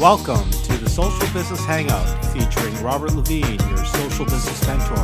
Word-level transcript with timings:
Welcome 0.00 0.50
to 0.50 0.78
the 0.78 0.88
Social 0.88 1.30
Business 1.34 1.62
Hangout 1.66 2.24
featuring 2.32 2.74
Robert 2.82 3.12
Lavigne, 3.12 3.58
your 3.68 3.84
social 3.84 4.24
business 4.24 4.66
mentor. 4.66 4.96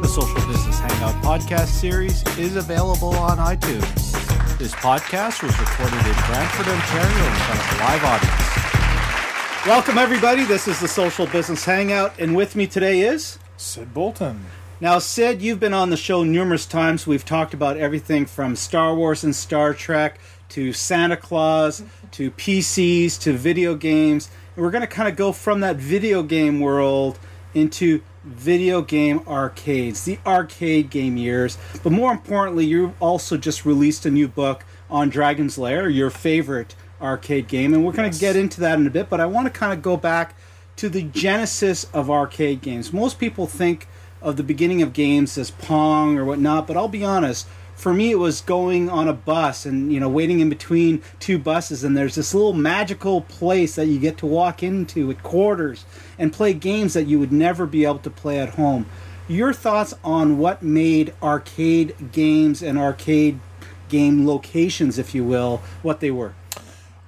The 0.00 0.06
Social 0.06 0.46
Business 0.46 0.78
Hangout 0.78 1.20
podcast 1.24 1.66
series 1.66 2.22
is 2.38 2.54
available 2.54 3.16
on 3.16 3.38
iTunes. 3.38 4.58
This 4.58 4.74
podcast 4.74 5.42
was 5.42 5.58
recorded 5.58 6.06
in 6.06 6.14
Brantford, 6.26 6.68
Ontario 6.68 7.26
in 7.26 7.34
front 7.34 7.60
of 7.60 7.72
a 7.72 7.78
live 7.80 8.04
audience. 8.04 9.66
Welcome, 9.66 9.98
everybody. 9.98 10.44
This 10.44 10.68
is 10.68 10.78
the 10.78 10.86
Social 10.86 11.26
Business 11.26 11.64
Hangout, 11.64 12.16
and 12.20 12.36
with 12.36 12.54
me 12.54 12.68
today 12.68 13.00
is 13.00 13.40
Syd 13.56 13.92
Bolton. 13.92 14.46
Now, 14.80 15.00
Syd, 15.00 15.42
you've 15.42 15.58
been 15.58 15.74
on 15.74 15.90
the 15.90 15.96
show 15.96 16.22
numerous 16.22 16.64
times. 16.64 17.08
We've 17.08 17.24
talked 17.24 17.54
about 17.54 17.76
everything 17.76 18.26
from 18.26 18.54
Star 18.54 18.94
Wars 18.94 19.24
and 19.24 19.34
Star 19.34 19.74
Trek 19.74 20.20
to 20.52 20.72
Santa 20.74 21.16
Claus 21.16 21.82
to 22.10 22.30
PCs 22.30 23.18
to 23.20 23.32
video 23.32 23.74
games. 23.74 24.30
And 24.54 24.62
we're 24.62 24.70
going 24.70 24.82
to 24.82 24.86
kind 24.86 25.08
of 25.08 25.16
go 25.16 25.32
from 25.32 25.60
that 25.60 25.76
video 25.76 26.22
game 26.22 26.60
world 26.60 27.18
into 27.54 28.02
video 28.22 28.82
game 28.82 29.22
arcades, 29.26 30.04
the 30.04 30.18
arcade 30.26 30.90
game 30.90 31.16
years. 31.16 31.56
But 31.82 31.92
more 31.92 32.12
importantly, 32.12 32.66
you 32.66 32.94
also 33.00 33.38
just 33.38 33.64
released 33.64 34.04
a 34.04 34.10
new 34.10 34.28
book 34.28 34.64
on 34.90 35.08
Dragon's 35.08 35.56
Lair, 35.56 35.88
your 35.88 36.10
favorite 36.10 36.74
arcade 37.00 37.48
game. 37.48 37.72
And 37.72 37.84
we're 37.84 37.92
going 37.92 38.10
to 38.10 38.20
get 38.20 38.36
into 38.36 38.60
that 38.60 38.78
in 38.78 38.86
a 38.86 38.90
bit, 38.90 39.08
but 39.08 39.20
I 39.20 39.26
want 39.26 39.46
to 39.46 39.50
kind 39.50 39.72
of 39.72 39.80
go 39.80 39.96
back 39.96 40.36
to 40.76 40.90
the 40.90 41.02
genesis 41.02 41.84
of 41.94 42.10
arcade 42.10 42.60
games. 42.60 42.92
Most 42.92 43.18
people 43.18 43.46
think 43.46 43.88
of 44.20 44.36
the 44.36 44.42
beginning 44.42 44.82
of 44.82 44.92
games 44.92 45.38
as 45.38 45.50
Pong 45.50 46.18
or 46.18 46.26
whatnot, 46.26 46.66
but 46.66 46.76
I'll 46.76 46.88
be 46.88 47.04
honest 47.04 47.48
for 47.82 47.92
me 47.92 48.12
it 48.12 48.18
was 48.18 48.40
going 48.42 48.88
on 48.88 49.08
a 49.08 49.12
bus 49.12 49.66
and 49.66 49.92
you 49.92 49.98
know 49.98 50.08
waiting 50.08 50.38
in 50.38 50.48
between 50.48 51.02
two 51.18 51.36
buses 51.36 51.82
and 51.82 51.96
there's 51.96 52.14
this 52.14 52.32
little 52.32 52.52
magical 52.52 53.22
place 53.22 53.74
that 53.74 53.86
you 53.86 53.98
get 53.98 54.16
to 54.16 54.24
walk 54.24 54.62
into 54.62 55.08
with 55.08 55.20
quarters 55.24 55.84
and 56.16 56.32
play 56.32 56.54
games 56.54 56.94
that 56.94 57.08
you 57.08 57.18
would 57.18 57.32
never 57.32 57.66
be 57.66 57.84
able 57.84 57.98
to 57.98 58.08
play 58.08 58.38
at 58.38 58.50
home. 58.50 58.86
Your 59.26 59.52
thoughts 59.52 59.94
on 60.04 60.38
what 60.38 60.62
made 60.62 61.12
arcade 61.20 62.12
games 62.12 62.62
and 62.62 62.78
arcade 62.78 63.40
game 63.88 64.28
locations 64.28 64.96
if 64.96 65.12
you 65.12 65.24
will 65.24 65.60
what 65.82 65.98
they 65.98 66.12
were? 66.12 66.34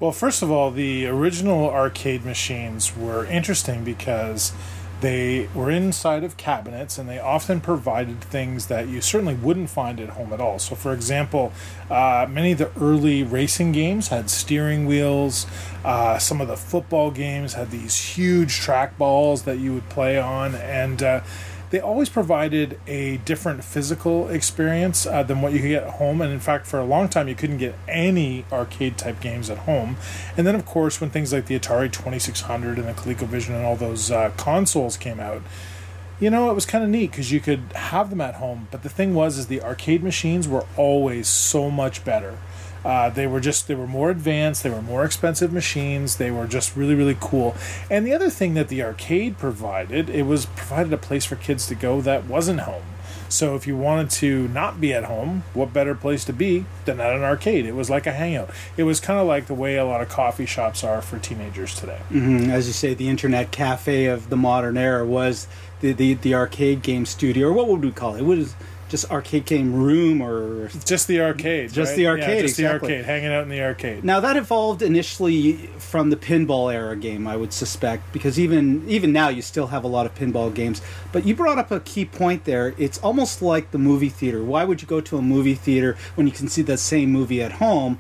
Well 0.00 0.10
first 0.10 0.42
of 0.42 0.50
all 0.50 0.72
the 0.72 1.06
original 1.06 1.70
arcade 1.70 2.24
machines 2.24 2.96
were 2.96 3.24
interesting 3.26 3.84
because 3.84 4.52
they 5.00 5.48
were 5.54 5.70
inside 5.70 6.24
of 6.24 6.36
cabinets 6.36 6.98
and 6.98 7.08
they 7.08 7.18
often 7.18 7.60
provided 7.60 8.20
things 8.20 8.66
that 8.68 8.88
you 8.88 9.00
certainly 9.00 9.34
wouldn't 9.34 9.70
find 9.70 10.00
at 10.00 10.10
home 10.10 10.32
at 10.32 10.40
all. 10.40 10.58
So, 10.58 10.74
for 10.74 10.92
example, 10.92 11.52
uh, 11.90 12.26
many 12.28 12.52
of 12.52 12.58
the 12.58 12.70
early 12.80 13.22
racing 13.22 13.72
games 13.72 14.08
had 14.08 14.30
steering 14.30 14.86
wheels. 14.86 15.46
Uh, 15.84 16.18
some 16.18 16.40
of 16.40 16.48
the 16.48 16.56
football 16.56 17.10
games 17.10 17.54
had 17.54 17.70
these 17.70 17.98
huge 17.98 18.56
track 18.56 18.96
balls 18.96 19.42
that 19.42 19.58
you 19.58 19.74
would 19.74 19.88
play 19.90 20.18
on. 20.18 20.54
And 20.54 21.02
uh, 21.02 21.20
they 21.74 21.80
always 21.80 22.08
provided 22.08 22.78
a 22.86 23.16
different 23.24 23.64
physical 23.64 24.28
experience 24.28 25.08
uh, 25.08 25.24
than 25.24 25.42
what 25.42 25.52
you 25.52 25.58
could 25.58 25.70
get 25.70 25.82
at 25.82 25.94
home. 25.94 26.20
And 26.20 26.32
in 26.32 26.38
fact, 26.38 26.68
for 26.68 26.78
a 26.78 26.84
long 26.84 27.08
time, 27.08 27.26
you 27.26 27.34
couldn't 27.34 27.58
get 27.58 27.74
any 27.88 28.44
arcade 28.52 28.96
type 28.96 29.20
games 29.20 29.50
at 29.50 29.58
home. 29.58 29.96
And 30.36 30.46
then, 30.46 30.54
of 30.54 30.64
course, 30.66 31.00
when 31.00 31.10
things 31.10 31.32
like 31.32 31.46
the 31.46 31.58
Atari 31.58 31.90
2600 31.90 32.78
and 32.78 32.86
the 32.86 32.92
ColecoVision 32.92 33.48
and 33.48 33.64
all 33.64 33.74
those 33.74 34.12
uh, 34.12 34.30
consoles 34.36 34.96
came 34.96 35.18
out, 35.18 35.42
you 36.20 36.30
know, 36.30 36.48
it 36.48 36.54
was 36.54 36.64
kind 36.64 36.84
of 36.84 36.90
neat 36.90 37.10
because 37.10 37.32
you 37.32 37.40
could 37.40 37.64
have 37.74 38.08
them 38.08 38.20
at 38.20 38.36
home. 38.36 38.68
But 38.70 38.84
the 38.84 38.88
thing 38.88 39.12
was, 39.12 39.36
is 39.36 39.48
the 39.48 39.60
arcade 39.60 40.04
machines 40.04 40.46
were 40.46 40.66
always 40.76 41.26
so 41.26 41.72
much 41.72 42.04
better. 42.04 42.38
Uh, 42.84 43.10
they 43.10 43.26
were 43.26 43.40
just 43.40 43.66
they 43.66 43.74
were 43.74 43.86
more 43.86 44.10
advanced. 44.10 44.62
They 44.62 44.70
were 44.70 44.82
more 44.82 45.04
expensive 45.04 45.52
machines. 45.52 46.16
They 46.16 46.30
were 46.30 46.46
just 46.46 46.76
really 46.76 46.94
really 46.94 47.16
cool. 47.20 47.56
And 47.90 48.06
the 48.06 48.12
other 48.12 48.30
thing 48.30 48.54
that 48.54 48.68
the 48.68 48.82
arcade 48.82 49.38
provided, 49.38 50.10
it 50.10 50.24
was 50.24 50.46
provided 50.46 50.92
a 50.92 50.98
place 50.98 51.24
for 51.24 51.36
kids 51.36 51.66
to 51.68 51.74
go 51.74 52.00
that 52.02 52.26
wasn't 52.26 52.60
home. 52.60 52.84
So 53.28 53.56
if 53.56 53.66
you 53.66 53.76
wanted 53.76 54.10
to 54.10 54.46
not 54.48 54.80
be 54.80 54.92
at 54.92 55.04
home, 55.04 55.42
what 55.54 55.72
better 55.72 55.94
place 55.94 56.24
to 56.26 56.32
be 56.32 56.66
than 56.84 57.00
at 57.00 57.16
an 57.16 57.22
arcade? 57.22 57.66
It 57.66 57.74
was 57.74 57.90
like 57.90 58.06
a 58.06 58.12
hangout. 58.12 58.50
It 58.76 58.84
was 58.84 59.00
kind 59.00 59.18
of 59.18 59.26
like 59.26 59.46
the 59.46 59.54
way 59.54 59.76
a 59.76 59.84
lot 59.84 60.00
of 60.02 60.08
coffee 60.08 60.46
shops 60.46 60.84
are 60.84 61.02
for 61.02 61.18
teenagers 61.18 61.74
today. 61.74 61.98
Mm-hmm. 62.10 62.50
As 62.50 62.68
you 62.68 62.72
say, 62.72 62.94
the 62.94 63.08
internet 63.08 63.50
cafe 63.50 64.06
of 64.06 64.30
the 64.30 64.36
modern 64.36 64.76
era 64.76 65.04
was 65.04 65.48
the, 65.80 65.92
the, 65.92 66.14
the 66.14 66.34
arcade 66.34 66.82
game 66.82 67.06
studio, 67.06 67.48
or 67.48 67.52
what 67.52 67.66
would 67.66 67.82
we 67.82 67.90
call 67.90 68.14
it? 68.14 68.20
It 68.20 68.24
was 68.24 68.54
just 68.94 69.10
arcade 69.10 69.44
game 69.44 69.74
room 69.74 70.22
or 70.22 70.68
just 70.84 71.08
the 71.08 71.20
arcade, 71.20 71.72
just 71.72 71.90
right? 71.90 71.96
the 71.96 72.06
arcade, 72.06 72.28
yeah, 72.28 72.42
just 72.42 72.60
exactly. 72.60 72.88
the 72.90 72.94
arcade, 72.94 73.04
hanging 73.04 73.32
out 73.32 73.42
in 73.42 73.48
the 73.48 73.60
arcade. 73.60 74.04
Now 74.04 74.20
that 74.20 74.36
evolved 74.36 74.82
initially 74.82 75.54
from 75.78 76.10
the 76.10 76.16
pinball 76.16 76.72
era 76.72 76.94
game, 76.94 77.26
I 77.26 77.36
would 77.36 77.52
suspect, 77.52 78.12
because 78.12 78.38
even 78.38 78.88
even 78.88 79.12
now 79.12 79.30
you 79.30 79.42
still 79.42 79.66
have 79.66 79.82
a 79.82 79.88
lot 79.88 80.06
of 80.06 80.14
pinball 80.14 80.54
games. 80.54 80.80
But 81.10 81.26
you 81.26 81.34
brought 81.34 81.58
up 81.58 81.72
a 81.72 81.80
key 81.80 82.04
point 82.04 82.44
there. 82.44 82.72
It's 82.78 82.98
almost 82.98 83.42
like 83.42 83.72
the 83.72 83.78
movie 83.78 84.10
theater. 84.10 84.44
Why 84.44 84.62
would 84.62 84.80
you 84.80 84.86
go 84.86 85.00
to 85.00 85.16
a 85.16 85.22
movie 85.22 85.56
theater 85.56 85.96
when 86.14 86.28
you 86.28 86.32
can 86.32 86.46
see 86.46 86.62
the 86.62 86.78
same 86.78 87.10
movie 87.10 87.42
at 87.42 87.54
home? 87.54 87.98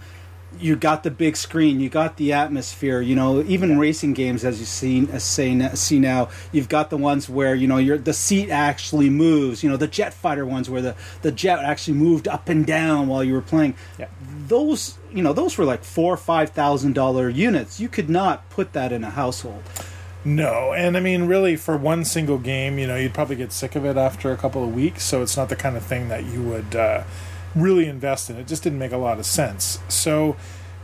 You 0.60 0.76
got 0.76 1.02
the 1.02 1.10
big 1.10 1.36
screen, 1.36 1.80
you 1.80 1.88
got 1.88 2.16
the 2.16 2.32
atmosphere. 2.32 3.00
You 3.00 3.14
know, 3.14 3.42
even 3.42 3.78
racing 3.78 4.14
games, 4.14 4.44
as 4.44 4.60
you 4.60 4.66
see, 4.66 5.08
as 5.12 5.24
say, 5.24 5.58
see 5.74 5.98
now, 5.98 6.28
you've 6.52 6.68
got 6.68 6.90
the 6.90 6.96
ones 6.96 7.28
where 7.28 7.54
you 7.54 7.66
know 7.66 7.78
your 7.78 7.98
the 7.98 8.12
seat 8.12 8.50
actually 8.50 9.10
moves. 9.10 9.62
You 9.62 9.70
know, 9.70 9.76
the 9.76 9.88
jet 9.88 10.14
fighter 10.14 10.46
ones 10.46 10.68
where 10.70 10.82
the 10.82 10.96
the 11.22 11.32
jet 11.32 11.58
actually 11.60 11.96
moved 11.96 12.28
up 12.28 12.48
and 12.48 12.66
down 12.66 13.08
while 13.08 13.24
you 13.24 13.34
were 13.34 13.42
playing. 13.42 13.74
Yeah. 13.98 14.08
Those, 14.46 14.98
you 15.10 15.22
know, 15.22 15.32
those 15.32 15.56
were 15.56 15.64
like 15.64 15.84
four 15.84 16.14
or 16.14 16.18
five 16.18 16.50
thousand 16.50 16.94
dollar 16.94 17.28
units. 17.28 17.80
You 17.80 17.88
could 17.88 18.10
not 18.10 18.48
put 18.50 18.72
that 18.72 18.92
in 18.92 19.04
a 19.04 19.10
household. 19.10 19.62
No, 20.26 20.72
and 20.72 20.96
I 20.96 21.00
mean, 21.00 21.24
really, 21.24 21.54
for 21.56 21.76
one 21.76 22.04
single 22.04 22.38
game, 22.38 22.78
you 22.78 22.86
know, 22.86 22.96
you'd 22.96 23.12
probably 23.12 23.36
get 23.36 23.52
sick 23.52 23.76
of 23.76 23.84
it 23.84 23.98
after 23.98 24.32
a 24.32 24.36
couple 24.38 24.64
of 24.64 24.74
weeks. 24.74 25.04
So 25.04 25.22
it's 25.22 25.36
not 25.36 25.50
the 25.50 25.56
kind 25.56 25.76
of 25.76 25.84
thing 25.84 26.08
that 26.08 26.24
you 26.24 26.42
would. 26.42 26.74
Uh, 26.74 27.04
really 27.54 27.86
invest 27.86 28.30
in. 28.30 28.36
It 28.36 28.46
just 28.46 28.62
didn't 28.62 28.78
make 28.78 28.92
a 28.92 28.96
lot 28.96 29.18
of 29.18 29.26
sense. 29.26 29.78
So, 29.88 30.36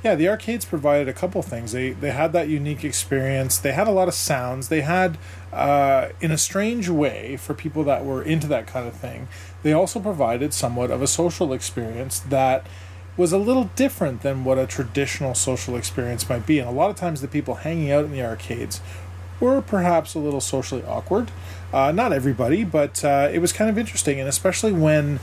yeah, 0.02 0.14
the 0.14 0.28
arcades 0.28 0.64
provided 0.64 1.08
a 1.08 1.12
couple 1.12 1.42
things. 1.42 1.72
They 1.72 1.90
they 1.90 2.10
had 2.10 2.32
that 2.32 2.48
unique 2.48 2.84
experience. 2.84 3.58
They 3.58 3.72
had 3.72 3.86
a 3.86 3.90
lot 3.90 4.08
of 4.08 4.14
sounds. 4.14 4.68
They 4.68 4.80
had, 4.80 5.18
uh, 5.52 6.08
in 6.20 6.30
a 6.30 6.38
strange 6.38 6.88
way, 6.88 7.36
for 7.36 7.52
people 7.54 7.84
that 7.84 8.04
were 8.04 8.22
into 8.22 8.46
that 8.46 8.66
kind 8.66 8.86
of 8.88 8.94
thing, 8.94 9.28
they 9.62 9.72
also 9.72 10.00
provided 10.00 10.54
somewhat 10.54 10.90
of 10.90 11.02
a 11.02 11.06
social 11.06 11.52
experience 11.52 12.20
that 12.20 12.66
was 13.16 13.32
a 13.32 13.38
little 13.38 13.64
different 13.76 14.22
than 14.22 14.44
what 14.44 14.56
a 14.56 14.66
traditional 14.66 15.34
social 15.34 15.76
experience 15.76 16.28
might 16.28 16.46
be. 16.46 16.58
And 16.58 16.68
a 16.68 16.72
lot 16.72 16.88
of 16.88 16.96
times, 16.96 17.20
the 17.20 17.28
people 17.28 17.56
hanging 17.56 17.90
out 17.90 18.06
in 18.06 18.12
the 18.12 18.22
arcades 18.22 18.80
were 19.38 19.60
perhaps 19.60 20.14
a 20.14 20.18
little 20.18 20.40
socially 20.40 20.84
awkward. 20.84 21.30
Uh, 21.72 21.92
not 21.92 22.12
everybody, 22.12 22.64
but 22.64 23.04
uh, 23.04 23.28
it 23.32 23.40
was 23.40 23.52
kind 23.52 23.68
of 23.68 23.76
interesting, 23.76 24.18
and 24.18 24.28
especially 24.28 24.72
when 24.72 25.20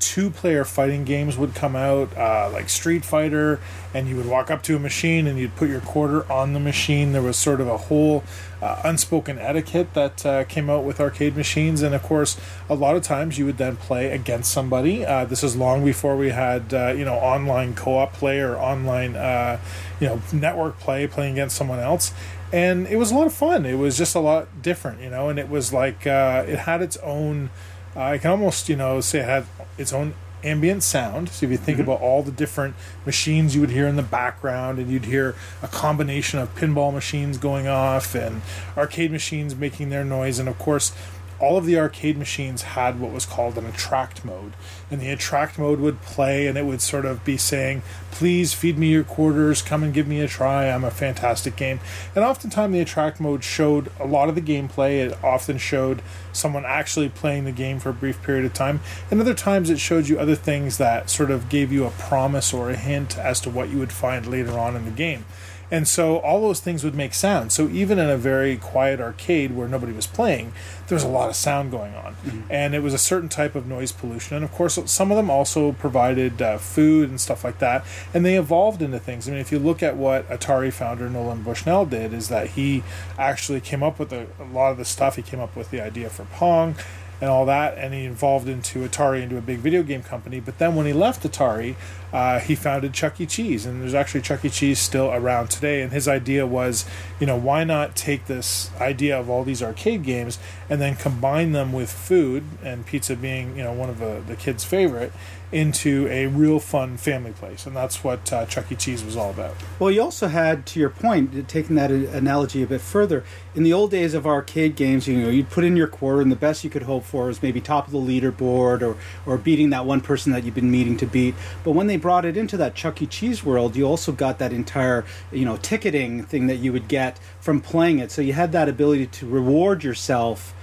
two 0.00 0.30
player 0.30 0.64
fighting 0.64 1.04
games 1.04 1.36
would 1.36 1.54
come 1.54 1.76
out, 1.76 2.16
uh, 2.16 2.50
like 2.52 2.68
Street 2.68 3.04
Fighter, 3.04 3.60
and 3.94 4.08
you 4.08 4.16
would 4.16 4.26
walk 4.26 4.50
up 4.50 4.62
to 4.64 4.74
a 4.74 4.78
machine 4.78 5.26
and 5.26 5.38
you'd 5.38 5.54
put 5.54 5.68
your 5.68 5.80
quarter 5.80 6.30
on 6.32 6.54
the 6.54 6.60
machine. 6.60 7.12
There 7.12 7.22
was 7.22 7.36
sort 7.36 7.60
of 7.60 7.68
a 7.68 7.76
whole 7.76 8.24
uh, 8.62 8.80
unspoken 8.84 9.38
etiquette 9.38 9.94
that 9.94 10.26
uh, 10.26 10.44
came 10.44 10.68
out 10.70 10.84
with 10.84 11.00
arcade 11.00 11.36
machines, 11.36 11.82
and 11.82 11.94
of 11.94 12.02
course, 12.02 12.38
a 12.68 12.74
lot 12.74 12.96
of 12.96 13.02
times 13.02 13.38
you 13.38 13.46
would 13.46 13.58
then 13.58 13.76
play 13.76 14.10
against 14.10 14.50
somebody. 14.50 15.04
Uh, 15.04 15.24
this 15.24 15.44
is 15.44 15.54
long 15.54 15.84
before 15.84 16.16
we 16.16 16.30
had 16.30 16.74
uh, 16.74 16.92
you 16.96 17.04
know 17.04 17.14
online 17.14 17.74
co 17.74 17.98
op 17.98 18.12
play 18.14 18.40
or 18.40 18.56
online 18.56 19.16
uh, 19.16 19.60
you 20.00 20.08
know 20.08 20.20
network 20.32 20.78
play, 20.80 21.06
playing 21.06 21.34
against 21.34 21.56
someone 21.56 21.78
else. 21.78 22.12
And 22.52 22.88
it 22.88 22.96
was 22.96 23.12
a 23.12 23.14
lot 23.14 23.28
of 23.28 23.32
fun. 23.32 23.64
It 23.64 23.76
was 23.76 23.96
just 23.96 24.16
a 24.16 24.20
lot 24.20 24.60
different, 24.60 25.00
you 25.00 25.08
know, 25.08 25.28
and 25.28 25.38
it 25.38 25.48
was 25.48 25.72
like 25.72 26.04
it 26.04 26.58
had 26.58 26.82
its 26.82 26.96
own 26.96 27.50
uh, 27.96 28.00
I 28.00 28.18
can 28.18 28.30
almost, 28.30 28.68
you 28.68 28.76
know, 28.76 29.00
say 29.00 29.20
it 29.20 29.24
had 29.24 29.46
its 29.78 29.92
own 29.92 30.14
ambient 30.42 30.82
sound. 30.82 31.28
So 31.28 31.46
if 31.46 31.52
you 31.52 31.58
think 31.58 31.78
mm-hmm. 31.78 31.90
about 31.90 32.00
all 32.00 32.22
the 32.22 32.32
different 32.32 32.74
machines 33.04 33.54
you 33.54 33.60
would 33.60 33.70
hear 33.70 33.86
in 33.86 33.96
the 33.96 34.02
background, 34.02 34.78
and 34.78 34.90
you'd 34.90 35.04
hear 35.04 35.34
a 35.62 35.68
combination 35.68 36.38
of 36.38 36.54
pinball 36.54 36.92
machines 36.92 37.38
going 37.38 37.68
off 37.68 38.14
and 38.14 38.42
arcade 38.76 39.10
machines 39.10 39.54
making 39.54 39.90
their 39.90 40.04
noise, 40.04 40.38
and 40.38 40.48
of 40.48 40.58
course, 40.58 40.92
all 41.40 41.56
of 41.56 41.64
the 41.64 41.78
arcade 41.78 42.18
machines 42.18 42.62
had 42.62 43.00
what 43.00 43.12
was 43.12 43.24
called 43.24 43.56
an 43.56 43.66
attract 43.66 44.24
mode. 44.24 44.52
And 44.90 45.00
the 45.00 45.10
attract 45.10 45.58
mode 45.58 45.80
would 45.80 46.02
play 46.02 46.46
and 46.46 46.58
it 46.58 46.66
would 46.66 46.82
sort 46.82 47.06
of 47.06 47.24
be 47.24 47.36
saying, 47.36 47.82
Please 48.10 48.52
feed 48.52 48.76
me 48.76 48.88
your 48.88 49.04
quarters, 49.04 49.62
come 49.62 49.82
and 49.82 49.94
give 49.94 50.06
me 50.06 50.20
a 50.20 50.28
try. 50.28 50.68
I'm 50.68 50.84
a 50.84 50.90
fantastic 50.90 51.56
game. 51.56 51.80
And 52.14 52.24
oftentimes 52.24 52.72
the 52.72 52.80
attract 52.80 53.20
mode 53.20 53.42
showed 53.42 53.90
a 53.98 54.06
lot 54.06 54.28
of 54.28 54.34
the 54.34 54.42
gameplay. 54.42 55.06
It 55.06 55.24
often 55.24 55.56
showed 55.56 56.02
someone 56.32 56.64
actually 56.66 57.08
playing 57.08 57.44
the 57.44 57.52
game 57.52 57.78
for 57.80 57.88
a 57.88 57.94
brief 57.94 58.22
period 58.22 58.44
of 58.44 58.52
time. 58.52 58.80
And 59.10 59.20
other 59.20 59.34
times 59.34 59.70
it 59.70 59.80
showed 59.80 60.08
you 60.08 60.18
other 60.18 60.34
things 60.34 60.78
that 60.78 61.08
sort 61.08 61.30
of 61.30 61.48
gave 61.48 61.72
you 61.72 61.86
a 61.86 61.90
promise 61.90 62.52
or 62.52 62.70
a 62.70 62.76
hint 62.76 63.16
as 63.16 63.40
to 63.40 63.50
what 63.50 63.70
you 63.70 63.78
would 63.78 63.92
find 63.92 64.26
later 64.26 64.58
on 64.58 64.76
in 64.76 64.84
the 64.84 64.90
game. 64.90 65.24
And 65.70 65.86
so 65.86 66.18
all 66.18 66.40
those 66.40 66.60
things 66.60 66.82
would 66.82 66.94
make 66.94 67.14
sound. 67.14 67.52
So 67.52 67.68
even 67.68 67.98
in 67.98 68.10
a 68.10 68.16
very 68.16 68.56
quiet 68.56 69.00
arcade 69.00 69.54
where 69.54 69.68
nobody 69.68 69.92
was 69.92 70.06
playing, 70.06 70.52
there 70.88 70.96
was 70.96 71.04
a 71.04 71.08
lot 71.08 71.28
of 71.28 71.36
sound 71.36 71.70
going 71.70 71.94
on. 71.94 72.14
Mm-hmm. 72.14 72.40
And 72.50 72.74
it 72.74 72.82
was 72.82 72.92
a 72.92 72.98
certain 72.98 73.28
type 73.28 73.54
of 73.54 73.66
noise 73.66 73.92
pollution. 73.92 74.36
And 74.36 74.44
of 74.44 74.50
course, 74.52 74.78
some 74.86 75.10
of 75.10 75.16
them 75.16 75.30
also 75.30 75.72
provided 75.72 76.42
uh, 76.42 76.58
food 76.58 77.08
and 77.08 77.20
stuff 77.20 77.44
like 77.44 77.60
that. 77.60 77.84
And 78.12 78.24
they 78.24 78.36
evolved 78.36 78.82
into 78.82 78.98
things. 78.98 79.28
I 79.28 79.32
mean, 79.32 79.40
if 79.40 79.52
you 79.52 79.58
look 79.58 79.82
at 79.82 79.96
what 79.96 80.28
Atari 80.28 80.72
founder 80.72 81.08
Nolan 81.08 81.42
Bushnell 81.42 81.86
did, 81.86 82.12
is 82.12 82.28
that 82.28 82.48
he 82.48 82.82
actually 83.18 83.60
came 83.60 83.82
up 83.82 83.98
with 83.98 84.12
a, 84.12 84.26
a 84.40 84.44
lot 84.44 84.72
of 84.72 84.78
the 84.78 84.84
stuff. 84.84 85.16
He 85.16 85.22
came 85.22 85.40
up 85.40 85.54
with 85.54 85.70
the 85.70 85.80
idea 85.80 86.10
for 86.10 86.24
Pong 86.24 86.74
and 87.20 87.28
all 87.28 87.44
that, 87.46 87.76
and 87.76 87.92
he 87.92 88.06
evolved 88.06 88.48
into 88.48 88.80
Atari 88.88 89.22
into 89.22 89.36
a 89.36 89.42
big 89.42 89.58
video 89.58 89.82
game 89.82 90.02
company. 90.02 90.40
But 90.40 90.58
then 90.58 90.74
when 90.74 90.86
he 90.86 90.92
left 90.92 91.22
Atari, 91.22 91.76
uh, 92.12 92.40
he 92.40 92.54
founded 92.54 92.92
Chuck 92.92 93.20
E. 93.20 93.26
Cheese, 93.26 93.66
and 93.66 93.80
there's 93.80 93.94
actually 93.94 94.22
Chuck 94.22 94.44
E. 94.44 94.50
Cheese 94.50 94.78
still 94.78 95.10
around 95.12 95.50
today. 95.50 95.82
And 95.82 95.92
his 95.92 96.08
idea 96.08 96.46
was, 96.46 96.84
you 97.18 97.26
know, 97.26 97.36
why 97.36 97.64
not 97.64 97.96
take 97.96 98.26
this 98.26 98.70
idea 98.80 99.18
of 99.18 99.30
all 99.30 99.44
these 99.44 99.62
arcade 99.62 100.02
games 100.02 100.38
and 100.68 100.80
then 100.80 100.96
combine 100.96 101.52
them 101.52 101.72
with 101.72 101.90
food, 101.90 102.44
and 102.62 102.86
pizza 102.86 103.16
being, 103.16 103.56
you 103.56 103.64
know, 103.64 103.72
one 103.72 103.90
of 103.90 103.98
the, 103.98 104.22
the 104.26 104.36
kids' 104.36 104.64
favorite, 104.64 105.12
into 105.52 106.06
a 106.08 106.26
real 106.26 106.60
fun 106.60 106.96
family 106.96 107.32
place, 107.32 107.66
and 107.66 107.74
that's 107.74 108.04
what 108.04 108.32
uh, 108.32 108.46
Chuck 108.46 108.70
E. 108.70 108.76
Cheese 108.76 109.04
was 109.04 109.16
all 109.16 109.30
about. 109.30 109.56
Well, 109.80 109.90
you 109.90 110.00
also 110.00 110.28
had, 110.28 110.64
to 110.66 110.78
your 110.78 110.90
point, 110.90 111.48
taking 111.48 111.74
that 111.74 111.90
analogy 111.90 112.62
a 112.62 112.68
bit 112.68 112.80
further. 112.80 113.24
In 113.56 113.64
the 113.64 113.72
old 113.72 113.90
days 113.90 114.14
of 114.14 114.28
arcade 114.28 114.76
games, 114.76 115.08
you 115.08 115.18
know, 115.18 115.28
you'd 115.28 115.50
put 115.50 115.64
in 115.64 115.76
your 115.76 115.88
quarter, 115.88 116.20
and 116.20 116.30
the 116.30 116.36
best 116.36 116.62
you 116.62 116.70
could 116.70 116.84
hope 116.84 117.02
for 117.02 117.28
is 117.28 117.42
maybe 117.42 117.60
top 117.60 117.86
of 117.86 117.92
the 117.92 117.98
leaderboard 117.98 118.80
or 118.80 118.96
or 119.26 119.36
beating 119.38 119.70
that 119.70 119.84
one 119.84 120.00
person 120.00 120.30
that 120.30 120.44
you've 120.44 120.54
been 120.54 120.70
meeting 120.70 120.96
to 120.98 121.06
beat. 121.06 121.34
But 121.64 121.72
when 121.72 121.88
they 121.88 121.96
brought 122.00 122.24
it 122.24 122.36
into 122.36 122.56
that 122.56 122.74
Chuck 122.74 123.02
E. 123.02 123.06
Cheese 123.06 123.44
world, 123.44 123.76
you 123.76 123.84
also 123.84 124.12
got 124.12 124.38
that 124.38 124.52
entire, 124.52 125.04
you 125.30 125.44
know, 125.44 125.56
ticketing 125.56 126.24
thing 126.24 126.46
that 126.46 126.56
you 126.56 126.72
would 126.72 126.88
get 126.88 127.18
from 127.40 127.60
playing 127.60 127.98
it. 127.98 128.10
So 128.10 128.22
you 128.22 128.32
had 128.32 128.52
that 128.52 128.68
ability 128.68 129.06
to 129.06 129.26
reward 129.26 129.84
yourself. 129.84 130.54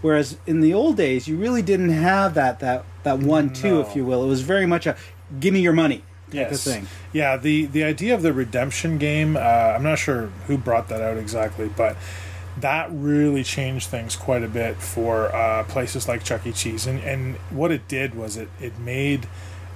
Whereas 0.00 0.36
in 0.46 0.60
the 0.60 0.74
old 0.74 0.96
days, 0.96 1.26
you 1.28 1.36
really 1.36 1.62
didn't 1.62 1.90
have 1.90 2.34
that 2.34 2.60
that 2.60 2.84
that 3.02 3.18
one 3.18 3.52
two, 3.52 3.80
if 3.80 3.96
you 3.96 4.04
will. 4.04 4.22
It 4.22 4.28
was 4.28 4.42
very 4.42 4.66
much 4.66 4.86
a 4.86 4.96
give 5.40 5.54
me 5.54 5.60
your 5.60 5.72
money 5.72 6.02
yes. 6.30 6.66
of 6.66 6.72
thing. 6.72 6.86
Yeah, 7.12 7.36
the 7.36 7.66
the 7.66 7.84
idea 7.84 8.14
of 8.14 8.22
the 8.22 8.32
redemption 8.32 8.98
game. 8.98 9.36
Uh, 9.36 9.40
I'm 9.40 9.82
not 9.82 9.98
sure 9.98 10.26
who 10.46 10.58
brought 10.58 10.88
that 10.88 11.00
out 11.00 11.16
exactly, 11.16 11.70
but 11.74 11.96
that 12.60 12.88
really 12.92 13.42
changed 13.42 13.88
things 13.88 14.16
quite 14.16 14.42
a 14.42 14.48
bit 14.48 14.76
for 14.76 15.34
uh, 15.34 15.64
places 15.64 16.06
like 16.06 16.22
Chuck 16.22 16.46
E. 16.46 16.52
Cheese. 16.52 16.86
And 16.86 17.00
and 17.00 17.36
what 17.50 17.70
it 17.70 17.88
did 17.88 18.14
was 18.14 18.36
it 18.36 18.48
it 18.60 18.78
made 18.78 19.26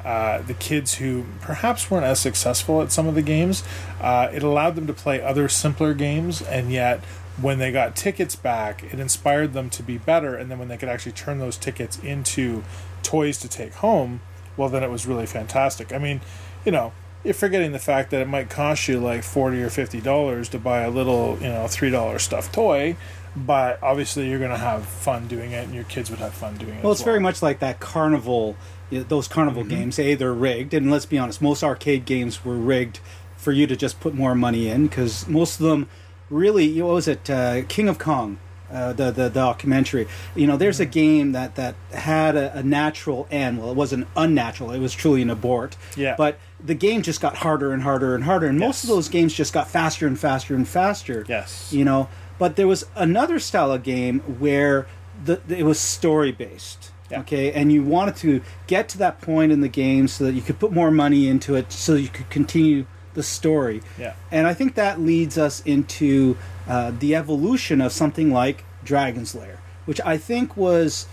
uh, 0.04 0.42
the 0.42 0.54
kids 0.54 0.94
who 0.94 1.24
perhaps 1.40 1.90
weren't 1.90 2.04
as 2.04 2.20
successful 2.20 2.82
at 2.82 2.92
some 2.92 3.06
of 3.06 3.14
the 3.14 3.22
games, 3.22 3.64
uh, 4.00 4.28
it 4.32 4.42
allowed 4.42 4.74
them 4.74 4.86
to 4.86 4.92
play 4.92 5.20
other 5.20 5.48
simpler 5.48 5.94
games, 5.94 6.42
and 6.42 6.70
yet 6.72 7.00
when 7.40 7.58
they 7.58 7.70
got 7.70 7.94
tickets 7.94 8.34
back, 8.34 8.82
it 8.82 8.98
inspired 8.98 9.52
them 9.52 9.70
to 9.70 9.82
be 9.82 9.96
better. 9.98 10.34
And 10.34 10.50
then 10.50 10.58
when 10.58 10.68
they 10.68 10.76
could 10.76 10.88
actually 10.88 11.12
turn 11.12 11.38
those 11.38 11.56
tickets 11.56 11.98
into 12.00 12.64
toys 13.02 13.38
to 13.38 13.48
take 13.48 13.74
home, 13.74 14.20
well, 14.56 14.68
then 14.68 14.82
it 14.82 14.90
was 14.90 15.06
really 15.06 15.26
fantastic. 15.26 15.92
I 15.92 15.98
mean, 15.98 16.20
you 16.64 16.72
know, 16.72 16.92
you're 17.22 17.34
forgetting 17.34 17.72
the 17.72 17.78
fact 17.78 18.10
that 18.10 18.20
it 18.20 18.28
might 18.28 18.50
cost 18.50 18.88
you 18.88 18.98
like 18.98 19.22
forty 19.22 19.62
or 19.62 19.70
fifty 19.70 20.00
dollars 20.00 20.48
to 20.50 20.58
buy 20.58 20.80
a 20.80 20.90
little, 20.90 21.38
you 21.40 21.48
know, 21.48 21.68
three 21.68 21.90
dollar 21.90 22.18
stuffed 22.18 22.52
toy, 22.52 22.96
but 23.36 23.80
obviously 23.82 24.28
you're 24.28 24.38
going 24.38 24.50
to 24.50 24.56
have 24.56 24.84
fun 24.84 25.28
doing 25.28 25.52
it, 25.52 25.64
and 25.64 25.74
your 25.74 25.84
kids 25.84 26.10
would 26.10 26.18
have 26.18 26.34
fun 26.34 26.56
doing 26.56 26.74
it. 26.74 26.82
Well, 26.82 26.92
it's 26.92 27.00
well. 27.00 27.06
very 27.06 27.20
much 27.20 27.42
like 27.42 27.60
that 27.60 27.80
carnival, 27.80 28.56
those 28.90 29.28
carnival 29.28 29.62
mm-hmm. 29.62 29.70
games. 29.70 29.98
A, 29.98 30.14
they're 30.14 30.32
rigged, 30.32 30.74
and 30.74 30.90
let's 30.90 31.06
be 31.06 31.18
honest, 31.18 31.40
most 31.42 31.62
arcade 31.62 32.04
games 32.04 32.44
were 32.44 32.56
rigged 32.56 33.00
for 33.36 33.52
you 33.52 33.66
to 33.66 33.76
just 33.76 34.00
put 34.00 34.14
more 34.14 34.34
money 34.34 34.68
in 34.68 34.86
because 34.86 35.28
most 35.28 35.60
of 35.60 35.66
them 35.66 35.88
really, 36.30 36.80
what 36.82 36.94
was 36.94 37.08
it, 37.08 37.30
uh, 37.30 37.62
King 37.68 37.88
of 37.88 37.98
Kong 37.98 38.38
uh, 38.70 38.92
the, 38.92 39.10
the 39.10 39.30
documentary. 39.30 40.06
You 40.34 40.46
know, 40.46 40.56
there's 40.56 40.80
a 40.80 40.84
mm-hmm. 40.84 40.92
game 40.92 41.32
that 41.32 41.54
that 41.56 41.74
had 41.92 42.36
a, 42.36 42.58
a, 42.58 42.62
natural 42.62 43.26
end. 43.30 43.58
Well, 43.58 43.70
it 43.70 43.76
wasn't 43.76 44.06
unnatural; 44.16 44.72
it 44.72 44.78
was 44.78 44.94
truly 44.94 45.22
an 45.22 45.30
abort. 45.30 45.76
Yeah. 45.96 46.14
But 46.16 46.38
the 46.62 46.74
game 46.74 47.02
just 47.02 47.20
got 47.20 47.36
harder 47.36 47.72
and 47.72 47.82
harder 47.82 48.14
and 48.14 48.24
harder, 48.24 48.46
and 48.46 48.58
yes. 48.58 48.66
most 48.66 48.84
of 48.84 48.90
those 48.90 49.08
games 49.08 49.32
just 49.32 49.52
got 49.52 49.68
faster 49.68 50.06
and 50.06 50.18
faster 50.18 50.54
and 50.54 50.68
faster. 50.68 51.24
Yes. 51.28 51.72
You 51.72 51.84
know, 51.84 52.08
but 52.38 52.56
there 52.56 52.66
was 52.66 52.84
another 52.94 53.38
style 53.38 53.72
of 53.72 53.82
game 53.82 54.20
where 54.20 54.86
the, 55.24 55.40
it 55.48 55.64
was 55.64 55.80
story 55.80 56.32
based. 56.32 56.92
Yeah. 57.10 57.20
Okay, 57.20 57.52
and 57.52 57.72
you 57.72 57.82
wanted 57.82 58.16
to 58.16 58.42
get 58.66 58.88
to 58.90 58.98
that 58.98 59.20
point 59.20 59.50
in 59.50 59.60
the 59.60 59.68
game 59.68 60.08
so 60.08 60.24
that 60.24 60.32
you 60.32 60.42
could 60.42 60.58
put 60.58 60.72
more 60.72 60.90
money 60.90 61.26
into 61.26 61.54
it, 61.54 61.72
so 61.72 61.94
you 61.94 62.08
could 62.08 62.28
continue 62.28 62.86
the 63.14 63.22
story. 63.22 63.82
Yeah. 63.98 64.14
And 64.30 64.46
I 64.46 64.54
think 64.54 64.74
that 64.74 65.00
leads 65.00 65.38
us 65.38 65.60
into 65.62 66.36
uh, 66.68 66.92
the 66.98 67.14
evolution 67.14 67.80
of 67.80 67.92
something 67.92 68.30
like 68.30 68.64
Dragon's 68.84 69.34
Lair, 69.34 69.58
which 69.86 70.00
I 70.04 70.18
think 70.18 70.56
was, 70.56 71.06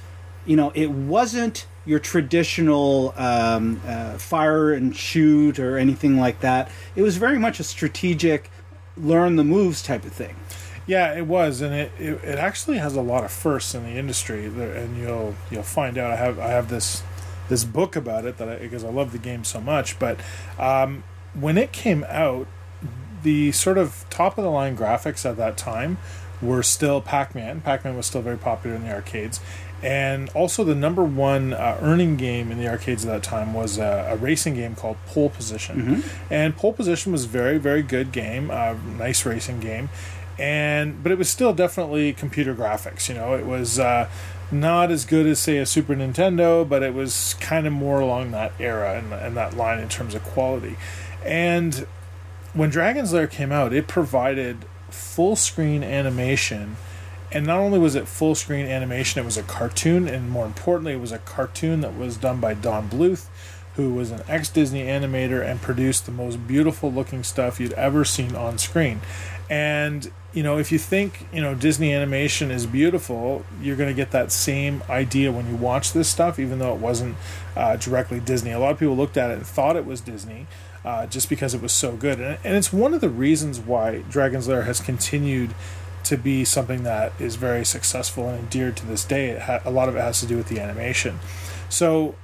you 0.45 0.55
know, 0.55 0.71
it 0.75 0.91
wasn't 0.91 1.65
your 1.85 1.99
traditional 1.99 3.13
um, 3.15 3.81
uh, 3.85 4.17
fire 4.17 4.73
and 4.73 4.95
shoot 4.95 5.59
or 5.59 5.77
anything 5.77 6.19
like 6.19 6.41
that. 6.41 6.69
It 6.95 7.01
was 7.01 7.17
very 7.17 7.39
much 7.39 7.59
a 7.59 7.63
strategic, 7.63 8.49
learn 8.97 9.35
the 9.35 9.43
moves 9.43 9.81
type 9.81 10.03
of 10.03 10.11
thing. 10.11 10.35
Yeah, 10.87 11.17
it 11.17 11.25
was, 11.25 11.61
and 11.61 11.73
it, 11.73 11.91
it, 11.97 12.23
it 12.23 12.37
actually 12.37 12.77
has 12.77 12.95
a 12.95 13.01
lot 13.01 13.23
of 13.23 13.31
firsts 13.31 13.73
in 13.73 13.83
the 13.83 13.97
industry, 13.97 14.45
and 14.45 14.97
you'll 14.97 15.35
you'll 15.49 15.63
find 15.63 15.97
out. 15.97 16.11
I 16.11 16.15
have 16.15 16.37
I 16.37 16.49
have 16.49 16.69
this 16.69 17.01
this 17.49 17.63
book 17.63 17.95
about 17.95 18.25
it 18.25 18.37
that 18.37 18.49
I, 18.49 18.57
because 18.57 18.83
I 18.83 18.89
love 18.89 19.11
the 19.11 19.17
game 19.17 19.43
so 19.43 19.59
much. 19.59 19.97
But 19.97 20.19
um, 20.59 21.03
when 21.33 21.57
it 21.57 21.71
came 21.71 22.05
out, 22.07 22.47
the 23.23 23.51
sort 23.51 23.77
of 23.77 24.05
top 24.09 24.37
of 24.37 24.43
the 24.43 24.51
line 24.51 24.77
graphics 24.77 25.27
at 25.27 25.37
that 25.37 25.57
time 25.57 25.97
were 26.41 26.61
still 26.61 27.01
Pac-Man. 27.01 27.61
Pac-Man 27.61 27.95
was 27.95 28.05
still 28.05 28.21
very 28.21 28.37
popular 28.37 28.75
in 28.75 28.83
the 28.83 28.93
arcades, 28.93 29.39
and 29.81 30.29
also 30.29 30.63
the 30.63 30.75
number 30.75 31.03
one 31.03 31.53
uh, 31.53 31.77
earning 31.81 32.17
game 32.17 32.51
in 32.51 32.59
the 32.59 32.67
arcades 32.67 33.05
at 33.05 33.11
that 33.11 33.23
time 33.23 33.53
was 33.53 33.79
a, 33.79 34.09
a 34.11 34.15
racing 34.17 34.53
game 34.53 34.75
called 34.75 34.97
Pole 35.07 35.29
Position. 35.29 35.81
Mm-hmm. 35.81 36.33
And 36.33 36.55
Pole 36.55 36.73
Position 36.73 37.11
was 37.11 37.25
very 37.25 37.57
very 37.57 37.81
good 37.81 38.11
game, 38.11 38.51
uh, 38.51 38.75
nice 38.97 39.25
racing 39.25 39.59
game, 39.59 39.89
and 40.37 41.01
but 41.01 41.11
it 41.11 41.17
was 41.17 41.29
still 41.29 41.53
definitely 41.53 42.13
computer 42.13 42.55
graphics. 42.55 43.09
You 43.09 43.15
know, 43.15 43.33
it 43.33 43.45
was. 43.45 43.79
Uh, 43.79 44.09
not 44.51 44.91
as 44.91 45.05
good 45.05 45.25
as 45.25 45.39
say 45.39 45.57
a 45.57 45.65
Super 45.65 45.95
Nintendo, 45.95 46.67
but 46.67 46.83
it 46.83 46.93
was 46.93 47.35
kind 47.39 47.65
of 47.65 47.73
more 47.73 47.99
along 47.99 48.31
that 48.31 48.53
era 48.59 48.97
and, 48.97 49.11
and 49.11 49.35
that 49.35 49.55
line 49.55 49.79
in 49.79 49.89
terms 49.89 50.13
of 50.13 50.23
quality. 50.23 50.77
And 51.25 51.87
when 52.53 52.69
Dragon's 52.69 53.11
Lair 53.11 53.27
came 53.27 53.51
out, 53.51 53.73
it 53.73 53.87
provided 53.87 54.65
full 54.89 55.35
screen 55.35 55.83
animation. 55.83 56.77
And 57.31 57.45
not 57.45 57.59
only 57.59 57.79
was 57.79 57.95
it 57.95 58.07
full 58.07 58.35
screen 58.35 58.65
animation, 58.65 59.21
it 59.21 59.25
was 59.25 59.37
a 59.37 59.43
cartoon, 59.43 60.07
and 60.07 60.29
more 60.29 60.45
importantly, 60.45 60.93
it 60.93 61.01
was 61.01 61.11
a 61.11 61.17
cartoon 61.19 61.81
that 61.81 61.97
was 61.97 62.15
done 62.15 62.39
by 62.39 62.53
Don 62.53 62.87
Bluth, 62.87 63.25
who 63.75 63.93
was 63.93 64.11
an 64.11 64.21
ex 64.27 64.47
Disney 64.47 64.83
animator 64.83 65.45
and 65.45 65.61
produced 65.61 66.05
the 66.05 66.11
most 66.11 66.47
beautiful 66.47 66.91
looking 66.91 67.23
stuff 67.23 67.59
you'd 67.59 67.73
ever 67.73 68.05
seen 68.05 68.35
on 68.35 68.57
screen. 68.57 69.01
And, 69.49 70.11
you 70.35 70.43
know, 70.43 70.57
if 70.57 70.69
you 70.69 70.77
think, 70.77 71.25
you 71.31 71.41
know, 71.41 71.55
Disney 71.55 71.93
animation 71.93 72.51
is 72.51 72.65
beautiful, 72.65 73.45
you're 73.61 73.77
going 73.77 73.89
to 73.89 73.95
get 73.95 74.11
that 74.11 74.33
same 74.33 74.83
idea 74.89 75.31
when 75.31 75.47
you 75.47 75.55
watch 75.55 75.93
this 75.93 76.09
stuff, 76.09 76.37
even 76.37 76.59
though 76.59 76.75
it 76.75 76.79
wasn't 76.81 77.15
uh, 77.55 77.77
directly 77.77 78.19
Disney. 78.19 78.51
A 78.51 78.59
lot 78.59 78.71
of 78.71 78.77
people 78.77 78.97
looked 78.97 79.15
at 79.15 79.31
it 79.31 79.37
and 79.37 79.47
thought 79.47 79.77
it 79.77 79.85
was 79.85 80.01
Disney 80.01 80.45
uh, 80.83 81.07
just 81.07 81.29
because 81.29 81.53
it 81.53 81.61
was 81.61 81.71
so 81.71 81.95
good. 81.95 82.19
And, 82.19 82.37
and 82.43 82.55
it's 82.57 82.73
one 82.73 82.93
of 82.93 82.99
the 82.99 83.09
reasons 83.09 83.61
why 83.61 84.03
Dragon's 84.09 84.49
Lair 84.49 84.63
has 84.63 84.81
continued 84.81 85.55
to 86.03 86.17
be 86.17 86.43
something 86.43 86.83
that 86.83 87.13
is 87.17 87.37
very 87.37 87.63
successful 87.63 88.27
and 88.27 88.37
endeared 88.37 88.75
to 88.77 88.85
this 88.85 89.05
day. 89.05 89.39
Ha- 89.39 89.61
a 89.63 89.71
lot 89.71 89.87
of 89.87 89.95
it 89.95 90.01
has 90.01 90.19
to 90.19 90.25
do 90.25 90.35
with 90.35 90.49
the 90.49 90.59
animation. 90.59 91.19
So 91.69 92.15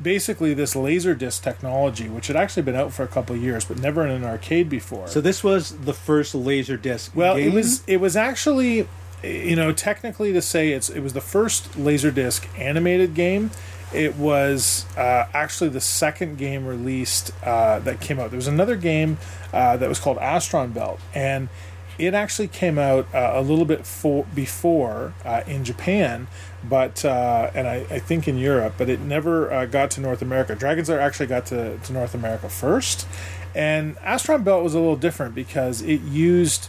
basically, 0.00 0.54
this 0.54 0.74
laser 0.76 1.14
disc 1.14 1.42
technology, 1.42 2.08
which 2.08 2.26
had 2.26 2.36
actually 2.36 2.62
been 2.62 2.76
out 2.76 2.92
for 2.92 3.02
a 3.02 3.08
couple 3.08 3.36
years, 3.36 3.64
but 3.64 3.78
never 3.78 4.04
in 4.06 4.10
an 4.10 4.24
arcade 4.24 4.68
before. 4.68 5.08
So 5.08 5.20
this 5.20 5.42
was 5.42 5.76
the 5.78 5.94
first 5.94 6.34
laser 6.34 6.76
disc. 6.76 7.12
Well, 7.14 7.36
game? 7.36 7.48
it 7.48 7.54
was. 7.54 7.82
It 7.86 7.96
was 7.98 8.16
actually, 8.16 8.88
you 9.22 9.56
know, 9.56 9.72
technically 9.72 10.32
to 10.32 10.42
say 10.42 10.72
it's 10.72 10.88
it 10.88 11.00
was 11.00 11.12
the 11.12 11.20
first 11.20 11.76
laser 11.76 12.10
disc 12.10 12.48
animated 12.58 13.14
game 13.14 13.50
it 13.94 14.16
was 14.16 14.86
uh, 14.96 15.26
actually 15.32 15.70
the 15.70 15.80
second 15.80 16.36
game 16.36 16.66
released 16.66 17.30
uh, 17.44 17.78
that 17.80 18.00
came 18.00 18.18
out. 18.18 18.30
There 18.30 18.36
was 18.36 18.48
another 18.48 18.76
game 18.76 19.18
uh, 19.52 19.76
that 19.76 19.88
was 19.88 20.00
called 20.00 20.18
Astron 20.18 20.74
Belt, 20.74 21.00
and 21.14 21.48
it 21.96 22.12
actually 22.12 22.48
came 22.48 22.76
out 22.76 23.06
uh, 23.14 23.32
a 23.34 23.42
little 23.42 23.64
bit 23.64 23.86
for, 23.86 24.26
before 24.34 25.14
uh, 25.24 25.42
in 25.46 25.64
Japan, 25.64 26.26
but 26.68 27.04
uh, 27.04 27.50
and 27.54 27.66
I, 27.66 27.86
I, 27.90 27.98
think 27.98 28.26
in 28.28 28.38
Europe, 28.38 28.74
but 28.78 28.88
it 28.88 29.00
never 29.00 29.66
got 29.66 29.90
to 29.92 30.00
North 30.00 30.22
America. 30.22 30.54
Dragon's 30.54 30.88
Lair 30.88 31.00
actually 31.00 31.26
got 31.26 31.46
to, 31.46 31.78
to 31.78 31.92
North 31.92 32.14
America 32.14 32.48
first, 32.48 33.06
and 33.54 33.96
Astron 33.96 34.44
Belt 34.44 34.62
was 34.62 34.74
a 34.74 34.78
little 34.78 34.96
different 34.96 35.34
because 35.34 35.82
it 35.82 36.00
used. 36.02 36.68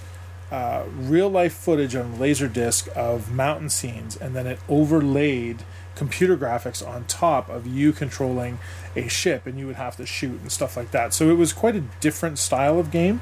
real 0.97 1.29
life 1.29 1.53
footage 1.53 1.95
on 1.95 2.17
laserdisc 2.17 2.87
of 2.89 3.31
mountain 3.31 3.69
scenes, 3.69 4.15
and 4.15 4.35
then 4.35 4.47
it 4.47 4.59
overlaid 4.69 5.63
computer 5.95 6.37
graphics 6.37 6.85
on 6.85 7.05
top 7.05 7.49
of 7.49 7.65
you 7.65 7.91
controlling 7.91 8.59
a 8.95 9.07
ship 9.07 9.45
and 9.45 9.57
you 9.57 9.65
would 9.65 9.75
have 9.75 9.95
to 9.95 10.05
shoot 10.05 10.39
and 10.41 10.51
stuff 10.51 10.77
like 10.77 10.91
that. 10.91 11.13
So 11.13 11.29
it 11.29 11.35
was 11.35 11.53
quite 11.53 11.75
a 11.75 11.83
different 12.01 12.37
style 12.37 12.79
of 12.79 12.91
game. 12.91 13.21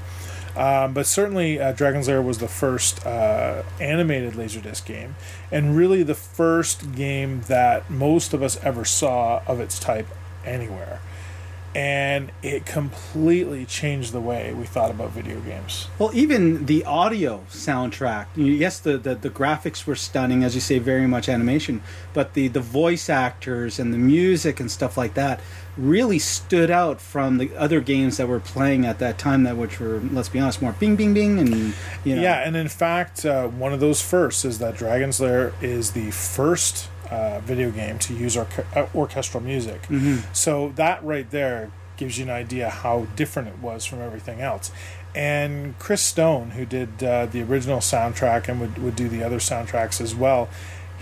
Um, 0.56 0.94
but 0.94 1.08
certainly, 1.08 1.60
uh, 1.60 1.72
Dragon's 1.72 2.08
Lair 2.08 2.22
was 2.22 2.38
the 2.38 2.48
first 2.48 3.06
uh, 3.06 3.64
animated 3.80 4.34
Laserdisc 4.34 4.86
game, 4.86 5.16
and 5.52 5.76
really 5.76 6.04
the 6.04 6.16
first 6.16 6.94
game 6.96 7.42
that 7.48 7.90
most 7.90 8.34
of 8.34 8.44
us 8.44 8.62
ever 8.64 8.86
saw 8.86 9.42
of 9.48 9.60
its 9.60 9.80
type 9.80 10.08
anywhere. 10.46 11.00
And 11.76 12.32
it 12.44 12.68
completely 12.68 13.66
changed 13.66 14.14
the 14.14 14.22
way 14.22 14.54
we 14.54 14.66
thought 14.66 14.92
about 14.92 15.10
video 15.10 15.40
games. 15.40 15.88
Well, 15.98 16.12
even 16.14 16.68
the 16.68 16.86
audio 16.86 17.46
soundtrack. 17.50 18.28
Yes, 18.36 18.80
the, 18.80 19.00
the, 19.00 19.16
the 19.16 19.32
graphics 19.32 19.88
were 19.88 19.96
stunning, 19.96 20.44
as 20.44 20.54
you 20.54 20.62
say, 20.62 20.78
very 20.78 21.08
much 21.08 21.28
animation, 21.28 21.82
but 22.14 22.36
the, 22.36 22.48
the 22.48 22.60
voice 22.60 23.10
actors 23.10 23.80
and 23.80 23.92
the 23.92 23.98
music 23.98 24.60
and 24.60 24.70
stuff 24.70 24.98
like 24.98 25.16
that 25.16 25.40
really 25.78 26.20
stood 26.20 26.70
out 26.70 27.02
from 27.02 27.38
the 27.38 27.56
other 27.58 27.82
games 27.82 28.18
that 28.18 28.28
were 28.28 28.40
playing 28.40 28.86
at 28.86 29.00
that 29.00 29.18
time 29.18 29.44
that 29.44 29.58
which 29.58 29.80
were 29.80 30.00
let's 30.12 30.30
be 30.30 30.40
honest 30.40 30.62
more 30.62 30.74
bing 30.74 30.96
bing 30.96 31.14
bing 31.14 31.40
and 31.40 31.74
you 32.04 32.16
know. 32.16 32.22
Yeah 32.22 32.46
and 32.46 32.56
in 32.56 32.68
fact 32.68 33.26
uh, 33.26 33.48
one 33.48 33.74
of 33.74 33.80
those 33.80 34.02
firsts 34.02 34.46
is 34.46 34.60
that 34.60 34.78
dragon's 34.78 35.20
lair 35.20 35.54
is 35.62 35.92
the 35.92 36.12
first 36.12 36.90
uh, 37.10 37.40
video 37.40 37.72
game 37.72 37.98
to 38.00 38.14
use 38.14 38.38
orca- 38.38 38.66
uh, 38.76 38.88
orchestral 38.96 39.42
music. 39.42 39.82
Mm-hmm. 39.84 40.32
so 40.34 40.74
that 40.76 41.04
right 41.04 41.30
there 41.32 41.72
gives 41.98 42.18
you 42.18 42.24
an 42.26 42.32
idea 42.32 42.70
how 42.70 43.08
different 43.16 43.48
it 43.48 43.60
was 43.60 43.86
from 43.86 44.02
everything 44.02 44.42
else. 44.42 44.72
And 45.16 45.78
chris 45.80 46.02
stone 46.02 46.52
who 46.52 46.66
did 46.66 47.04
uh, 47.04 47.26
the 47.28 47.42
original 47.42 47.80
soundtrack 47.80 48.48
and 48.48 48.60
would, 48.60 48.78
would 48.78 48.96
do 48.96 49.08
the 49.10 49.24
other 49.24 49.38
soundtracks 49.38 50.02
as 50.02 50.14
well 50.16 50.50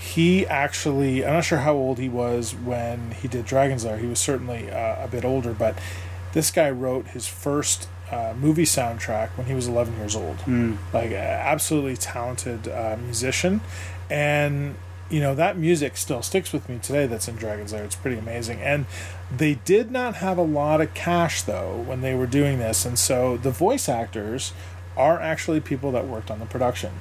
he 0.01 0.47
actually 0.47 1.23
i'm 1.23 1.33
not 1.33 1.45
sure 1.45 1.59
how 1.59 1.73
old 1.73 1.99
he 1.99 2.09
was 2.09 2.55
when 2.55 3.11
he 3.11 3.27
did 3.27 3.45
dragon's 3.45 3.85
lair. 3.85 3.97
He 3.97 4.07
was 4.07 4.19
certainly 4.19 4.69
uh, 4.69 5.05
a 5.05 5.07
bit 5.07 5.23
older 5.23 5.53
but 5.53 5.77
this 6.33 6.49
guy 6.49 6.69
wrote 6.71 7.09
his 7.09 7.27
first 7.27 7.87
uh, 8.11 8.33
movie 8.37 8.65
soundtrack 8.65 9.29
when 9.37 9.47
he 9.47 9.53
was 9.53 9.67
11 9.67 9.95
years 9.97 10.15
old. 10.15 10.37
Mm. 10.39 10.77
like 10.91 11.11
a 11.11 11.17
absolutely 11.17 11.95
talented 11.95 12.67
uh, 12.67 12.97
musician. 13.01 13.61
And 14.09 14.75
you 15.09 15.19
know 15.19 15.35
that 15.35 15.57
music 15.57 15.97
still 15.97 16.21
sticks 16.21 16.51
with 16.53 16.67
me 16.69 16.79
today 16.81 17.05
that's 17.05 17.27
in 17.27 17.35
dragon's 17.35 17.71
lair. 17.71 17.83
It's 17.83 17.95
pretty 17.95 18.17
amazing. 18.17 18.59
And 18.59 18.85
they 19.35 19.55
did 19.65 19.91
not 19.91 20.15
have 20.15 20.37
a 20.37 20.43
lot 20.43 20.81
of 20.81 20.93
cash 20.93 21.43
though 21.43 21.83
when 21.85 22.01
they 22.01 22.15
were 22.15 22.27
doing 22.27 22.57
this. 22.57 22.85
And 22.85 22.97
so 22.97 23.37
the 23.37 23.51
voice 23.51 23.87
actors 23.87 24.51
are 24.97 25.19
actually 25.19 25.59
people 25.59 25.91
that 25.91 26.07
worked 26.07 26.31
on 26.31 26.39
the 26.39 26.45
production 26.45 26.93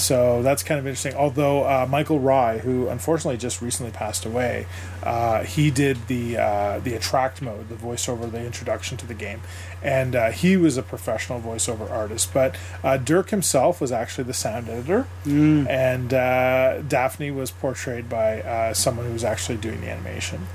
so 0.00 0.42
that's 0.42 0.62
kind 0.62 0.78
of 0.78 0.86
interesting. 0.86 1.14
Although 1.14 1.64
uh, 1.64 1.86
Michael 1.88 2.20
Rye, 2.20 2.58
who 2.58 2.88
unfortunately 2.88 3.36
just 3.36 3.60
recently 3.62 3.92
passed 3.92 4.24
away, 4.24 4.66
uh, 5.02 5.44
he 5.44 5.70
did 5.70 6.06
the 6.08 6.38
uh, 6.38 6.78
the 6.80 6.94
attract 6.94 7.42
mode, 7.42 7.68
the 7.68 7.74
voiceover, 7.74 8.30
the 8.30 8.44
introduction 8.44 8.96
to 8.98 9.06
the 9.06 9.14
game, 9.14 9.40
and 9.82 10.16
uh, 10.16 10.30
he 10.30 10.56
was 10.56 10.76
a 10.76 10.82
professional 10.82 11.40
voiceover 11.40 11.90
artist. 11.90 12.32
But 12.32 12.56
uh, 12.82 12.96
Dirk 12.96 13.30
himself 13.30 13.80
was 13.80 13.92
actually 13.92 14.24
the 14.24 14.34
sound 14.34 14.68
editor, 14.68 15.06
and 15.68 16.12
uh, 16.14 16.82
Daphne 16.82 17.30
was 17.30 17.50
portrayed 17.50 18.08
by 18.08 18.42
uh, 18.42 18.74
someone 18.74 19.06
who 19.06 19.12
was 19.12 19.24
actually 19.24 19.58
doing 19.58 19.80
the 19.80 19.90
animation. 19.90 20.46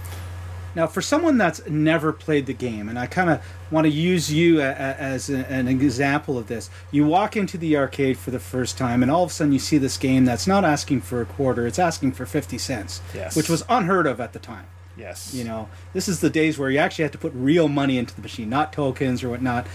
Now, 0.76 0.88
for 0.88 1.02
someone 1.02 1.38
that's 1.38 1.66
never 1.68 2.12
played 2.12 2.46
the 2.48 2.54
game, 2.54 2.90
and 2.90 3.00
I 3.00 3.08
kind 3.08 3.30
of 3.30 3.42
want 3.72 3.86
to 3.86 3.92
use 3.92 4.32
you 4.32 4.60
a, 4.60 4.66
a, 4.70 4.74
as 5.00 5.30
a, 5.30 5.48
an 5.50 5.68
example 5.70 6.38
of 6.38 6.48
this, 6.48 6.70
you 6.92 7.06
walk 7.06 7.38
into 7.38 7.58
the 7.58 7.78
arcade 7.78 8.18
for 8.18 8.32
the 8.32 8.40
first 8.40 8.78
time, 8.78 9.02
and 9.02 9.10
all 9.10 9.24
of 9.24 9.30
a 9.32 9.34
sudden 9.34 9.54
you 9.54 9.60
see 9.60 9.78
this 9.78 9.98
game 9.98 10.26
that's 10.26 10.46
not 10.48 10.66
asking 10.66 11.02
for 11.02 11.22
a 11.22 11.26
quarter; 11.26 11.66
it's 11.66 11.80
asking 11.80 12.12
for 12.12 12.26
fifty 12.26 12.58
cents, 12.58 13.02
Yes. 13.14 13.36
which 13.38 13.48
was 13.50 13.64
unheard 13.70 14.06
of 14.06 14.20
at 14.20 14.34
the 14.34 14.40
time. 14.40 14.66
Yes, 14.98 15.34
You 15.34 15.44
know, 15.44 15.68
this 15.94 16.08
is 16.08 16.22
the 16.22 16.30
days 16.30 16.58
where 16.58 16.70
you 16.70 16.78
actually 16.78 17.04
had 17.04 17.12
to 17.12 17.18
put 17.18 17.34
real 17.34 17.68
money 17.68 17.98
into 17.98 18.16
the 18.16 18.22
machine, 18.22 18.50
not 18.50 18.72
tokens 18.72 19.24
or 19.24 19.30
whatnot. 19.30 19.68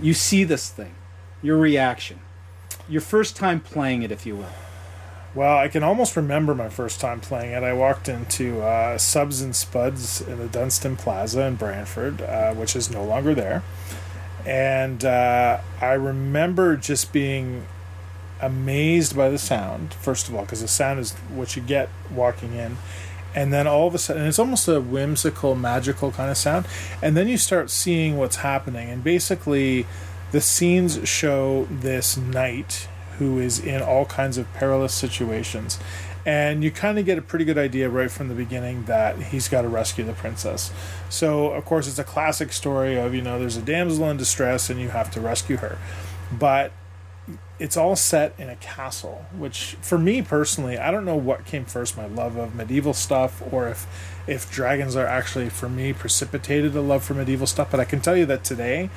You 0.00 0.14
see 0.14 0.44
this 0.44 0.70
thing, 0.70 0.94
your 1.42 1.58
reaction, 1.58 2.20
your 2.88 3.02
first 3.02 3.36
time 3.36 3.60
playing 3.60 4.02
it, 4.02 4.10
if 4.10 4.24
you 4.24 4.36
will. 4.36 4.48
Well, 5.32 5.56
I 5.56 5.68
can 5.68 5.84
almost 5.84 6.16
remember 6.16 6.56
my 6.56 6.68
first 6.68 7.00
time 7.00 7.20
playing 7.20 7.52
it. 7.52 7.62
I 7.62 7.72
walked 7.72 8.08
into 8.08 8.62
uh, 8.62 8.98
Subs 8.98 9.40
and 9.40 9.54
Spuds 9.54 10.20
in 10.20 10.38
the 10.38 10.48
Dunstan 10.48 10.96
Plaza 10.96 11.42
in 11.42 11.54
Brantford, 11.54 12.20
uh, 12.20 12.52
which 12.54 12.74
is 12.74 12.90
no 12.90 13.04
longer 13.04 13.32
there. 13.32 13.62
And 14.44 15.04
uh, 15.04 15.60
I 15.80 15.92
remember 15.92 16.76
just 16.76 17.12
being 17.12 17.66
amazed 18.40 19.16
by 19.16 19.28
the 19.28 19.38
sound, 19.38 19.94
first 19.94 20.28
of 20.28 20.34
all, 20.34 20.42
because 20.42 20.62
the 20.62 20.68
sound 20.68 20.98
is 20.98 21.12
what 21.12 21.54
you 21.54 21.62
get 21.62 21.90
walking 22.10 22.54
in. 22.54 22.78
And 23.32 23.52
then 23.52 23.68
all 23.68 23.86
of 23.86 23.94
a 23.94 23.98
sudden, 23.98 24.26
it's 24.26 24.40
almost 24.40 24.66
a 24.66 24.80
whimsical, 24.80 25.54
magical 25.54 26.10
kind 26.10 26.32
of 26.32 26.36
sound. 26.36 26.66
And 27.00 27.16
then 27.16 27.28
you 27.28 27.38
start 27.38 27.70
seeing 27.70 28.16
what's 28.16 28.36
happening. 28.36 28.90
And 28.90 29.04
basically, 29.04 29.86
the 30.32 30.40
scenes 30.40 31.08
show 31.08 31.68
this 31.70 32.16
knight 32.16 32.88
who 33.20 33.38
is 33.38 33.60
in 33.60 33.82
all 33.82 34.06
kinds 34.06 34.38
of 34.38 34.50
perilous 34.54 34.94
situations. 34.94 35.78
And 36.24 36.64
you 36.64 36.70
kind 36.70 36.98
of 36.98 37.04
get 37.04 37.18
a 37.18 37.22
pretty 37.22 37.44
good 37.44 37.58
idea 37.58 37.90
right 37.90 38.10
from 38.10 38.28
the 38.28 38.34
beginning 38.34 38.84
that 38.84 39.18
he's 39.24 39.46
got 39.46 39.62
to 39.62 39.68
rescue 39.68 40.04
the 40.04 40.14
princess. 40.14 40.72
So, 41.10 41.48
of 41.48 41.66
course, 41.66 41.86
it's 41.86 41.98
a 41.98 42.04
classic 42.04 42.50
story 42.50 42.98
of, 42.98 43.14
you 43.14 43.20
know, 43.20 43.38
there's 43.38 43.58
a 43.58 43.62
damsel 43.62 44.08
in 44.08 44.16
distress 44.16 44.70
and 44.70 44.80
you 44.80 44.88
have 44.88 45.10
to 45.12 45.20
rescue 45.20 45.58
her. 45.58 45.76
But 46.32 46.72
it's 47.58 47.76
all 47.76 47.94
set 47.94 48.34
in 48.38 48.48
a 48.48 48.56
castle, 48.56 49.26
which 49.36 49.76
for 49.82 49.98
me 49.98 50.22
personally, 50.22 50.78
I 50.78 50.90
don't 50.90 51.04
know 51.04 51.16
what 51.16 51.44
came 51.44 51.66
first, 51.66 51.94
my 51.94 52.06
love 52.06 52.36
of 52.36 52.54
medieval 52.54 52.94
stuff 52.94 53.42
or 53.52 53.68
if 53.68 53.86
if 54.26 54.50
Dragon's 54.50 54.96
Lair 54.96 55.06
actually 55.06 55.50
for 55.50 55.68
me 55.68 55.92
precipitated 55.92 56.74
a 56.74 56.80
love 56.80 57.04
for 57.04 57.14
medieval 57.14 57.46
stuff, 57.46 57.70
but 57.70 57.80
I 57.80 57.84
can 57.84 58.00
tell 58.00 58.16
you 58.16 58.24
that 58.26 58.44
today 58.44 58.88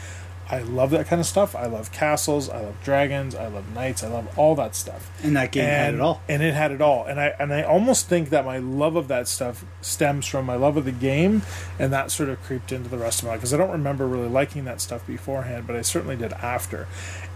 I 0.49 0.61
love 0.61 0.91
that 0.91 1.07
kind 1.07 1.19
of 1.19 1.25
stuff. 1.25 1.55
I 1.55 1.65
love 1.67 1.91
castles, 1.91 2.49
I 2.49 2.59
love 2.61 2.75
dragons, 2.83 3.33
I 3.33 3.47
love 3.47 3.73
knights, 3.73 4.03
I 4.03 4.07
love 4.09 4.27
all 4.37 4.55
that 4.55 4.75
stuff. 4.75 5.09
And 5.23 5.35
that 5.37 5.51
game 5.51 5.63
had 5.65 5.87
And- 5.89 5.95
it 5.95 6.01
all. 6.01 6.21
And 6.27 6.43
it 6.43 6.53
had 6.53 6.71
it 6.71 6.81
all. 6.81 7.05
And 7.05 7.19
I 7.19 7.33
and 7.39 7.53
I 7.53 7.63
almost 7.63 8.07
think 8.09 8.29
that 8.29 8.45
my 8.45 8.57
love 8.57 8.95
of 8.95 9.07
that 9.07 9.27
stuff 9.27 9.63
stems 9.81 10.27
from 10.27 10.45
my 10.45 10.55
love 10.55 10.75
of 10.77 10.85
the 10.85 10.91
game 10.91 11.43
and 11.79 11.91
that 11.93 12.11
sort 12.11 12.29
of 12.29 12.41
creeped 12.43 12.71
into 12.71 12.89
the 12.89 12.97
rest 12.97 13.19
of 13.21 13.25
my 13.25 13.31
life 13.31 13.39
because 13.39 13.53
I 13.53 13.57
don't 13.57 13.71
remember 13.71 14.05
really 14.05 14.27
liking 14.29 14.65
that 14.65 14.81
stuff 14.81 15.07
beforehand, 15.07 15.65
but 15.65 15.75
I 15.75 15.81
certainly 15.81 16.15
did 16.17 16.33
after. 16.33 16.87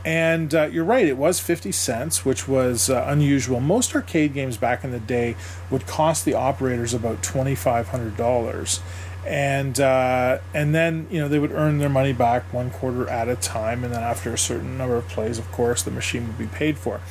And 0.06 0.54
uh, 0.56 0.70
you're 0.72 0.86
right, 0.86 1.06
it 1.06 1.18
was 1.18 1.40
50 1.40 1.72
cents, 1.72 2.24
which 2.24 2.48
was 2.48 2.90
uh, 2.90 3.06
unusual. 3.08 3.60
Most 3.60 3.94
arcade 3.96 4.34
games 4.34 4.56
back 4.56 4.84
in 4.84 4.92
the 4.92 5.00
day 5.00 5.36
would 5.70 5.86
cost 5.88 6.24
the 6.24 6.34
operators 6.34 6.94
about 6.94 7.22
$2,500 7.24 8.80
and 9.28 9.80
uh, 9.80 10.40
and 10.54 10.74
then 10.74 11.08
you 11.12 11.20
know 11.20 11.28
they 11.28 11.40
would 11.40 11.52
earn 11.52 11.78
their 11.80 11.90
money 11.90 12.14
back 12.14 12.52
one 12.54 12.70
quarter 12.72 13.08
at 13.10 13.28
a 13.28 13.36
time, 13.36 13.84
and 13.84 13.94
then 13.94 14.02
after 14.02 14.34
a 14.34 14.38
certain 14.38 14.78
number 14.78 14.96
of 14.96 15.08
plays, 15.10 15.38
of 15.38 15.52
course, 15.52 15.84
the 15.84 15.92
machine 15.92 16.28
would 16.28 16.38
be 16.38 16.48
paid 16.48 16.78
for. 16.78 17.02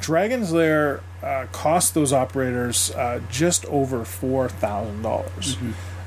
Dragon's 0.00 0.52
Lair 0.52 1.00
uh, 1.22 1.46
cost 1.52 1.94
those 1.94 2.12
operators 2.12 2.90
uh, 2.92 3.20
just 3.30 3.64
over 3.66 4.04
four 4.04 4.48
thousand 4.48 5.02
dollars. 5.02 5.56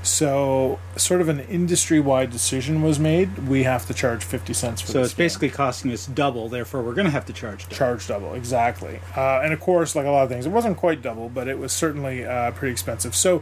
So, 0.03 0.77
sort 0.97 1.21
of 1.21 1.29
an 1.29 1.39
industry-wide 1.39 2.29
decision 2.29 2.83
was 2.83 2.99
made. 2.99 3.47
We 3.47 3.63
have 3.63 3.87
to 3.87 3.93
charge 3.93 4.23
fifty 4.23 4.53
cents 4.53 4.81
for 4.81 4.87
So 4.87 4.99
this 4.99 5.07
it's 5.07 5.13
game. 5.15 5.23
basically 5.25 5.49
costing 5.49 5.91
us 5.91 6.05
double. 6.05 6.47
Therefore, 6.47 6.83
we're 6.83 6.93
going 6.93 7.05
to 7.05 7.11
have 7.11 7.25
to 7.25 7.33
charge 7.33 7.63
double. 7.63 7.75
charge 7.75 8.07
double 8.07 8.33
exactly 8.35 8.99
uh, 9.15 9.41
and 9.43 9.51
of 9.53 9.59
course 9.59 9.95
like 9.95 10.05
a 10.05 10.09
lot 10.11 10.23
of 10.23 10.29
things 10.29 10.45
it 10.45 10.49
wasn't 10.51 10.77
quite 10.77 11.01
double 11.01 11.27
but 11.29 11.47
it 11.47 11.57
was 11.57 11.71
certainly 11.71 12.23
uh, 12.23 12.51
pretty 12.51 12.71
expensive 12.71 13.15
so 13.15 13.41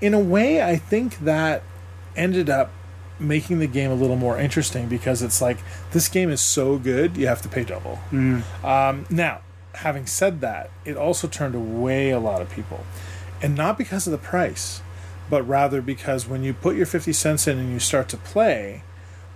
in 0.00 0.14
a 0.14 0.20
way 0.20 0.62
i 0.62 0.76
think 0.76 1.18
that 1.20 1.62
ended 2.16 2.48
up 2.48 2.70
making 3.18 3.58
the 3.58 3.66
game 3.66 3.90
a 3.90 3.94
little 3.94 4.16
more 4.16 4.38
interesting 4.38 4.88
because 4.88 5.22
it's 5.22 5.40
like 5.40 5.58
this 5.92 6.08
game 6.08 6.30
is 6.30 6.40
so 6.40 6.76
good 6.76 7.16
you 7.16 7.26
have 7.26 7.40
to 7.42 7.48
pay 7.48 7.64
double. 7.64 7.98
Um, 8.62 9.06
now 9.08 9.40
having 9.74 10.06
said 10.06 10.40
that 10.40 10.70
it 10.84 10.96
also 10.96 11.28
turned 11.28 11.54
away 11.54 12.10
a 12.10 12.18
lot 12.18 12.42
of 12.42 12.50
people. 12.50 12.84
And 13.42 13.54
not 13.54 13.78
because 13.78 14.06
of 14.06 14.10
the 14.10 14.18
price 14.18 14.82
but 15.28 15.42
rather 15.42 15.82
because 15.82 16.28
when 16.28 16.42
you 16.42 16.54
put 16.54 16.76
your 16.76 16.86
50 16.86 17.12
cents 17.12 17.46
in 17.48 17.58
and 17.58 17.72
you 17.72 17.80
start 17.80 18.08
to 18.10 18.16
play 18.16 18.82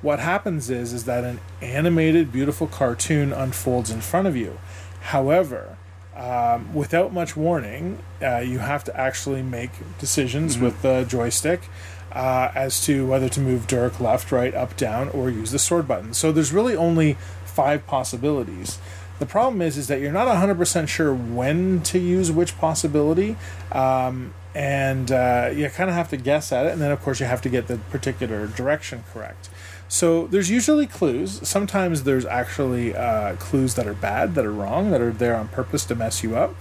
what 0.02 0.19
happens 0.19 0.71
is 0.71 0.93
is 0.93 1.05
that 1.05 1.25
an 1.25 1.40
animated 1.61 2.31
beautiful 2.31 2.67
cartoon 2.67 3.33
unfolds 3.33 3.90
in 3.90 4.00
front 4.00 4.26
of 4.26 4.37
you. 4.37 4.59
However 5.00 5.76
um, 6.21 6.75
without 6.75 7.12
much 7.15 7.35
warning 7.35 7.99
uh, 8.23 8.39
you 8.39 8.59
have 8.59 8.85
to 8.85 9.00
actually 9.00 9.43
make 9.43 9.71
decisions 9.99 10.59
with 10.59 10.83
the 10.83 11.05
joystick 11.05 11.62
uh, 12.12 12.50
as 12.55 12.85
to 12.85 13.07
whether 13.07 13.29
to 13.29 13.41
move 13.41 13.67
Dirk 13.67 14.00
left, 14.00 14.31
right, 14.33 14.55
up, 14.55 14.77
down, 14.77 15.09
or 15.11 15.31
use 15.31 15.53
the 15.53 15.59
sword 15.59 15.89
button. 15.89 16.12
So 16.12 16.33
there's 16.33 16.53
really 16.53 16.77
only 16.77 17.15
five 17.45 17.87
possibilities. 17.87 18.79
The 19.19 19.27
problem 19.27 19.62
is, 19.62 19.79
is 19.79 19.87
that 19.89 20.00
you're 20.00 20.12
not 20.12 20.27
100% 20.29 20.89
sure 20.89 21.15
when 21.15 21.83
to 21.83 21.99
use 21.99 22.33
which 22.33 22.59
possibility, 22.59 23.37
um, 23.71 24.35
and 24.55 25.12
uh, 25.12 25.50
you 25.55 25.69
kind 25.69 25.89
of 25.89 25.95
have 25.95 26.09
to 26.11 26.17
guess 26.17 26.53
at 26.53 26.67
it. 26.67 26.73
And 26.73 26.81
then, 26.81 26.91
of 26.91 27.00
course, 27.00 27.21
you 27.21 27.27
have 27.27 27.43
to 27.43 27.49
get 27.49 27.69
the 27.69 27.77
particular 27.91 28.47
direction 28.47 29.05
correct. 29.12 29.49
So 29.91 30.29
there's 30.29 30.49
usually 30.49 30.87
clues. 30.87 31.47
Sometimes 31.47 32.05
there's 32.05 32.25
actually 32.25 32.95
uh, 32.95 33.35
clues 33.37 33.75
that 33.75 33.89
are 33.89 33.95
bad, 33.95 34.37
that 34.37 34.47
are 34.47 34.53
wrong, 34.53 34.93
that 34.93 35.01
are 35.01 35.11
there 35.11 35.35
on 35.35 35.49
purpose 35.49 35.85
to 35.87 35.97
mess 35.97 36.23
you 36.23 36.37
up. 36.37 36.55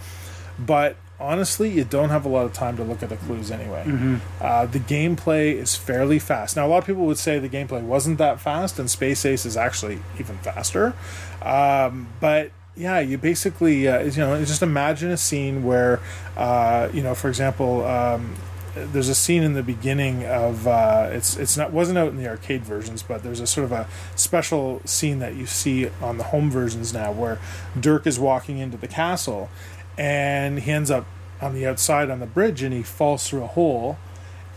But 0.58 0.98
honestly, 1.20 1.70
you 1.70 1.84
don't 1.84 2.10
have 2.10 2.26
a 2.26 2.28
lot 2.28 2.48
of 2.48 2.54
time 2.54 2.76
to 2.78 2.84
look 2.84 3.04
at 3.04 3.10
the 3.10 3.18
clues 3.18 3.52
anyway. 3.52 3.84
Mm-hmm. 3.86 4.16
Uh, 4.42 4.66
the 4.66 4.80
gameplay 4.80 5.54
is 5.54 5.76
fairly 5.76 6.18
fast. 6.18 6.56
Now, 6.56 6.66
a 6.66 6.70
lot 6.70 6.80
of 6.80 6.86
people 6.88 7.06
would 7.06 7.20
say 7.20 7.38
the 7.38 7.48
gameplay 7.48 7.84
wasn't 7.84 8.18
that 8.18 8.40
fast, 8.40 8.80
and 8.80 8.90
Space 8.90 9.24
Ace 9.26 9.46
is 9.46 9.56
actually 9.56 10.00
even 10.20 10.40
faster. 10.40 10.96
Um, 11.44 12.08
but 12.20 12.52
yeah, 12.76 13.00
you 13.00 13.20
basically, 13.20 13.88
uh, 13.88 14.02
you 14.02 14.18
know, 14.18 14.44
just 14.44 14.64
imagine 14.64 15.12
a 15.12 15.18
scene 15.18 15.64
where, 15.64 16.00
uh, 16.36 16.90
you 16.92 17.04
know, 17.04 17.14
for 17.14 17.28
example, 17.28 17.86
um, 17.86 18.34
there's 18.76 19.10
a 19.10 19.16
scene 19.16 19.44
in 19.44 19.54
the 19.54 19.64
beginning 19.64 20.26
of 20.26 20.68
uh, 20.68 21.10
it's 21.12 21.38
it's 21.38 21.58
not 21.58 21.72
wasn't 21.72 21.98
out 21.98 22.10
in 22.10 22.18
the 22.18 22.28
arcade 22.28 22.64
versions, 22.64 23.04
but 23.04 23.24
there's 23.24 23.40
a 23.40 23.48
sort 23.48 23.66
of 23.66 23.72
a 23.72 23.88
special 24.16 24.82
scene 24.86 25.20
that 25.20 25.36
you 25.36 25.46
see 25.46 25.90
on 26.02 26.18
the 26.18 26.26
home 26.26 26.52
versions 26.52 26.94
now 26.94 27.12
where 27.12 27.40
Dirk 27.80 28.06
is 28.06 28.20
walking 28.20 28.58
into 28.58 28.78
the 28.78 28.88
castle, 28.88 29.50
and 29.98 30.60
he 30.60 30.72
ends 30.72 30.92
up 30.92 31.06
on 31.42 31.54
the 31.54 31.66
outside 31.66 32.10
on 32.10 32.20
the 32.20 32.26
bridge 32.26 32.62
and 32.62 32.74
he 32.74 32.84
falls 32.84 33.28
through 33.28 33.44
a 33.44 33.48
hole, 33.48 33.98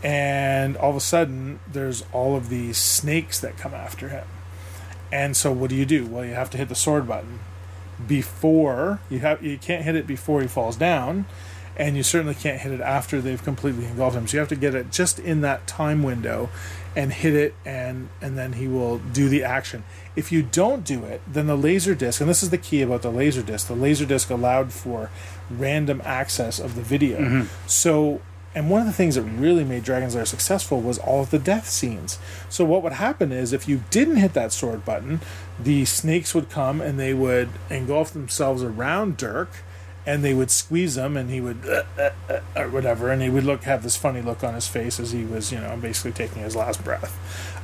and 0.03 0.77
all 0.77 0.91
of 0.91 0.95
a 0.95 1.01
sudden 1.01 1.59
there's 1.71 2.03
all 2.11 2.35
of 2.35 2.49
these 2.49 2.77
snakes 2.77 3.39
that 3.39 3.57
come 3.57 3.73
after 3.73 4.09
him, 4.09 4.27
and 5.11 5.35
so 5.35 5.51
what 5.51 5.69
do 5.69 5.75
you 5.75 5.85
do? 5.85 6.05
Well, 6.05 6.25
you 6.25 6.33
have 6.33 6.49
to 6.51 6.57
hit 6.57 6.69
the 6.69 6.75
sword 6.75 7.07
button 7.07 7.39
before 8.07 8.99
you 9.09 9.19
have 9.19 9.43
you 9.43 9.57
can't 9.57 9.83
hit 9.83 9.95
it 9.95 10.07
before 10.07 10.41
he 10.41 10.47
falls 10.47 10.75
down 10.75 11.25
and 11.75 11.97
you 11.97 12.03
certainly 12.03 12.35
can't 12.35 12.61
hit 12.61 12.71
it 12.71 12.81
after 12.81 13.21
they've 13.21 13.43
completely 13.43 13.85
engulfed 13.85 14.15
him. 14.15 14.27
So 14.27 14.37
you 14.37 14.39
have 14.39 14.49
to 14.49 14.55
get 14.55 14.75
it 14.75 14.91
just 14.91 15.19
in 15.19 15.41
that 15.41 15.67
time 15.67 16.03
window 16.03 16.49
and 16.95 17.11
hit 17.11 17.33
it 17.33 17.55
and 17.65 18.09
and 18.21 18.37
then 18.37 18.53
he 18.53 18.67
will 18.67 18.99
do 18.99 19.29
the 19.29 19.43
action. 19.43 19.83
If 20.15 20.31
you 20.31 20.43
don't 20.43 20.83
do 20.83 21.03
it, 21.05 21.21
then 21.27 21.47
the 21.47 21.57
laser 21.57 21.95
disc, 21.95 22.21
and 22.21 22.29
this 22.29 22.43
is 22.43 22.51
the 22.51 22.57
key 22.57 22.81
about 22.81 23.01
the 23.01 23.11
laser 23.11 23.41
disc, 23.41 23.67
the 23.67 23.75
laser 23.75 24.05
disc 24.05 24.29
allowed 24.29 24.71
for 24.71 25.09
random 25.49 26.01
access 26.05 26.59
of 26.59 26.75
the 26.75 26.83
video. 26.83 27.19
Mm-hmm. 27.19 27.67
So 27.67 28.21
and 28.55 28.69
one 28.69 28.81
of 28.81 28.87
the 28.87 28.93
things 28.93 29.15
that 29.15 29.23
really 29.23 29.63
made 29.63 29.83
Dragon's 29.83 30.15
Lair 30.15 30.25
successful 30.25 30.79
was 30.79 30.99
all 30.99 31.21
of 31.21 31.31
the 31.31 31.39
death 31.39 31.67
scenes. 31.67 32.19
So 32.49 32.63
what 32.63 32.83
would 32.83 32.93
happen 32.93 33.31
is 33.31 33.51
if 33.51 33.67
you 33.67 33.83
didn't 33.89 34.17
hit 34.17 34.33
that 34.33 34.51
sword 34.51 34.85
button, 34.85 35.21
the 35.59 35.85
snakes 35.85 36.35
would 36.35 36.49
come 36.49 36.79
and 36.79 36.99
they 36.99 37.15
would 37.15 37.49
engulf 37.71 38.13
themselves 38.13 38.61
around 38.61 39.17
Dirk 39.17 39.49
and 40.05 40.23
they 40.23 40.33
would 40.33 40.51
squeeze 40.51 40.97
him 40.97 41.15
and 41.15 41.29
he 41.29 41.39
would 41.39 41.65
uh, 41.65 41.83
uh, 41.97 42.09
uh, 42.29 42.39
or 42.55 42.69
whatever 42.69 43.09
and 43.09 43.21
he 43.21 43.29
would 43.29 43.43
look 43.43 43.63
have 43.63 43.83
this 43.83 43.95
funny 43.95 44.21
look 44.21 44.43
on 44.43 44.53
his 44.53 44.67
face 44.67 44.99
as 44.99 45.11
he 45.11 45.23
was 45.23 45.51
you 45.51 45.59
know 45.59 45.77
basically 45.77 46.11
taking 46.11 46.41
his 46.41 46.55
last 46.55 46.83
breath. 46.83 47.17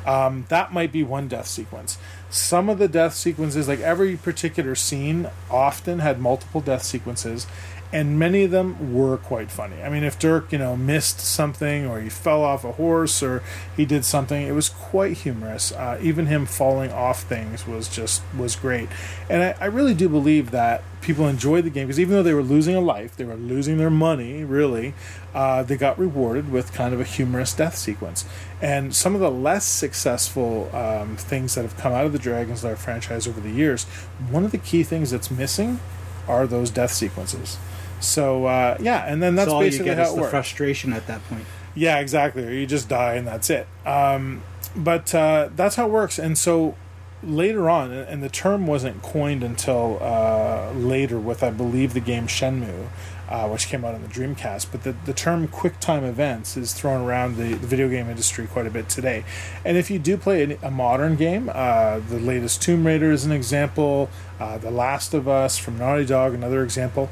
Um, 0.08 0.46
that 0.50 0.74
might 0.74 0.92
be 0.92 1.04
one 1.04 1.28
death 1.28 1.48
sequence. 1.48 1.98
Some 2.30 2.70
of 2.70 2.80
the 2.80 2.88
death 2.88 3.14
sequences 3.14 3.68
like 3.68 3.80
every 3.80 4.16
particular 4.16 4.76
scene 4.76 5.30
often 5.50 6.00
had 6.00 6.20
multiple 6.20 6.62
death 6.62 6.84
sequences 6.84 7.46
and 7.92 8.20
many 8.20 8.44
of 8.44 8.52
them 8.52 8.94
were 8.94 9.18
quite 9.18 9.50
funny. 9.50 9.82
I 9.82 9.90
mean, 9.90 10.04
if 10.04 10.20
Dirk, 10.20 10.52
you 10.52 10.60
know, 10.60 10.76
missed 10.76 11.20
something 11.20 11.88
or 11.88 12.00
he 12.00 12.10
fell 12.10 12.44
off 12.44 12.64
a 12.64 12.74
horse 12.74 13.24
or 13.24 13.42
he 13.76 13.86
did 13.86 14.06
something, 14.06 14.46
it 14.46 14.52
was 14.52 14.70
quite 14.70 15.18
humorous. 15.18 15.72
Uh, 15.72 15.98
even 16.02 16.28
him 16.28 16.46
falling 16.46 16.92
off 16.92 17.24
things 17.24 17.66
was 17.66 17.90
just 17.90 18.22
was 18.38 18.56
great, 18.56 18.90
and 19.30 19.42
I, 19.42 19.56
I 19.60 19.66
really 19.66 19.94
do 19.94 20.08
believe 20.08 20.52
that 20.52 20.84
people 21.02 21.28
enjoyed 21.28 21.64
the 21.64 21.70
game 21.70 21.88
because 21.88 22.00
even 22.00 22.14
though 22.14 22.24
they 22.24 22.34
were 22.34 22.44
losing 22.44 22.76
a 22.76 22.82
life, 22.82 23.16
they 23.16 23.26
were 23.26 23.36
losing 23.36 23.78
their 23.78 23.90
money. 23.90 24.44
Really, 24.44 24.94
uh, 25.34 25.64
they 25.64 25.78
got 25.78 25.98
rewarded 25.98 26.52
with 26.52 26.74
kind 26.74 26.94
of 26.94 27.00
a 27.00 27.04
humorous 27.04 27.54
death 27.54 27.76
sequence. 27.76 28.26
And 28.62 28.96
some 28.96 29.16
of 29.16 29.22
the 29.22 29.32
less 29.32 29.66
successful 29.66 30.70
um, 30.76 31.16
things 31.16 31.56
that 31.56 31.64
have 31.64 31.78
come 31.78 31.94
out 31.94 32.06
of 32.06 32.14
the 32.14 32.20
Dragon's 32.20 32.64
Lair 32.64 32.76
franchise 32.76 33.28
over 33.28 33.40
the 33.40 33.52
years, 33.52 33.86
one 34.30 34.44
of 34.44 34.52
the 34.52 34.58
key 34.58 34.84
things 34.84 35.12
that's 35.12 35.32
missing 35.32 35.80
are 36.28 36.46
those 36.46 36.70
death 36.70 36.92
sequences. 36.92 37.58
So 38.00 38.46
uh, 38.46 38.78
yeah, 38.80 39.06
and 39.06 39.22
then 39.22 39.36
that's 39.36 39.50
so 39.50 39.56
all 39.56 39.62
basically 39.62 39.90
you 39.90 39.96
get 39.96 40.04
how 40.04 40.12
it 40.12 40.16
the 40.16 40.22
works. 40.22 40.32
frustration 40.32 40.94
at 40.94 41.08
that 41.08 41.24
point. 41.28 41.46
Yeah, 41.76 42.00
exactly. 42.00 42.44
Or 42.44 42.52
you 42.52 42.66
just 42.66 42.90
die 42.90 43.16
and 43.16 43.28
that's 43.28 43.50
it. 43.50 43.68
Um, 43.86 44.42
but 44.76 45.14
uh, 45.16 45.50
that's 45.56 45.76
how 45.76 45.88
it 45.88 45.92
works. 45.92 46.20
And 46.20 46.38
so 46.38 46.76
later 47.24 47.70
on, 47.70 47.92
and 47.92 48.24
the 48.24 48.30
term 48.30 48.68
wasn't 48.68 49.02
coined 49.02 49.44
until 49.44 49.98
uh, 50.02 50.72
later 50.74 51.20
with, 51.20 51.44
I 51.44 51.52
believe, 51.52 51.94
the 51.94 52.00
game 52.00 52.28
Shenmue, 52.28 52.88
uh, 53.30 53.48
which 53.50 53.68
came 53.68 53.86
out 53.86 53.94
on 53.94 54.02
the 54.02 54.08
Dreamcast. 54.08 54.68
But 54.72 54.84
the, 54.84 54.94
the 55.06 55.14
term 55.14 55.48
QuickTime 55.48 56.08
events 56.08 56.58
is 56.58 56.74
thrown 56.74 57.02
around 57.02 57.38
the, 57.38 57.56
the 57.56 57.68
video 57.68 57.90
game 57.90 58.10
industry 58.10 58.48
quite 58.48 58.68
a 58.68 58.72
bit 58.72 58.90
today. 58.90 59.24
And 59.64 59.78
if 59.78 59.92
you 59.92 60.00
do 60.00 60.18
play 60.18 60.44
a, 60.44 60.68
a 60.68 60.72
modern 60.72 61.16
game, 61.16 61.50
uh, 61.54 62.00
the 62.00 62.20
latest 62.20 62.62
Tomb 62.62 62.86
Raider 62.86 63.12
is 63.12 63.26
an 63.26 63.32
example, 63.32 64.10
uh, 64.40 64.58
The 64.58 64.72
Last 64.72 65.14
of 65.14 65.28
Us 65.28 65.58
from 65.58 65.78
Naughty 65.78 66.06
Dog, 66.06 66.34
another 66.34 66.64
example 66.64 67.10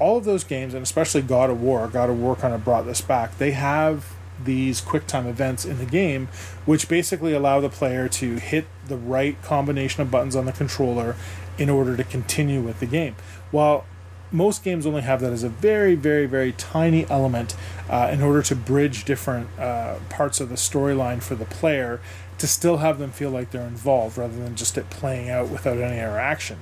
all 0.00 0.18
of 0.18 0.24
those 0.24 0.44
games, 0.44 0.74
and 0.74 0.82
especially 0.82 1.22
God 1.22 1.50
of 1.50 1.60
War, 1.60 1.88
God 1.88 2.10
of 2.10 2.20
War 2.20 2.36
kind 2.36 2.54
of 2.54 2.64
brought 2.64 2.86
this 2.86 3.00
back. 3.00 3.38
They 3.38 3.52
have 3.52 4.14
these 4.42 4.80
QuickTime 4.80 5.26
events 5.26 5.64
in 5.64 5.78
the 5.78 5.84
game, 5.84 6.28
which 6.64 6.88
basically 6.88 7.32
allow 7.32 7.60
the 7.60 7.68
player 7.68 8.08
to 8.08 8.36
hit 8.36 8.66
the 8.86 8.96
right 8.96 9.40
combination 9.42 10.02
of 10.02 10.10
buttons 10.10 10.36
on 10.36 10.46
the 10.46 10.52
controller 10.52 11.16
in 11.58 11.68
order 11.68 11.96
to 11.96 12.04
continue 12.04 12.60
with 12.60 12.80
the 12.80 12.86
game. 12.86 13.16
While 13.50 13.84
most 14.30 14.62
games 14.62 14.86
only 14.86 15.02
have 15.02 15.20
that 15.20 15.32
as 15.32 15.42
a 15.42 15.48
very, 15.48 15.94
very, 15.94 16.26
very 16.26 16.52
tiny 16.52 17.08
element 17.10 17.56
uh, 17.88 18.10
in 18.12 18.22
order 18.22 18.42
to 18.42 18.54
bridge 18.54 19.04
different 19.04 19.48
uh, 19.58 19.96
parts 20.10 20.40
of 20.40 20.48
the 20.48 20.54
storyline 20.54 21.22
for 21.22 21.34
the 21.34 21.46
player 21.46 22.00
to 22.38 22.46
still 22.46 22.78
have 22.78 22.98
them 22.98 23.10
feel 23.10 23.30
like 23.30 23.50
they're 23.50 23.66
involved 23.66 24.18
rather 24.18 24.36
than 24.36 24.54
just 24.54 24.78
it 24.78 24.90
playing 24.90 25.28
out 25.28 25.48
without 25.48 25.78
any 25.78 25.98
interaction. 25.98 26.58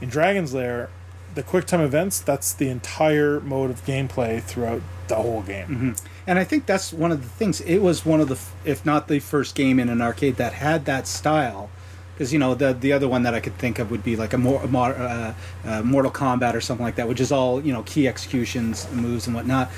In 0.00 0.08
Dragon's 0.08 0.54
Lair, 0.54 0.88
the 1.34 1.42
QuickTime 1.42 1.84
events, 1.84 2.20
that's 2.20 2.52
the 2.52 2.68
entire 2.68 3.40
mode 3.40 3.70
of 3.70 3.84
gameplay 3.84 4.42
throughout 4.42 4.82
the 5.08 5.16
whole 5.16 5.42
game. 5.42 5.66
Mm-hmm. 5.66 5.92
And 6.26 6.38
I 6.38 6.44
think 6.44 6.66
that's 6.66 6.92
one 6.92 7.12
of 7.12 7.22
the 7.22 7.28
things. 7.28 7.60
It 7.60 7.78
was 7.78 8.06
one 8.06 8.20
of 8.20 8.28
the, 8.28 8.38
if 8.64 8.86
not 8.86 9.08
the 9.08 9.18
first 9.18 9.54
game 9.54 9.78
in 9.78 9.88
an 9.88 10.00
arcade 10.00 10.36
that 10.36 10.54
had 10.54 10.84
that 10.86 11.06
style. 11.06 11.70
Because 12.14 12.32
you 12.32 12.38
know 12.38 12.54
the 12.54 12.72
the 12.72 12.92
other 12.92 13.08
one 13.08 13.24
that 13.24 13.34
I 13.34 13.40
could 13.40 13.58
think 13.58 13.80
of 13.80 13.90
would 13.90 14.04
be 14.04 14.14
like 14.14 14.32
a, 14.34 14.38
more, 14.38 14.62
uh, 14.62 15.34
uh, 15.64 15.82
Mortal 15.82 16.12
Kombat 16.12 16.54
or 16.54 16.60
something 16.60 16.86
like 16.86 16.94
that, 16.94 17.08
which 17.08 17.20
is 17.20 17.32
all 17.32 17.60
you 17.60 17.72
know 17.72 17.82
key 17.82 18.06
executions, 18.06 18.88
moves, 18.92 19.26
and 19.26 19.34
whatnot. 19.34 19.68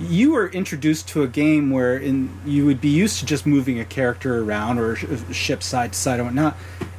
You 0.00 0.32
were 0.32 0.48
introduced 0.48 1.08
to 1.08 1.22
a 1.22 1.28
game 1.28 1.70
where 1.70 1.98
in 1.98 2.30
you 2.46 2.64
would 2.64 2.80
be 2.80 2.88
used 2.88 3.18
to 3.18 3.26
just 3.26 3.44
moving 3.44 3.78
a 3.78 3.84
character 3.84 4.42
around 4.42 4.78
or 4.78 4.96
ship 5.34 5.62
side 5.62 5.92
to 5.92 5.98
side 5.98 6.18
and 6.18 6.28
whatnot, 6.28 6.56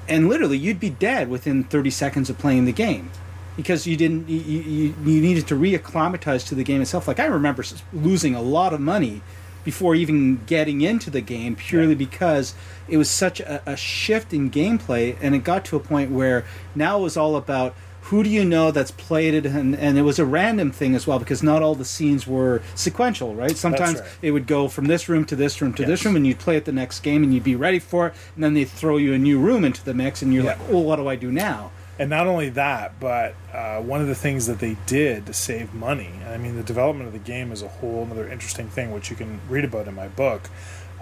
and 0.07 0.29
literally 0.29 0.59
you'd 0.59 0.79
be 0.79 0.91
dead 0.91 1.27
within 1.27 1.63
thirty 1.63 1.89
seconds 1.89 2.29
of 2.29 2.37
playing 2.37 2.65
the 2.65 2.71
game 2.71 3.09
because 3.55 3.85
you 3.85 3.95
didn't 3.95 4.27
you, 4.27 4.39
you, 4.39 4.95
you 5.05 5.21
needed 5.21 5.47
to 5.47 5.55
reacclimatize 5.55 6.47
to 6.47 6.55
the 6.55 6.63
game 6.63 6.81
itself 6.81 7.07
like 7.07 7.19
i 7.19 7.25
remember 7.25 7.63
losing 7.91 8.35
a 8.35 8.41
lot 8.41 8.73
of 8.73 8.79
money 8.79 9.21
before 9.63 9.95
even 9.95 10.43
getting 10.45 10.81
into 10.81 11.09
the 11.09 11.21
game 11.21 11.55
purely 11.55 11.95
because 11.95 12.53
it 12.87 12.97
was 12.97 13.09
such 13.09 13.39
a, 13.39 13.61
a, 13.65 13.77
shift 13.77 14.33
in 14.33 14.51
gameplay 14.51 15.15
and 15.21 15.33
it 15.33 15.39
got 15.39 15.63
to 15.65 15.75
a 15.75 15.79
point 15.79 16.11
where 16.11 16.45
now 16.75 16.99
it 16.99 17.01
was 17.01 17.15
all 17.15 17.35
about 17.35 17.73
who 18.07 18.21
do 18.21 18.29
you 18.29 18.43
know 18.43 18.69
that's 18.71 18.91
played 18.91 19.33
it 19.33 19.45
and, 19.45 19.75
and 19.75 19.97
it 19.97 20.01
was 20.01 20.19
a 20.19 20.25
random 20.25 20.71
thing 20.71 20.93
as 20.93 21.07
well 21.07 21.19
because 21.19 21.41
not 21.41 21.61
all 21.61 21.75
the 21.75 21.85
scenes 21.85 22.27
were 22.27 22.61
sequential 22.75 23.33
right 23.33 23.55
sometimes 23.55 24.01
right. 24.01 24.09
it 24.21 24.31
would 24.31 24.45
go 24.45 24.67
from 24.67 24.85
this 24.85 25.07
room 25.07 25.23
to 25.23 25.35
this 25.35 25.61
room 25.61 25.73
to 25.73 25.83
yes. 25.83 25.89
this 25.89 26.05
room 26.05 26.15
and 26.17 26.27
you'd 26.27 26.39
play 26.39 26.57
it 26.57 26.65
the 26.65 26.71
next 26.71 26.99
game 26.99 27.23
and 27.23 27.33
you'd 27.33 27.43
be 27.43 27.55
ready 27.55 27.79
for 27.79 28.07
it 28.07 28.13
and 28.35 28.43
then 28.43 28.53
they 28.53 28.65
throw 28.65 28.97
you 28.97 29.13
a 29.13 29.17
new 29.17 29.39
room 29.39 29.63
into 29.63 29.83
the 29.85 29.93
mix 29.93 30.21
and 30.21 30.33
you're 30.33 30.43
yeah. 30.43 30.57
like 30.57 30.69
well 30.69 30.83
what 30.83 30.97
do 30.97 31.07
i 31.07 31.15
do 31.15 31.31
now 31.31 31.71
and 31.99 32.09
not 32.09 32.25
only 32.25 32.49
that, 32.49 32.99
but 32.99 33.35
uh, 33.53 33.79
one 33.79 34.01
of 34.01 34.07
the 34.07 34.15
things 34.15 34.47
that 34.47 34.59
they 34.59 34.77
did 34.87 35.27
to 35.27 35.33
save 35.33 35.73
money, 35.73 36.11
I 36.27 36.37
mean, 36.37 36.55
the 36.55 36.63
development 36.63 37.07
of 37.07 37.13
the 37.13 37.19
game 37.19 37.51
is 37.51 37.61
a 37.61 37.67
whole 37.67 38.07
other 38.09 38.27
interesting 38.27 38.67
thing, 38.67 38.91
which 38.91 39.09
you 39.09 39.15
can 39.15 39.39
read 39.47 39.63
about 39.63 39.87
in 39.87 39.93
my 39.93 40.07
book. 40.07 40.49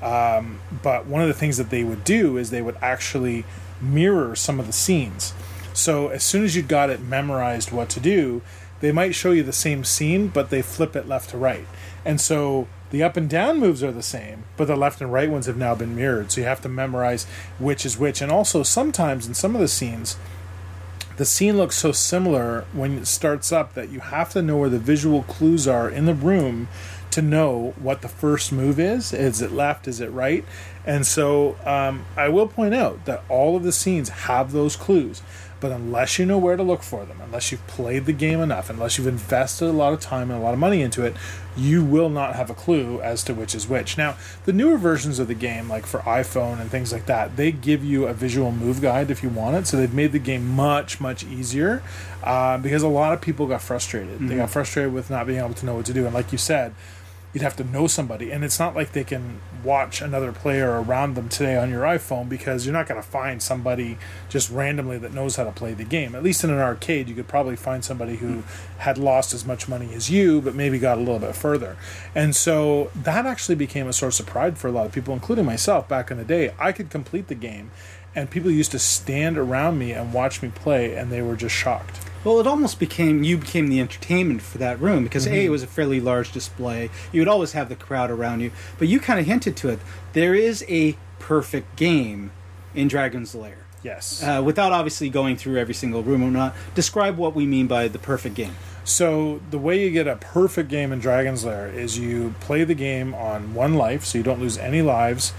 Um, 0.01 0.60
but 0.84 1.06
one 1.06 1.21
of 1.21 1.27
the 1.27 1.34
things 1.34 1.58
that 1.58 1.69
they 1.69 1.84
would 1.84 2.04
do 2.04 2.38
is 2.38 2.49
they 2.49 2.62
would 2.62 2.77
actually 2.82 3.45
mirror 3.80 4.36
some 4.36 4.60
of 4.60 4.67
the 4.67 4.73
scenes. 4.73 5.34
So 5.73 6.10
as 6.10 6.23
soon 6.23 6.43
as 6.43 6.56
you'd 6.56 6.67
got 6.67 6.89
it 6.89 6.99
memorized 7.01 7.71
what 7.71 7.88
to 7.89 7.99
do, 7.99 8.41
they 8.82 8.91
might 8.91 9.15
show 9.15 9.32
you 9.32 9.43
the 9.43 9.54
same 9.54 9.84
scene, 9.84 10.27
but 10.27 10.49
they 10.49 10.62
flip 10.62 10.95
it 10.95 11.08
left 11.08 11.30
to 11.30 11.38
right. 11.38 11.67
And 12.04 12.19
so 12.19 12.67
the 12.89 13.04
up 13.04 13.15
and 13.15 13.30
down 13.30 13.60
moves 13.60 13.84
are 13.84 13.91
the 13.91 14.01
same, 14.01 14.43
but 14.58 14.65
the 14.65 14.75
left 14.75 14.99
and 15.01 15.13
right 15.13 15.30
ones 15.30 15.45
have 15.45 15.56
now 15.56 15.75
been 15.75 15.95
mirrored. 15.95 16.32
So 16.32 16.41
you 16.41 16.47
have 16.47 16.62
to 16.62 16.69
memorize 16.69 17.25
which 17.60 17.86
is 17.86 17.97
which. 17.97 18.21
And 18.21 18.32
also, 18.32 18.63
sometimes 18.63 19.27
in 19.27 19.36
some 19.36 19.56
of 19.56 19.62
the 19.62 19.67
scenes, 19.67 20.17
the 21.17 21.26
scene 21.26 21.58
looks 21.58 21.78
so 21.78 21.91
similar 21.91 22.65
when 22.74 22.97
it 22.97 23.08
starts 23.08 23.52
up 23.52 23.74
that 23.74 23.89
you 23.89 24.00
have 24.00 24.32
to 24.32 24.41
know 24.41 24.58
where 24.58 24.69
the 24.69 24.80
visual 24.80 25.24
clues 25.24 25.67
are 25.67 25.89
in 25.89 26.06
the 26.06 26.13
room 26.13 26.67
to 27.12 27.21
know 27.21 27.74
what 27.80 28.02
the 28.02 28.08
first 28.08 28.52
move 28.52 28.80
is. 28.80 29.13
Is 29.13 29.41
it 29.41 29.52
left? 29.52 29.88
Is 29.88 30.00
it 30.00 30.10
right? 30.12 30.45
And 30.86 31.06
so 31.06 31.58
um, 31.65 32.06
I 32.15 32.30
will 32.30 32.47
point 32.47 32.74
out 32.74 33.06
that 33.06 33.24
all 33.30 33.56
of 33.56 33.63
the 33.63 33.71
scenes 33.71 34.10
have 34.10 34.52
those 34.52 34.76
clues. 34.76 35.21
But 35.62 35.71
unless 35.71 36.19
you 36.19 36.26
know 36.26 36.38
where 36.38 36.58
to 36.58 36.63
look 36.63 36.84
for 36.84 37.06
them, 37.06 37.21
unless 37.24 37.52
you've 37.52 37.65
played 37.67 38.06
the 38.06 38.13
game 38.13 38.41
enough, 38.41 38.69
unless 38.69 38.97
you've 38.97 39.08
invested 39.08 39.67
a 39.67 39.71
lot 39.71 39.93
of 39.93 40.02
time 40.02 40.30
and 40.30 40.39
a 40.39 40.43
lot 40.43 40.54
of 40.54 40.60
money 40.60 40.82
into 40.82 41.06
it, 41.06 41.15
you 41.56 41.84
will 41.84 42.10
not 42.10 42.36
have 42.36 42.50
a 42.50 42.54
clue 42.54 43.00
as 43.02 43.24
to 43.26 43.34
which 43.34 43.54
is 43.54 43.67
which. 43.67 43.97
Now, 43.97 44.17
the 44.45 44.54
newer 44.54 44.78
versions 44.78 45.19
of 45.19 45.28
the 45.28 45.34
game, 45.36 45.69
like 45.69 45.86
for 45.86 46.00
iPhone 46.00 46.60
and 46.60 46.69
things 46.69 46.91
like 46.91 47.06
that, 47.06 47.38
they 47.38 47.52
give 47.52 47.84
you 47.84 48.08
a 48.08 48.13
visual 48.13 48.52
move 48.52 48.82
guide 48.82 49.12
if 49.12 49.21
you 49.21 49.30
want 49.30 49.56
it. 49.56 49.67
So 49.67 49.78
they've 49.78 49.93
made 49.93 50.12
the 50.12 50.19
game 50.19 50.47
much, 50.47 51.00
much 51.00 51.24
easier 51.24 51.84
uh, 52.24 52.58
because 52.58 52.84
a 52.84 52.88
lot 52.88 53.13
of 53.13 53.21
people 53.21 53.47
got 53.47 53.62
frustrated. 53.62 54.15
Mm-hmm. 54.15 54.28
They 54.28 54.36
got 54.38 54.50
frustrated 54.50 54.93
with 54.93 55.10
not 55.10 55.28
being 55.28 55.39
able 55.39 55.54
to 55.54 55.65
know 55.65 55.76
what 55.76 55.86
to 55.86 55.93
do. 55.93 56.06
And 56.06 56.13
like 56.13 56.32
you 56.32 56.38
said, 56.38 56.74
you'd 57.34 57.44
have 57.44 57.56
to 57.56 57.63
know 57.63 57.88
somebody. 57.88 58.32
And 58.32 58.44
it's 58.44 58.60
not 58.60 58.76
like 58.76 58.91
they 58.91 59.04
can 59.04 59.39
watch 59.63 60.02
another 60.02 60.32
player 60.32 60.82
around 60.82 61.15
them 61.15 61.30
today 61.30 61.56
on 61.56 61.70
your 61.70 61.84
iphone 61.84 62.28
because 62.28 62.65
you're 62.65 62.74
not 62.74 62.88
going 62.88 63.02
to 63.02 63.08
find 63.08 63.41
somebody 63.41 63.98
just 64.28 64.50
randomly 64.50 64.98
that 64.98 65.13
knows 65.13 65.36
how 65.36 65.44
to 65.44 65.52
play 65.52 65.74
the 65.74 65.84
game. 65.84 66.15
At 66.15 66.24
least 66.24 66.44
in 66.44 66.50
an 66.50 66.60
arcade 66.60 67.08
you 67.08 67.15
could 67.15 67.28
probably 67.28 67.56
find 67.56 67.86
somebody 67.86 68.17
who 68.17 68.44
had 68.80 68.98
lost 68.98 69.34
as 69.34 69.46
much 69.46 69.67
money 69.67 69.94
as 69.94 70.10
you 70.10 70.41
but 70.41 70.56
maybe 70.56 70.80
got 70.80 70.98
a 70.98 71.02
little 71.02 71.20
bit 71.20 71.36
further. 71.36 71.78
And 72.15 72.36
so 72.36 72.91
that 72.96 73.26
actually 73.26 73.56
became 73.56 73.88
a 73.88 73.94
source 73.94 74.20
of 74.20 74.26
pride 74.26 74.58
for 74.58 74.67
a 74.67 74.72
lot 74.72 74.86
of 74.86 74.91
people 74.91 75.13
including 75.13 75.46
myself 75.46 75.88
back 75.88 76.12
in 76.12 76.17
the 76.17 76.26
day. 76.26 76.54
I 76.60 76.72
could 76.72 76.89
complete 76.89 77.28
the 77.28 77.36
game 77.36 77.72
and 78.15 78.30
people 78.30 78.52
used 78.52 78.71
to 78.71 78.80
stand 78.80 79.38
around 79.38 79.80
me 79.80 79.91
and 79.91 80.13
watch 80.13 80.41
me 80.41 80.50
play 80.50 80.95
and 80.95 81.12
they 81.12 81.21
were 81.21 81.36
just 81.36 81.56
shocked 81.56 82.00
well, 82.24 82.39
it 82.39 82.45
almost 82.45 82.80
became 82.80 83.24
you 83.24 83.38
became 83.38 83.67
the 83.67 83.80
entertainment 83.80 84.41
for 84.41 84.58
that 84.60 84.80
room 84.80 85.04
because 85.04 85.26
mm-hmm. 85.26 85.36
a 85.36 85.45
it 85.45 85.50
was 85.50 85.63
a 85.63 85.67
fairly 85.67 86.00
large 86.00 86.32
display. 86.32 86.89
You 87.12 87.21
would 87.21 87.28
always 87.28 87.54
have 87.54 87.69
the 87.69 87.76
crowd 87.76 88.12
around 88.12 88.41
you, 88.41 88.52
but 88.78 88.88
you 88.88 89.00
kind 89.00 89.19
of 89.19 89.26
hinted 89.26 89.58
to 89.58 89.69
it. 89.69 89.80
There 90.13 90.36
is 90.36 90.63
a 90.67 90.95
perfect 91.19 91.76
game 91.76 92.32
in 92.76 92.88
Dragon's 92.88 93.34
Lair. 93.34 93.58
Yes. 93.84 94.21
Uh, 94.21 94.43
without 94.45 94.71
obviously 94.71 95.10
going 95.10 95.38
through 95.38 95.58
every 95.58 95.74
single 95.74 96.04
room 96.04 96.21
or 96.21 96.30
not, 96.30 96.56
describe 96.76 97.17
what 97.17 97.34
we 97.34 97.47
mean 97.47 97.65
by 97.65 97.88
the 97.88 97.97
perfect 97.97 98.36
game. 98.36 98.56
So 98.84 99.41
the 99.50 99.58
way 99.58 99.84
you 99.84 99.89
get 99.89 100.08
a 100.08 100.17
perfect 100.17 100.69
game 100.69 100.91
in 100.91 101.00
Dragon's 101.00 101.43
Lair 101.43 101.67
is 101.67 101.97
you 101.97 102.36
play 102.39 102.63
the 102.63 102.76
game 102.76 103.15
on 103.15 103.56
one 103.56 103.74
life, 103.74 104.06
so 104.06 104.19
you 104.19 104.24
don't 104.24 104.39
lose 104.39 104.60
any 104.60 104.84
lives. 104.84 105.34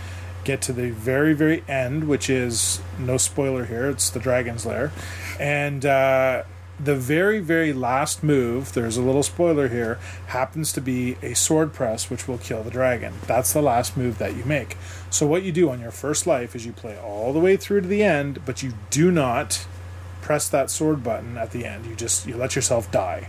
Get 0.45 0.61
to 0.63 0.73
the 0.73 0.91
very 0.91 1.35
very 1.35 1.63
end, 1.69 2.09
which 2.09 2.29
is 2.29 2.81
no 2.99 3.17
spoiler 3.17 3.67
here. 3.67 3.89
It's 3.89 4.11
the 4.11 4.21
Dragon's 4.21 4.67
Lair, 4.67 4.93
and 5.39 5.87
uh, 5.87 6.43
the 6.83 6.97
very, 6.97 7.39
very 7.39 7.73
last 7.73 8.23
move, 8.23 8.73
there's 8.73 8.97
a 8.97 9.03
little 9.03 9.23
spoiler 9.23 9.69
here, 9.69 9.99
happens 10.29 10.73
to 10.73 10.81
be 10.81 11.17
a 11.23 11.35
sword 11.35 11.73
press, 11.73 12.11
which 12.11 12.27
will 12.27 12.39
kill 12.39 12.63
the 12.63 12.71
dragon. 12.71 13.15
That's 13.27 13.53
the 13.53 13.63
last 13.63 13.97
move 13.97 14.19
that 14.19 14.37
you 14.37 14.45
make. 14.45 14.77
So, 15.11 15.27
what 15.27 15.43
you 15.43 15.53
do 15.53 15.71
on 15.71 15.81
your 15.81 15.91
first 15.91 16.27
life 16.27 16.57
is 16.57 16.67
you 16.67 16.73
play 16.73 16.99
all 16.99 17.33
the 17.33 17.39
way 17.39 17.57
through 17.57 17.83
to 17.83 17.89
the 17.89 18.03
end, 18.03 18.45
but 18.45 18.63
you 18.63 18.73
do 18.91 19.11
not 19.11 19.67
press 20.23 20.49
that 20.49 20.71
sword 20.71 21.05
button 21.05 21.37
at 21.37 21.53
the 21.53 21.65
end. 21.67 21.87
You 21.87 21.95
just 21.95 22.27
you 22.27 22.37
let 22.37 22.57
yourself 22.57 22.91
die. 22.91 23.29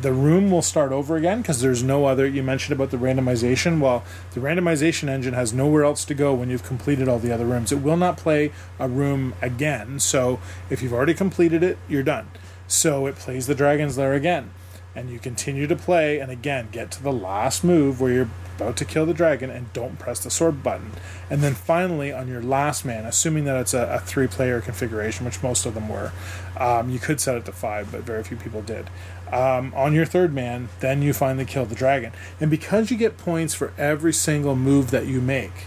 The 0.00 0.12
room 0.12 0.50
will 0.50 0.62
start 0.62 0.92
over 0.92 1.16
again 1.16 1.40
because 1.40 1.60
there's 1.60 1.82
no 1.82 2.06
other. 2.06 2.26
You 2.26 2.42
mentioned 2.42 2.72
about 2.72 2.90
the 2.90 2.96
randomization. 2.96 3.80
Well, 3.80 4.04
the 4.32 4.40
randomization 4.40 5.08
engine 5.08 5.34
has 5.34 5.52
nowhere 5.52 5.84
else 5.84 6.04
to 6.06 6.14
go 6.14 6.34
when 6.34 6.50
you've 6.50 6.64
completed 6.64 7.08
all 7.08 7.18
the 7.18 7.32
other 7.32 7.46
rooms. 7.46 7.70
It 7.70 7.80
will 7.80 7.96
not 7.96 8.16
play 8.16 8.52
a 8.78 8.88
room 8.88 9.34
again. 9.40 10.00
So 10.00 10.40
if 10.68 10.82
you've 10.82 10.92
already 10.92 11.14
completed 11.14 11.62
it, 11.62 11.78
you're 11.88 12.02
done. 12.02 12.30
So 12.66 13.06
it 13.06 13.16
plays 13.16 13.46
the 13.46 13.54
Dragon's 13.54 13.96
Lair 13.96 14.14
again. 14.14 14.50
And 14.96 15.10
you 15.10 15.18
continue 15.18 15.66
to 15.66 15.74
play, 15.74 16.20
and 16.20 16.30
again, 16.30 16.68
get 16.70 16.92
to 16.92 17.02
the 17.02 17.12
last 17.12 17.64
move 17.64 18.00
where 18.00 18.12
you're 18.12 18.30
about 18.56 18.76
to 18.76 18.84
kill 18.84 19.06
the 19.06 19.14
dragon 19.14 19.50
and 19.50 19.72
don't 19.72 19.98
press 19.98 20.20
the 20.20 20.30
sword 20.30 20.62
button. 20.62 20.92
And 21.28 21.42
then 21.42 21.54
finally, 21.54 22.12
on 22.12 22.28
your 22.28 22.42
last 22.42 22.84
man, 22.84 23.04
assuming 23.04 23.44
that 23.44 23.56
it's 23.56 23.74
a, 23.74 23.86
a 23.94 23.98
three 23.98 24.28
player 24.28 24.60
configuration, 24.60 25.24
which 25.24 25.42
most 25.42 25.66
of 25.66 25.74
them 25.74 25.88
were, 25.88 26.12
um, 26.56 26.90
you 26.90 26.98
could 26.98 27.20
set 27.20 27.36
it 27.36 27.44
to 27.46 27.52
five, 27.52 27.90
but 27.90 28.02
very 28.02 28.22
few 28.22 28.36
people 28.36 28.62
did. 28.62 28.88
Um, 29.32 29.72
on 29.74 29.94
your 29.94 30.04
third 30.04 30.32
man, 30.32 30.68
then 30.80 31.02
you 31.02 31.12
finally 31.12 31.44
kill 31.44 31.64
the 31.64 31.74
dragon. 31.74 32.12
And 32.40 32.50
because 32.50 32.90
you 32.90 32.96
get 32.96 33.16
points 33.16 33.54
for 33.54 33.72
every 33.78 34.12
single 34.12 34.54
move 34.54 34.90
that 34.90 35.06
you 35.06 35.20
make 35.20 35.66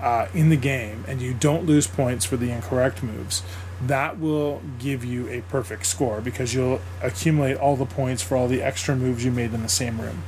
uh, 0.00 0.26
in 0.34 0.48
the 0.48 0.56
game, 0.56 1.04
and 1.06 1.20
you 1.20 1.34
don't 1.34 1.64
lose 1.64 1.86
points 1.86 2.24
for 2.24 2.36
the 2.36 2.50
incorrect 2.50 3.02
moves, 3.02 3.42
that 3.80 4.18
will 4.18 4.62
give 4.78 5.04
you 5.04 5.28
a 5.28 5.42
perfect 5.42 5.86
score 5.86 6.20
because 6.20 6.54
you'll 6.54 6.80
accumulate 7.02 7.56
all 7.56 7.76
the 7.76 7.86
points 7.86 8.22
for 8.22 8.36
all 8.36 8.48
the 8.48 8.62
extra 8.62 8.96
moves 8.96 9.24
you 9.24 9.30
made 9.30 9.52
in 9.52 9.62
the 9.62 9.68
same 9.68 10.00
room. 10.00 10.22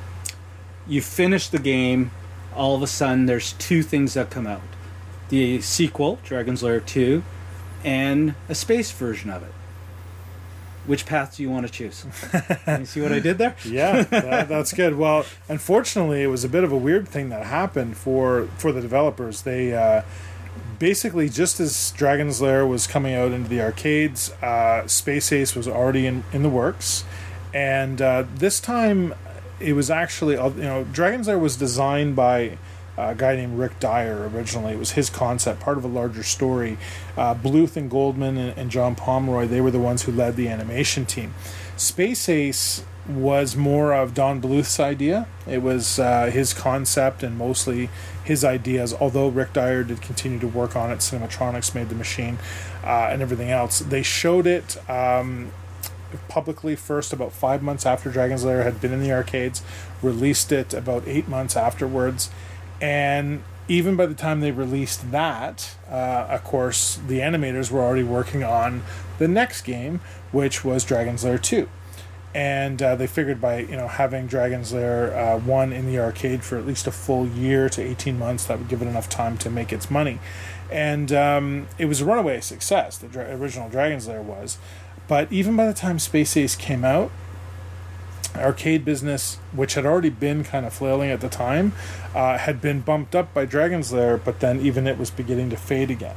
You 0.87 1.01
finish 1.01 1.49
the 1.49 1.59
game, 1.59 2.11
all 2.55 2.75
of 2.75 2.83
a 2.83 2.87
sudden 2.87 3.27
there's 3.27 3.53
two 3.55 3.83
things 3.83 4.15
that 4.15 4.31
come 4.31 4.47
out 4.47 4.63
the 5.29 5.61
sequel, 5.61 6.21
Dragon's 6.23 6.63
Lair 6.63 6.79
2, 6.79 7.21
and 7.85 8.35
a 8.49 8.55
space 8.55 8.93
version 8.93 9.29
of 9.29 9.43
it. 9.43 9.53
Which 10.87 11.07
path 11.07 11.37
do 11.37 11.43
you 11.43 11.51
want 11.51 11.67
to 11.67 11.73
choose? 11.73 12.05
you 12.69 12.87
see 12.87 13.01
what 13.01 13.13
I 13.13 13.19
did 13.19 13.39
there? 13.39 13.57
yeah, 13.65 14.03
that, 14.03 14.49
that's 14.49 14.73
good. 14.73 14.97
Well, 14.97 15.25
unfortunately, 15.49 16.23
it 16.23 16.29
was 16.29 16.45
a 16.45 16.49
bit 16.49 16.65
of 16.65 16.73
a 16.73 16.77
weird 16.77 17.09
thing 17.09 17.29
that 17.31 17.47
happened 17.47 17.97
for 17.97 18.49
for 18.59 18.73
the 18.73 18.81
developers. 18.81 19.43
They 19.43 19.75
uh, 19.75 20.03
basically 20.79 21.29
just 21.29 21.61
as 21.61 21.93
Dragon's 21.93 22.41
Lair 22.41 22.67
was 22.67 22.87
coming 22.87 23.15
out 23.15 23.33
into 23.33 23.49
the 23.49 23.61
arcades, 23.61 24.31
uh, 24.43 24.87
Space 24.87 25.33
Ace 25.33 25.55
was 25.55 25.67
already 25.67 26.07
in, 26.07 26.25
in 26.33 26.43
the 26.43 26.49
works, 26.49 27.05
and 27.53 28.01
uh, 28.01 28.25
this 28.35 28.61
time 28.61 29.15
it 29.59 29.73
was 29.73 29.91
actually 29.91 30.37
uh, 30.37 30.51
you 30.51 30.63
know 30.63 30.85
Dragon's 30.85 31.29
Lair 31.29 31.39
was 31.39 31.57
designed 31.57 32.15
by 32.17 32.59
a 32.97 33.15
guy 33.15 33.37
named 33.37 33.59
Rick 33.59 33.81
Dyer 33.81 34.29
originally. 34.29 34.73
It 34.73 34.79
was 34.79 34.93
his 34.93 35.11
concept, 35.11 35.61
part 35.61 35.79
of 35.79 35.85
a 35.85 35.89
larger 35.89 36.23
story. 36.23 36.79
Uh, 37.17 37.35
Bluth 37.35 37.77
and 37.77 37.91
Goldman 37.91 38.37
and, 38.37 38.59
and 38.59 38.71
John 38.71 38.95
Pomeroy 38.95 39.47
they 39.47 39.61
were 39.61 39.71
the 39.71 39.79
ones 39.79 40.03
who 40.03 40.13
led 40.13 40.37
the 40.37 40.49
animation 40.49 41.07
team. 41.07 41.35
Space 41.77 42.29
Ace 42.29 42.85
was 43.09 43.55
more 43.55 43.95
of 43.95 44.15
Don 44.15 44.41
Bluth's 44.41 44.81
idea. 44.81 45.29
It 45.47 45.63
was 45.63 45.99
uh, 45.99 46.27
his 46.27 46.53
concept 46.53 47.23
and 47.23 47.39
mostly 47.39 47.89
his 48.25 48.45
ideas. 48.45 48.93
Although 48.95 49.29
Rick 49.29 49.53
Dyer 49.53 49.85
did 49.85 50.01
continue 50.01 50.39
to 50.41 50.49
work 50.49 50.75
on 50.75 50.91
it, 50.91 50.99
Cinematronics 50.99 51.75
made 51.75 51.89
the 51.89 51.95
machine 51.95 52.39
uh, 52.83 53.09
and 53.11 53.23
everything 53.23 53.51
else. 53.51 53.79
They 53.79 54.03
showed 54.03 54.47
it 54.47 54.77
um, 54.91 55.53
publicly 56.29 56.75
first 56.75 57.13
about 57.13 57.33
five 57.33 57.63
months 57.63 57.87
after 57.87 58.11
Dragon's 58.11 58.45
Lair 58.45 58.65
had 58.65 58.81
been 58.81 58.93
in 58.93 59.01
the 59.01 59.13
arcades, 59.13 59.63
released 60.03 60.51
it 60.51 60.75
about 60.75 61.07
eight 61.07 61.29
months 61.29 61.57
afterwards, 61.57 62.31
and 62.81 63.43
even 63.69 63.97
by 63.97 64.07
the 64.07 64.15
time 64.15 64.41
they 64.41 64.53
released 64.53 65.11
that, 65.11 65.77
uh, 65.91 66.27
of 66.31 66.45
course, 66.45 67.01
the 67.07 67.19
animators 67.19 67.71
were 67.71 67.81
already 67.81 68.05
working 68.05 68.45
on 68.45 68.83
the 69.19 69.27
next 69.27 69.63
game, 69.63 70.01
which 70.31 70.65
was 70.65 70.85
Dragon's 70.85 71.25
Lair 71.25 71.39
2 71.39 71.69
and 72.37 72.83
uh, 72.83 72.95
they 72.95 73.07
figured 73.07 73.41
by 73.41 73.61
you 73.61 73.77
know 73.77 73.89
having 73.89 74.27
Dragon's 74.27 74.71
Lair 74.71 75.17
uh, 75.17 75.39
one 75.39 75.73
in 75.73 75.87
the 75.87 75.99
arcade 75.99 76.45
for 76.45 76.59
at 76.59 76.67
least 76.67 76.87
a 76.87 76.91
full 76.91 77.27
year 77.27 77.71
to 77.71 77.81
eighteen 77.81 78.19
months, 78.19 78.45
that 78.45 78.59
would 78.59 78.69
give 78.69 78.83
it 78.83 78.87
enough 78.87 79.09
time 79.09 79.39
to 79.39 79.49
make 79.49 79.73
its 79.73 79.91
money, 79.91 80.19
and 80.71 81.11
um, 81.13 81.67
it 81.79 81.87
was 81.87 82.03
a 82.03 82.05
runaway 82.05 82.43
success. 82.43 82.99
The 82.99 83.09
dra- 83.09 83.35
original 83.35 83.71
Dragon's 83.71 84.07
Lair 84.07 84.21
was, 84.21 84.59
but 85.09 85.33
even 85.33 85.57
by 85.57 85.67
the 85.67 85.73
time 85.73 85.99
Space 85.99 86.37
Ace 86.37 86.55
came 86.55 86.85
out, 86.85 87.11
arcade 88.39 88.85
business, 88.85 89.37
which 89.53 89.75
had 89.75 89.87
already 89.87 90.11
been 90.11 90.45
kind 90.45 90.67
of 90.67 90.73
flailing 90.73 91.11
at 91.11 91.21
the 91.21 91.29
time, 91.29 91.73
uh, 92.15 92.39
had 92.39 92.61
been 92.61 92.81
bumped 92.81 93.15
up 93.15 93.33
by 93.35 93.45
Dragon's 93.45 93.93
Lair, 93.93 94.17
but 94.17 94.41
then 94.41 94.61
even 94.61 94.87
it 94.87 94.99
was 94.99 95.11
beginning 95.11 95.51
to 95.51 95.57
fade 95.57 95.91
again. 95.91 96.17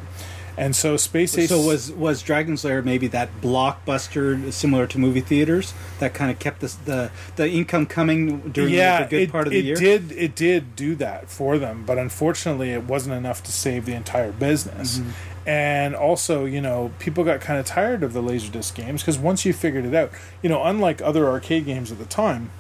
And 0.60 0.76
so 0.76 0.98
Space 0.98 1.38
Ace. 1.38 1.50
So 1.50 1.62
was 1.62 1.90
was 1.90 2.22
Dragon's 2.22 2.66
Lair 2.66 2.82
maybe 2.82 3.08
that 3.08 3.30
blockbuster 3.40 4.52
similar 4.52 4.88
to 4.88 5.00
movie 5.00 5.22
theaters 5.22 5.74
that 6.00 6.14
kind 6.14 6.30
of 6.30 6.38
kept 6.38 6.60
the 6.60 6.76
the, 6.84 7.12
the 7.38 7.50
income 7.50 7.86
coming 7.86 8.52
during 8.52 8.74
yeah, 8.74 9.04
the 9.04 9.10
good 9.10 9.22
it, 9.22 9.32
part 9.32 9.48
of 9.48 9.54
the 9.54 9.60
it 9.60 9.66
year? 9.66 9.76
did 9.76 10.12
it 10.12 10.36
did 10.36 10.76
do 10.76 10.96
that 10.96 11.30
for 11.30 11.58
them, 11.58 11.86
but 11.86 11.98
unfortunately, 11.98 12.72
it 12.72 12.84
wasn't 12.84 13.16
enough 13.16 13.42
to 13.44 13.54
save 13.54 13.86
the 13.86 13.94
entire 13.94 14.34
business. 14.34 14.98
Mm-hmm. 14.98 15.10
And 15.46 15.96
also, 15.96 16.46
you 16.46 16.62
know, 16.62 16.92
people 17.00 17.24
got 17.24 17.42
kind 17.42 17.60
of 17.60 17.66
tired 17.66 18.04
of 18.04 18.14
the 18.14 18.22
Laserdisc 18.22 18.76
games 18.76 19.02
because 19.02 19.18
once 19.18 19.46
you 19.46 19.54
figured 19.54 19.86
it 19.86 19.96
out, 19.96 20.12
you 20.44 20.50
know, 20.50 20.64
unlike 20.64 21.02
other 21.02 21.28
arcade 21.28 21.66
games 21.66 21.92
at 21.92 21.98
the 21.98 22.06
time, 22.06 22.52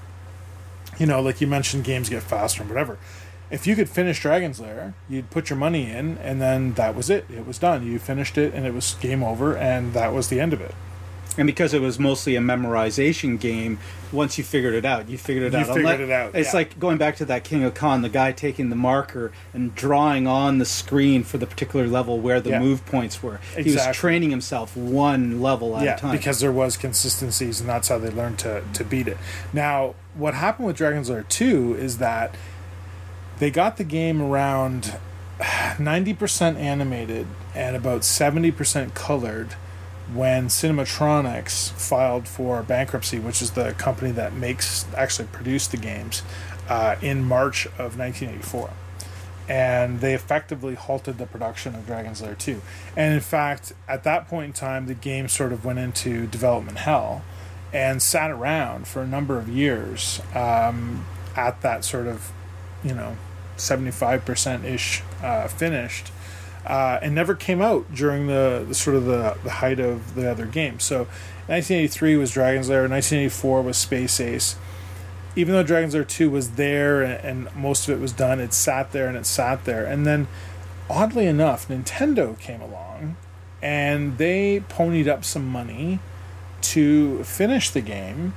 you 0.97 1.05
know, 1.05 1.21
like 1.21 1.39
you 1.41 1.47
mentioned, 1.47 1.83
games 1.83 2.09
get 2.09 2.23
faster 2.23 2.61
and 2.61 2.69
whatever 2.69 2.97
if 3.51 3.65
you 3.65 3.75
could 3.75 3.89
finish 3.89 4.21
Dragon's 4.21 4.59
Lair, 4.59 4.93
you'd 5.07 5.29
put 5.29 5.49
your 5.49 5.57
money 5.57 5.89
in, 5.89 6.17
and 6.19 6.41
then 6.41 6.73
that 6.73 6.95
was 6.95 7.09
it. 7.09 7.25
It 7.29 7.47
was 7.47 7.57
done. 7.57 7.85
You 7.85 7.97
finished 7.97 8.37
it, 8.37 8.53
and 8.53 8.65
it 8.65 8.73
was 8.73 8.93
game 8.95 9.23
over, 9.23 9.57
and 9.57 9.93
that 9.93 10.13
was 10.13 10.29
the 10.29 10.39
end 10.39 10.53
of 10.53 10.61
it. 10.61 10.75
And 11.37 11.45
because 11.45 11.73
it 11.73 11.81
was 11.81 11.99
mostly 11.99 12.35
a 12.35 12.41
memorization 12.41 13.39
game, 13.39 13.79
once 14.11 14.37
you 14.37 14.43
figured 14.43 14.73
it 14.73 14.83
out, 14.83 15.07
you 15.07 15.17
figured 15.17 15.45
it 15.45 15.53
you 15.53 15.59
out. 15.59 15.67
You 15.67 15.73
figured 15.73 15.99
it 16.01 16.11
out. 16.11 16.35
It's 16.35 16.49
yeah. 16.49 16.55
like 16.55 16.79
going 16.79 16.97
back 16.97 17.17
to 17.17 17.25
that 17.25 17.43
King 17.43 17.63
of 17.63 17.75
Kong, 17.75 18.01
the 18.01 18.09
guy 18.09 18.31
taking 18.31 18.69
the 18.69 18.75
marker 18.75 19.31
and 19.53 19.73
drawing 19.75 20.27
on 20.27 20.57
the 20.57 20.65
screen 20.65 21.23
for 21.23 21.37
the 21.37 21.45
particular 21.45 21.87
level 21.87 22.19
where 22.19 22.41
the 22.41 22.51
yeah. 22.51 22.59
move 22.59 22.85
points 22.85 23.21
were. 23.21 23.35
Exactly. 23.55 23.63
He 23.63 23.75
was 23.75 23.95
training 23.95 24.31
himself 24.31 24.75
one 24.75 25.41
level 25.41 25.77
at 25.77 25.83
yeah, 25.83 25.95
a 25.95 25.99
time. 25.99 26.15
because 26.15 26.39
there 26.39 26.51
was 26.51 26.75
consistencies, 26.75 27.59
and 27.59 27.69
that's 27.69 27.87
how 27.87 27.99
they 27.99 28.09
learned 28.09 28.39
to, 28.39 28.63
to 28.73 28.83
beat 28.83 29.07
it. 29.07 29.17
Now, 29.53 29.95
what 30.15 30.33
happened 30.33 30.67
with 30.67 30.77
Dragon's 30.77 31.09
Lair 31.09 31.25
2 31.29 31.75
is 31.75 31.99
that 31.99 32.35
they 33.37 33.51
got 33.51 33.77
the 33.77 33.83
game 33.83 34.21
around 34.21 34.97
90% 35.39 36.55
animated 36.55 37.27
and 37.55 37.75
about 37.75 38.01
70% 38.01 38.93
colored 38.93 39.55
when 40.13 40.47
Cinematronics 40.47 41.71
filed 41.71 42.27
for 42.27 42.63
bankruptcy, 42.63 43.19
which 43.19 43.41
is 43.41 43.51
the 43.51 43.73
company 43.73 44.11
that 44.11 44.33
makes 44.33 44.85
actually 44.95 45.27
produced 45.27 45.71
the 45.71 45.77
games, 45.77 46.23
uh, 46.67 46.95
in 47.01 47.23
March 47.23 47.65
of 47.65 47.97
1984. 47.97 48.71
And 49.47 49.99
they 49.99 50.13
effectively 50.13 50.75
halted 50.75 51.17
the 51.17 51.25
production 51.25 51.73
of 51.73 51.85
Dragon's 51.87 52.21
Lair 52.21 52.35
2. 52.35 52.61
And 52.95 53.15
in 53.15 53.19
fact, 53.19 53.73
at 53.87 54.03
that 54.03 54.27
point 54.27 54.45
in 54.45 54.53
time, 54.53 54.85
the 54.85 54.93
game 54.93 55.27
sort 55.27 55.51
of 55.51 55.65
went 55.65 55.79
into 55.79 56.27
development 56.27 56.79
hell 56.79 57.23
and 57.73 58.01
sat 58.01 58.29
around 58.29 58.87
for 58.87 59.01
a 59.01 59.07
number 59.07 59.37
of 59.37 59.49
years 59.49 60.21
um, 60.35 61.05
at 61.35 61.61
that 61.61 61.83
sort 61.83 62.05
of, 62.05 62.31
you 62.83 62.93
know, 62.93 63.17
75% 63.57 64.63
ish 64.63 65.01
uh, 65.21 65.47
finished 65.47 66.11
uh, 66.65 66.99
and 67.01 67.15
never 67.15 67.35
came 67.35 67.61
out 67.61 67.93
during 67.93 68.27
the, 68.27 68.65
the 68.67 68.75
sort 68.75 68.95
of 68.95 69.05
the, 69.05 69.37
the 69.43 69.49
height 69.49 69.79
of 69.79 70.15
the 70.15 70.29
other 70.29 70.45
games. 70.45 70.83
So 70.83 70.99
1983 71.47 72.17
was 72.17 72.31
Dragon's 72.31 72.69
Lair, 72.69 72.87
1984 72.87 73.61
was 73.61 73.77
Space 73.77 74.19
Ace. 74.19 74.55
Even 75.35 75.53
though 75.53 75.63
Dragon's 75.63 75.93
Lair 75.93 76.03
2 76.03 76.29
was 76.29 76.51
there 76.51 77.01
and, 77.01 77.47
and 77.47 77.55
most 77.55 77.87
of 77.87 77.97
it 77.97 78.01
was 78.01 78.11
done, 78.11 78.39
it 78.39 78.53
sat 78.53 78.91
there 78.91 79.07
and 79.07 79.17
it 79.17 79.25
sat 79.25 79.65
there. 79.65 79.85
And 79.85 80.05
then, 80.05 80.27
oddly 80.89 81.25
enough, 81.25 81.67
Nintendo 81.67 82.37
came 82.37 82.61
along 82.61 83.15
and 83.61 84.17
they 84.17 84.63
ponied 84.69 85.07
up 85.07 85.23
some 85.23 85.47
money 85.47 85.99
to 86.61 87.23
finish 87.23 87.69
the 87.69 87.81
game. 87.81 88.33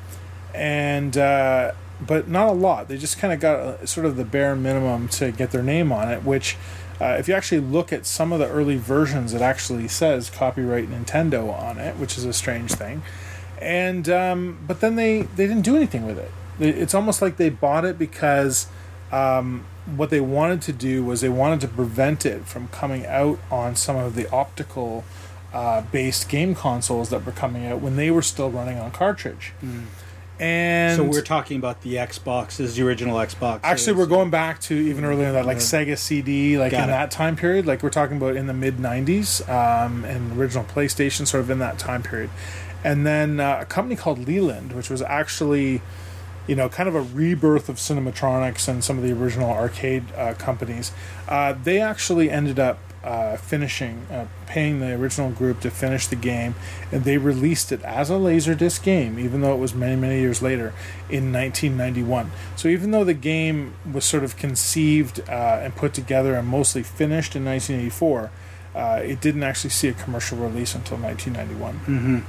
And, 0.54 1.16
uh, 1.16 1.72
but 2.06 2.28
not 2.28 2.48
a 2.48 2.52
lot. 2.52 2.88
They 2.88 2.98
just 2.98 3.18
kind 3.18 3.32
of 3.32 3.40
got 3.40 3.82
a, 3.82 3.86
sort 3.86 4.06
of 4.06 4.16
the 4.16 4.24
bare 4.24 4.56
minimum 4.56 5.08
to 5.08 5.32
get 5.32 5.50
their 5.50 5.62
name 5.62 5.92
on 5.92 6.10
it, 6.10 6.24
which 6.24 6.56
uh, 7.02 7.16
if 7.18 7.26
you 7.26 7.34
actually 7.34 7.60
look 7.60 7.92
at 7.92 8.06
some 8.06 8.32
of 8.32 8.38
the 8.38 8.48
early 8.48 8.76
versions, 8.76 9.34
it 9.34 9.42
actually 9.42 9.88
says 9.88 10.30
copyright 10.30 10.88
Nintendo 10.88 11.52
on 11.52 11.78
it, 11.78 11.96
which 11.96 12.16
is 12.16 12.24
a 12.24 12.32
strange 12.32 12.72
thing. 12.74 13.02
And 13.60 14.08
um, 14.08 14.58
but 14.68 14.80
then 14.80 14.94
they 14.94 15.22
they 15.22 15.48
didn't 15.48 15.62
do 15.62 15.74
anything 15.74 16.06
with 16.06 16.18
it. 16.18 16.30
It's 16.60 16.94
almost 16.94 17.20
like 17.20 17.38
they 17.38 17.48
bought 17.48 17.84
it 17.84 17.98
because 17.98 18.68
um, 19.10 19.64
what 19.96 20.10
they 20.10 20.20
wanted 20.20 20.62
to 20.62 20.72
do 20.72 21.04
was 21.04 21.22
they 21.22 21.28
wanted 21.28 21.60
to 21.62 21.68
prevent 21.68 22.24
it 22.24 22.44
from 22.44 22.68
coming 22.68 23.04
out 23.06 23.40
on 23.50 23.74
some 23.74 23.96
of 23.96 24.14
the 24.14 24.30
optical 24.30 25.04
uh, 25.52 25.80
based 25.80 26.28
game 26.28 26.54
consoles 26.54 27.10
that 27.10 27.26
were 27.26 27.32
coming 27.32 27.66
out 27.66 27.80
when 27.80 27.96
they 27.96 28.12
were 28.12 28.22
still 28.22 28.50
running 28.50 28.78
on 28.78 28.92
cartridge. 28.92 29.52
Mm. 29.60 29.86
And 30.42 30.96
so 30.96 31.04
we're 31.04 31.22
talking 31.22 31.56
about 31.56 31.82
the 31.82 31.94
Xboxes, 31.94 32.74
the 32.74 32.82
original 32.82 33.16
Xbox. 33.16 33.60
Actually, 33.62 33.92
we're 33.96 34.06
going 34.06 34.30
back 34.30 34.60
to 34.62 34.74
even 34.74 35.04
earlier 35.04 35.26
than 35.26 35.34
that, 35.34 35.46
like 35.46 35.58
Sega 35.58 35.96
CD, 35.96 36.58
like 36.58 36.72
Got 36.72 36.84
in 36.84 36.88
it. 36.88 36.92
that 36.92 37.10
time 37.12 37.36
period. 37.36 37.64
Like 37.64 37.82
we're 37.82 37.90
talking 37.90 38.16
about 38.16 38.34
in 38.34 38.48
the 38.48 38.52
mid 38.52 38.78
'90s, 38.78 39.48
um, 39.48 40.04
and 40.04 40.36
original 40.36 40.64
PlayStation, 40.64 41.28
sort 41.28 41.44
of 41.44 41.50
in 41.50 41.60
that 41.60 41.78
time 41.78 42.02
period. 42.02 42.30
And 42.82 43.06
then 43.06 43.38
uh, 43.38 43.58
a 43.60 43.64
company 43.64 43.94
called 43.94 44.26
Leland, 44.26 44.72
which 44.72 44.90
was 44.90 45.00
actually, 45.02 45.80
you 46.48 46.56
know, 46.56 46.68
kind 46.68 46.88
of 46.88 46.96
a 46.96 47.02
rebirth 47.02 47.68
of 47.68 47.76
Cinematronics 47.76 48.66
and 48.66 48.82
some 48.82 48.98
of 48.98 49.04
the 49.04 49.12
original 49.12 49.48
arcade 49.48 50.04
uh, 50.16 50.34
companies. 50.34 50.90
Uh, 51.28 51.52
they 51.52 51.80
actually 51.80 52.28
ended 52.28 52.58
up 52.58 52.78
uh, 53.04 53.36
finishing, 53.36 54.06
uh, 54.10 54.26
paying 54.46 54.80
the 54.80 54.92
original 54.94 55.30
group 55.30 55.60
to 55.60 55.70
finish 55.70 56.06
the 56.06 56.16
game, 56.16 56.54
and 56.90 57.04
they 57.04 57.18
released 57.18 57.72
it 57.72 57.82
as 57.82 58.10
a 58.10 58.14
Laserdisc 58.14 58.82
game, 58.82 59.18
even 59.18 59.40
though 59.40 59.52
it 59.52 59.58
was 59.58 59.74
many, 59.74 59.96
many 59.96 60.20
years 60.20 60.40
later 60.40 60.72
in 61.10 61.32
1991. 61.32 62.30
So 62.56 62.68
even 62.68 62.90
though 62.92 63.04
the 63.04 63.14
game 63.14 63.74
was 63.90 64.04
sort 64.04 64.24
of 64.24 64.36
conceived 64.36 65.20
uh, 65.28 65.60
and 65.62 65.74
put 65.74 65.94
together 65.94 66.34
and 66.34 66.46
mostly 66.46 66.82
finished 66.82 67.34
in 67.34 67.44
1984, 67.44 68.30
uh, 68.74 69.00
it 69.04 69.20
didn't 69.20 69.42
actually 69.42 69.70
see 69.70 69.88
a 69.88 69.92
commercial 69.92 70.38
release 70.38 70.74
until 70.74 70.96
1991. 70.98 72.24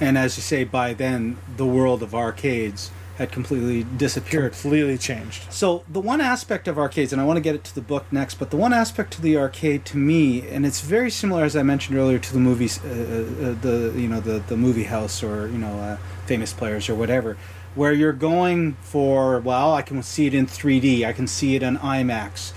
and 0.00 0.18
as 0.18 0.36
you 0.36 0.42
say, 0.42 0.64
by 0.64 0.92
then 0.94 1.36
the 1.56 1.66
world 1.66 2.02
of 2.02 2.14
arcades 2.14 2.90
had 3.16 3.30
completely 3.30 3.84
disappeared. 3.84 4.52
Completely 4.52 4.98
changed. 4.98 5.52
So 5.52 5.84
the 5.88 6.00
one 6.00 6.20
aspect 6.20 6.66
of 6.66 6.78
arcades, 6.78 7.12
and 7.12 7.20
I 7.20 7.24
want 7.24 7.36
to 7.36 7.40
get 7.40 7.54
it 7.54 7.64
to 7.64 7.74
the 7.74 7.80
book 7.80 8.06
next, 8.10 8.34
but 8.34 8.50
the 8.50 8.56
one 8.56 8.72
aspect 8.72 9.12
to 9.14 9.22
the 9.22 9.36
arcade 9.36 9.84
to 9.86 9.96
me, 9.96 10.48
and 10.48 10.66
it's 10.66 10.80
very 10.80 11.10
similar 11.10 11.44
as 11.44 11.54
I 11.56 11.62
mentioned 11.62 11.96
earlier 11.96 12.18
to 12.18 12.32
the 12.32 12.40
movies, 12.40 12.82
uh, 12.84 12.88
uh, 12.88 13.60
the 13.60 13.92
you 13.96 14.08
know 14.08 14.20
the 14.20 14.40
the 14.40 14.56
movie 14.56 14.84
house 14.84 15.22
or 15.22 15.48
you 15.48 15.58
know 15.58 15.78
uh, 15.78 15.96
famous 16.26 16.52
players 16.52 16.88
or 16.88 16.94
whatever, 16.94 17.36
where 17.74 17.92
you're 17.92 18.12
going 18.12 18.74
for 18.80 19.40
well, 19.40 19.74
I 19.74 19.82
can 19.82 20.02
see 20.02 20.26
it 20.26 20.34
in 20.34 20.46
3D, 20.46 21.06
I 21.06 21.12
can 21.12 21.26
see 21.26 21.54
it 21.54 21.62
in 21.62 21.76
IMAX. 21.78 22.52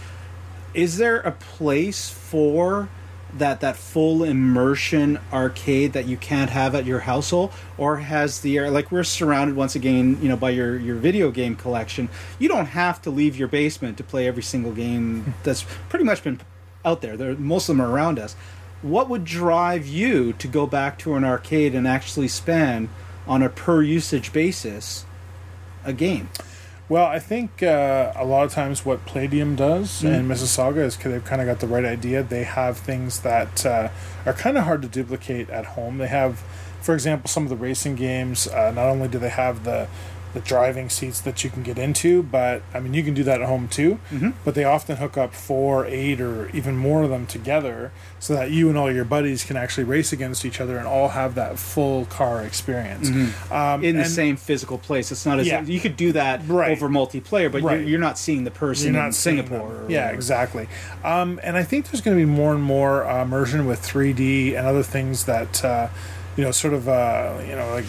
Is 0.73 0.97
there 0.97 1.19
a 1.19 1.31
place 1.31 2.09
for 2.09 2.89
that 3.33 3.59
that 3.59 3.75
full 3.75 4.23
immersion 4.23 5.19
arcade 5.33 5.93
that 5.93 6.07
you 6.07 6.17
can't 6.17 6.49
have 6.49 6.73
at 6.73 6.85
your 6.85 7.01
household 7.01 7.51
or 7.77 7.97
has 7.97 8.41
the 8.41 8.59
like 8.61 8.91
we're 8.91 9.03
surrounded 9.03 9.55
once 9.55 9.75
again 9.75 10.17
you 10.21 10.29
know 10.29 10.37
by 10.37 10.49
your 10.49 10.77
your 10.77 10.95
video 10.95 11.31
game 11.31 11.55
collection. 11.55 12.09
You 12.39 12.47
don't 12.47 12.67
have 12.67 13.01
to 13.03 13.09
leave 13.09 13.37
your 13.37 13.47
basement 13.47 13.97
to 13.97 14.03
play 14.03 14.27
every 14.27 14.43
single 14.43 14.71
game 14.71 15.33
that's 15.43 15.63
pretty 15.89 16.05
much 16.05 16.23
been 16.23 16.39
out 16.85 17.01
there. 17.01 17.17
There 17.17 17.35
most 17.35 17.69
of 17.69 17.77
them 17.77 17.85
are 17.85 17.91
around 17.91 18.19
us. 18.19 18.35
What 18.81 19.09
would 19.09 19.25
drive 19.25 19.87
you 19.87 20.33
to 20.33 20.47
go 20.47 20.67
back 20.67 20.99
to 20.99 21.15
an 21.15 21.23
arcade 21.23 21.73
and 21.73 21.87
actually 21.87 22.27
spend 22.27 22.89
on 23.25 23.41
a 23.41 23.49
per 23.49 23.81
usage 23.81 24.31
basis 24.31 25.03
a 25.83 25.93
game 25.93 26.29
Well, 26.89 27.05
I 27.05 27.19
think 27.19 27.61
uh, 27.61 28.13
a 28.15 28.23
lot 28.23 28.45
of 28.45 28.53
times 28.53 28.85
what 28.85 29.05
Playdium 29.05 29.57
does 29.57 30.05
in 30.05 30.25
Mississauga 30.25 30.77
is 30.77 30.95
they've 30.95 31.23
kind 31.23 31.41
of 31.41 31.47
got 31.47 31.59
the 31.59 31.67
right 31.67 31.83
idea. 31.83 32.23
They 32.23 32.45
have 32.45 32.77
things 32.77 33.21
that 33.21 33.65
uh, 33.65 33.89
are 34.25 34.31
kind 34.31 34.57
of 34.57 34.63
hard 34.63 34.83
to 34.83 34.87
duplicate 34.87 35.49
at 35.49 35.65
home. 35.65 35.97
They 35.97 36.07
have, 36.07 36.39
for 36.81 36.93
example, 36.93 37.27
some 37.27 37.43
of 37.43 37.49
the 37.49 37.57
racing 37.57 37.97
games. 37.97 38.47
Uh, 38.47 38.71
not 38.71 38.85
only 38.85 39.09
do 39.09 39.19
they 39.19 39.29
have 39.29 39.65
the 39.65 39.89
the 40.37 40.43
driving 40.47 40.87
seats 40.89 41.19
that 41.21 41.43
you 41.43 41.49
can 41.49 41.63
get 41.63 41.77
into, 41.79 42.21
but 42.21 42.61
I 42.73 42.79
mean 42.79 42.93
you 42.93 43.03
can 43.03 43.13
do 43.13 43.23
that 43.23 43.41
at 43.41 43.47
home 43.47 43.67
too. 43.67 43.97
Mhm. 44.13 44.33
But 44.45 44.53
they 44.55 44.63
often 44.63 44.97
hook 44.97 45.17
up 45.17 45.33
four, 45.33 45.85
eight, 45.87 46.21
or 46.21 46.49
even 46.53 46.77
more 46.77 47.03
of 47.03 47.09
them 47.09 47.25
together, 47.25 47.91
so 48.19 48.33
that 48.35 48.51
you 48.51 48.69
and 48.69 48.77
all 48.77 48.91
your 48.91 49.03
buddies 49.05 49.43
can 49.43 49.57
actually 49.57 49.83
race 49.85 50.13
against 50.13 50.45
each 50.45 50.61
other 50.61 50.77
and 50.77 50.85
all 50.85 51.09
have 51.09 51.33
that 51.35 51.57
full 51.57 52.05
car 52.05 52.43
experience. 52.43 53.09
Um, 53.51 53.83
in 53.83 53.95
the 53.95 54.03
and- 54.03 54.11
same 54.11 54.35
physical 54.37 54.77
place 54.77 55.11
it's 55.11 55.25
not 55.25 55.39
as 55.39 55.47
Yeah. 55.47 55.61
you 55.61 55.79
could 55.79 55.97
do 55.97 56.11
that 56.11 56.41
Right. 56.47 56.71
over 56.71 56.87
multiplayer 56.87 57.51
but 57.51 57.61
Right. 57.63 57.79
you're, 57.79 57.89
you're 57.89 57.99
not 57.99 58.17
seeing 58.19 58.43
the 58.43 58.51
person 58.51 58.93
You're 58.93 59.01
in 59.01 59.05
not 59.07 59.15
seeing 59.15 59.37
singapore 59.37 59.69
or 59.69 59.85
Yeah, 59.89 60.01
whatever. 60.01 60.15
exactly. 60.15 60.67
Um, 61.03 61.39
and 61.43 61.57
I 61.57 61.63
think 61.63 61.89
there's 61.89 62.01
going 62.01 62.15
to 62.17 62.21
be 62.25 62.29
more 62.31 62.53
and 62.53 62.61
more 62.63 63.05
uh, 63.07 63.23
immersion 63.23 63.65
with 63.65 63.81
3D 63.81 64.55
and 64.55 64.67
other 64.67 64.83
things 64.83 65.25
that 65.25 65.63
uh, 65.65 65.87
you 66.35 66.43
know, 66.43 66.51
sort 66.51 66.73
of 66.75 66.87
uh, 66.87 67.33
you 67.49 67.55
know, 67.55 67.69
like 67.73 67.85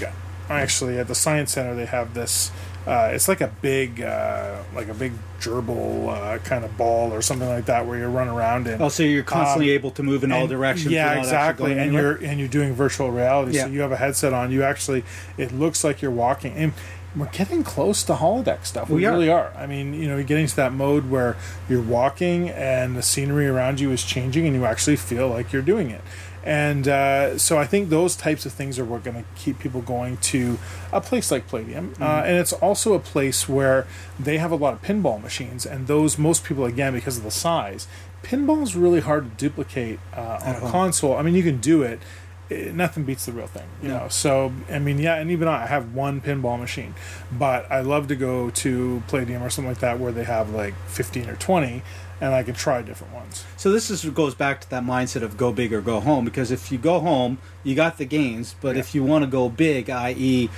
actually 0.48 0.98
at 0.98 1.08
the 1.08 1.14
science 1.14 1.52
center 1.52 1.74
they 1.74 1.86
have 1.86 2.14
this. 2.14 2.50
Uh, 2.86 3.10
it's 3.12 3.28
like 3.28 3.42
a 3.42 3.48
big, 3.60 4.00
uh, 4.00 4.62
like 4.74 4.88
a 4.88 4.94
big 4.94 5.12
gerbil 5.40 6.08
uh, 6.08 6.38
kind 6.38 6.64
of 6.64 6.74
ball 6.78 7.12
or 7.12 7.20
something 7.20 7.48
like 7.48 7.66
that, 7.66 7.86
where 7.86 7.98
you 7.98 8.06
run 8.06 8.28
around 8.28 8.66
in. 8.66 8.80
Oh, 8.80 8.88
so 8.88 9.02
you're 9.02 9.22
constantly 9.22 9.70
Um, 9.70 9.74
able 9.74 9.90
to 9.90 10.02
move 10.02 10.24
in 10.24 10.32
all 10.32 10.46
directions. 10.46 10.90
Yeah, 10.90 11.18
exactly. 11.18 11.72
And 11.72 11.80
anywhere? 11.80 12.18
you're 12.18 12.30
and 12.30 12.38
you're 12.40 12.48
doing 12.48 12.72
virtual 12.74 13.10
reality. 13.10 13.56
Yeah. 13.56 13.64
So 13.64 13.70
you 13.70 13.80
have 13.82 13.92
a 13.92 13.96
headset 13.96 14.32
on. 14.32 14.50
You 14.52 14.62
actually, 14.62 15.04
it 15.36 15.52
looks 15.52 15.84
like 15.84 16.00
you're 16.00 16.10
walking. 16.10 16.54
And 16.54 16.72
we're 17.14 17.26
getting 17.26 17.62
close 17.62 18.02
to 18.04 18.14
holodeck 18.14 18.64
stuff. 18.64 18.88
We, 18.88 18.96
We 18.96 19.06
are. 19.06 19.12
really 19.12 19.28
are. 19.30 19.52
I 19.56 19.66
mean, 19.66 19.92
you 19.92 20.08
know, 20.08 20.14
you're 20.16 20.24
getting 20.24 20.46
to 20.46 20.56
that 20.56 20.72
mode 20.72 21.10
where 21.10 21.36
you're 21.68 21.82
walking 21.82 22.48
and 22.50 22.96
the 22.96 23.02
scenery 23.02 23.46
around 23.48 23.80
you 23.80 23.90
is 23.90 24.02
changing, 24.04 24.46
and 24.46 24.54
you 24.54 24.64
actually 24.64 24.96
feel 24.96 25.28
like 25.28 25.52
you're 25.52 25.62
doing 25.62 25.90
it. 25.90 26.00
And 26.48 26.88
uh, 26.88 27.36
so 27.36 27.58
I 27.58 27.66
think 27.66 27.90
those 27.90 28.16
types 28.16 28.46
of 28.46 28.52
things 28.52 28.78
are 28.78 28.84
what 28.84 29.04
going 29.04 29.18
to 29.22 29.28
keep 29.36 29.58
people 29.58 29.82
going 29.82 30.16
to 30.32 30.58
a 30.92 31.00
place 31.00 31.30
like 31.30 31.46
Playdium. 31.46 31.92
Uh, 31.92 31.98
Mm-hmm. 31.98 32.26
and 32.28 32.36
it's 32.38 32.54
also 32.54 32.94
a 32.94 32.98
place 33.00 33.48
where 33.48 33.86
they 34.18 34.38
have 34.38 34.50
a 34.50 34.56
lot 34.56 34.72
of 34.72 34.80
pinball 34.82 35.20
machines, 35.22 35.66
and 35.66 35.86
those 35.88 36.16
most 36.18 36.44
people 36.44 36.64
again 36.64 36.94
because 36.94 37.18
of 37.18 37.24
the 37.24 37.30
size. 37.30 37.86
Pinball 38.22 38.62
is 38.62 38.74
really 38.74 39.00
hard 39.00 39.24
to 39.30 39.36
duplicate 39.48 39.98
uh, 40.16 40.40
on 40.42 40.54
a 40.56 40.60
home. 40.60 40.70
console. 40.72 41.16
I 41.16 41.22
mean, 41.22 41.34
you 41.34 41.42
can 41.42 41.58
do 41.58 41.82
it. 41.82 42.00
It- 42.48 42.74
nothing 42.74 43.04
beats 43.04 43.26
the 43.26 43.32
real 43.32 43.46
thing, 43.46 43.68
you 43.82 43.88
No. 43.88 43.98
know. 43.98 44.08
So 44.08 44.52
I 44.70 44.78
mean, 44.78 44.98
yeah, 44.98 45.16
and 45.16 45.30
even 45.30 45.48
I 45.48 45.66
have 45.66 45.94
one 45.94 46.22
pinball 46.22 46.58
machine, 46.58 46.94
but 47.30 47.70
I 47.70 47.80
love 47.82 48.08
to 48.08 48.16
go 48.16 48.48
to 48.64 49.02
Playdium 49.06 49.42
or 49.42 49.50
something 49.50 49.70
like 49.70 49.80
that 49.80 50.00
where 50.00 50.12
they 50.12 50.24
have 50.24 50.48
like 50.50 50.72
fifteen 50.86 51.28
or 51.28 51.36
twenty, 51.36 51.82
and 52.20 52.34
I 52.34 52.42
can 52.42 52.54
try 52.54 52.82
different 52.82 53.14
ones. 53.14 53.44
So 53.56 53.70
this 53.70 53.90
is 53.90 54.04
goes 54.06 54.34
back 54.34 54.60
to 54.62 54.70
that 54.70 54.82
mindset 54.84 55.22
of 55.22 55.36
go 55.36 55.52
big 55.52 55.72
or 55.72 55.80
go 55.80 56.00
home. 56.00 56.24
Because 56.24 56.50
if 56.50 56.72
you 56.72 56.78
go 56.78 57.00
home, 57.00 57.38
you 57.64 57.74
got 57.74 57.98
the 57.98 58.04
games, 58.04 58.54
but 58.60 58.74
Yeah. 58.74 58.80
if 58.80 58.94
you 58.94 59.04
want 59.04 59.22
to 59.24 59.30
go 59.30 59.48
big, 59.48 59.88
i.e., 59.90 60.48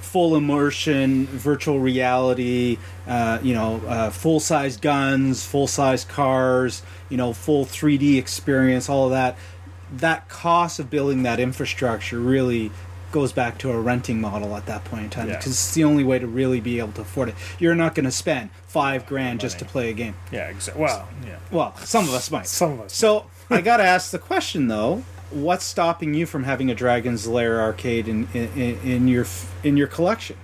full 0.00 0.36
immersion, 0.36 1.26
virtual 1.26 1.78
reality, 1.80 2.78
uh, 3.06 3.38
you 3.42 3.52
know, 3.54 3.80
uh, 3.86 4.08
full 4.10 4.40
size 4.40 4.76
guns, 4.76 5.44
full 5.44 5.66
size 5.66 6.04
cars, 6.04 6.82
you 7.08 7.16
know, 7.16 7.32
full 7.32 7.64
3D 7.66 8.16
experience, 8.18 8.88
all 8.88 9.06
of 9.06 9.10
that, 9.10 9.36
that 9.98 10.28
cost 10.28 10.78
of 10.78 10.90
building 10.90 11.22
that 11.24 11.38
infrastructure 11.40 12.18
really 12.18 12.70
goes 13.12 13.32
back 13.32 13.56
to 13.58 13.70
a 13.70 13.80
renting 13.80 14.20
model 14.20 14.56
at 14.56 14.66
that 14.66 14.84
point 14.84 15.04
in 15.04 15.10
time 15.10 15.28
Yeah. 15.28 15.36
because 15.36 15.52
it's 15.52 15.74
the 15.74 15.84
only 15.84 16.04
way 16.04 16.18
to 16.18 16.26
really 16.26 16.60
be 16.60 16.78
able 16.78 16.92
to 16.92 17.02
afford 17.02 17.28
it. 17.30 17.34
You're 17.58 17.74
not 17.74 17.94
going 17.94 18.04
to 18.04 18.10
spend 18.10 18.50
five 18.76 19.06
grand 19.06 19.40
just 19.40 19.58
to 19.60 19.64
play 19.64 19.88
a 19.88 19.92
game. 19.94 20.14
Yeah, 20.30 20.48
exactly. 20.48 20.82
Well, 20.84 21.08
yeah, 21.26 21.36
Well, 21.50 21.74
some 21.78 22.04
of 22.08 22.12
us 22.14 22.30
might. 22.30 22.46
some 22.46 22.72
of 22.72 22.80
us. 22.82 22.94
So 22.94 23.24
I 23.50 23.60
got 23.62 23.78
to 23.78 23.84
ask 23.84 24.10
the 24.10 24.18
question 24.18 24.68
though: 24.68 25.02
what's 25.30 25.64
stopping 25.64 26.12
you 26.12 26.26
from 26.26 26.44
having 26.44 26.70
a 26.70 26.74
Dragon's 26.74 27.26
Lair 27.26 27.60
arcade 27.60 28.06
in 28.06 28.28
in, 28.34 28.78
in 28.84 29.08
your 29.08 29.26
in 29.64 29.76
your 29.78 29.86
collection? 29.86 30.36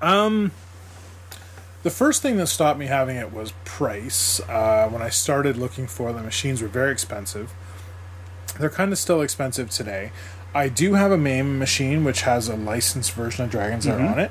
Um, 0.00 0.52
the 1.82 1.90
first 1.90 2.22
thing 2.22 2.36
that 2.38 2.46
stopped 2.46 2.78
me 2.78 2.86
having 2.86 3.16
it 3.16 3.32
was 3.32 3.52
price. 3.64 4.40
Uh, 4.48 4.88
when 4.88 5.02
I 5.02 5.08
started 5.10 5.56
looking 5.56 5.86
for 5.86 6.12
the 6.12 6.22
machines 6.22 6.62
were 6.62 6.68
very 6.68 6.92
expensive. 6.92 7.52
They're 8.58 8.70
kind 8.70 8.92
of 8.92 8.98
still 8.98 9.20
expensive 9.22 9.70
today. 9.70 10.12
I 10.54 10.68
do 10.68 10.94
have 10.94 11.10
a 11.10 11.16
MAME 11.18 11.58
machine 11.58 12.04
which 12.04 12.22
has 12.22 12.48
a 12.48 12.56
licensed 12.56 13.12
version 13.12 13.44
of 13.44 13.50
Dragon's 13.50 13.86
Lair 13.86 13.98
Mhm. 13.98 14.12
on 14.12 14.18
it, 14.18 14.30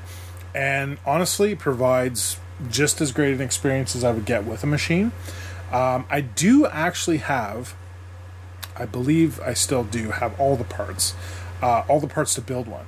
and 0.54 0.98
honestly 1.04 1.54
provides 1.56 2.36
just 2.70 3.00
as 3.00 3.12
great 3.12 3.34
an 3.34 3.40
experience 3.40 3.96
as 3.96 4.04
I 4.04 4.12
would 4.12 4.24
get 4.24 4.44
with 4.44 4.62
a 4.62 4.66
machine. 4.66 5.12
Um, 5.72 6.04
I 6.10 6.20
do 6.20 6.66
actually 6.66 7.18
have, 7.18 7.74
I 8.76 8.84
believe 8.84 9.40
I 9.40 9.54
still 9.54 9.84
do 9.84 10.10
have 10.10 10.38
all 10.38 10.56
the 10.56 10.64
parts, 10.64 11.14
uh, 11.62 11.84
all 11.88 12.00
the 12.00 12.06
parts 12.06 12.34
to 12.34 12.40
build 12.40 12.68
one. 12.68 12.86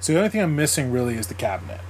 So 0.00 0.12
the 0.12 0.18
only 0.18 0.30
thing 0.30 0.40
I'm 0.40 0.56
missing 0.56 0.92
really 0.92 1.16
is 1.16 1.26
the 1.26 1.34
cabinet. 1.34 1.80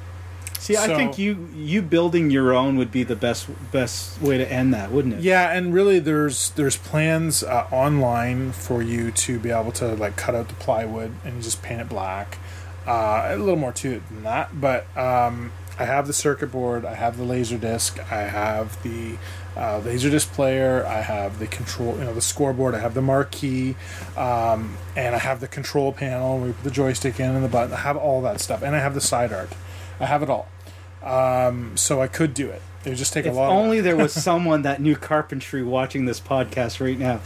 See, 0.59 0.77
I 0.77 0.89
think 0.89 1.17
you 1.17 1.49
you 1.55 1.81
building 1.81 2.31
your 2.31 2.53
own 2.53 2.77
would 2.77 2.93
be 2.93 3.03
the 3.03 3.17
best 3.17 3.49
best 3.73 4.21
way 4.21 4.37
to 4.37 4.53
end 4.53 4.75
that, 4.75 4.93
wouldn't 4.93 5.15
it? 5.15 5.21
Yeah, 5.21 5.51
and 5.51 5.73
really, 5.73 6.01
there's 6.01 6.51
there's 6.51 6.77
plans 6.77 7.43
uh, 7.43 7.67
online 7.73 8.53
for 8.53 8.83
you 8.83 9.11
to 9.11 9.39
be 9.39 9.51
able 9.51 9.73
to 9.73 9.95
like 9.95 10.17
cut 10.17 10.35
out 10.35 10.49
the 10.49 10.55
plywood 10.55 11.15
and 11.25 11.43
just 11.43 11.63
paint 11.63 11.81
it 11.81 11.89
black. 11.89 12.37
Uh, 12.87 13.29
a 13.31 13.37
little 13.37 13.57
more 13.57 13.73
to 13.73 13.93
it 13.93 14.09
than 14.09 14.23
that, 14.25 14.61
but 14.61 14.85
um, 14.99 15.51
I 15.81 15.85
have 15.87 16.07
the 16.07 16.13
circuit 16.13 16.53
board, 16.53 16.85
I 16.85 16.93
have 16.95 17.17
the 17.17 17.25
laser 17.25 17.57
disc, 17.57 17.99
I 18.13 18.19
have 18.25 18.81
the 18.83 19.17
uh, 19.57 19.79
laser 19.79 20.11
disc 20.11 20.31
player, 20.33 20.85
I 20.87 21.01
have 21.01 21.39
the 21.39 21.47
control, 21.47 21.97
you 21.97 22.05
know, 22.05 22.13
the 22.13 22.21
scoreboard, 22.21 22.75
I 22.75 22.81
have 22.81 22.93
the 22.93 23.01
marquee, 23.01 23.77
um, 24.15 24.77
and 24.95 25.15
I 25.15 25.19
have 25.19 25.41
the 25.41 25.49
control 25.49 25.91
panel. 25.95 26.39
We 26.39 26.53
put 26.53 26.65
the 26.65 26.71
joystick 26.71 27.19
in 27.19 27.31
and 27.35 27.43
the 27.43 27.49
button. 27.49 27.73
I 27.73 27.79
have 27.79 27.97
all 27.97 28.21
that 28.23 28.43
stuff, 28.43 28.61
and 28.63 28.77
I 28.77 28.79
have 28.79 28.93
the 28.93 29.01
side 29.01 29.33
art. 29.33 29.49
I 29.99 30.05
have 30.05 30.23
it 30.23 30.29
all. 30.29 30.49
Um, 31.03 31.79
so 31.79 32.03
I 32.03 32.09
could 32.09 32.35
do 32.35 32.51
it. 32.51 32.61
It 32.85 32.91
would 32.91 32.99
just 32.99 33.15
take 33.15 33.25
If 33.25 33.33
a 33.33 33.37
lot. 33.37 33.49
only 33.51 33.81
there 33.81 33.97
was 33.97 34.13
someone 34.29 34.61
that 34.63 34.83
knew 34.83 34.97
carpentry 34.97 35.63
watching 35.63 36.05
this 36.05 36.21
podcast 36.21 36.79
right 36.79 36.99
now. 36.99 37.21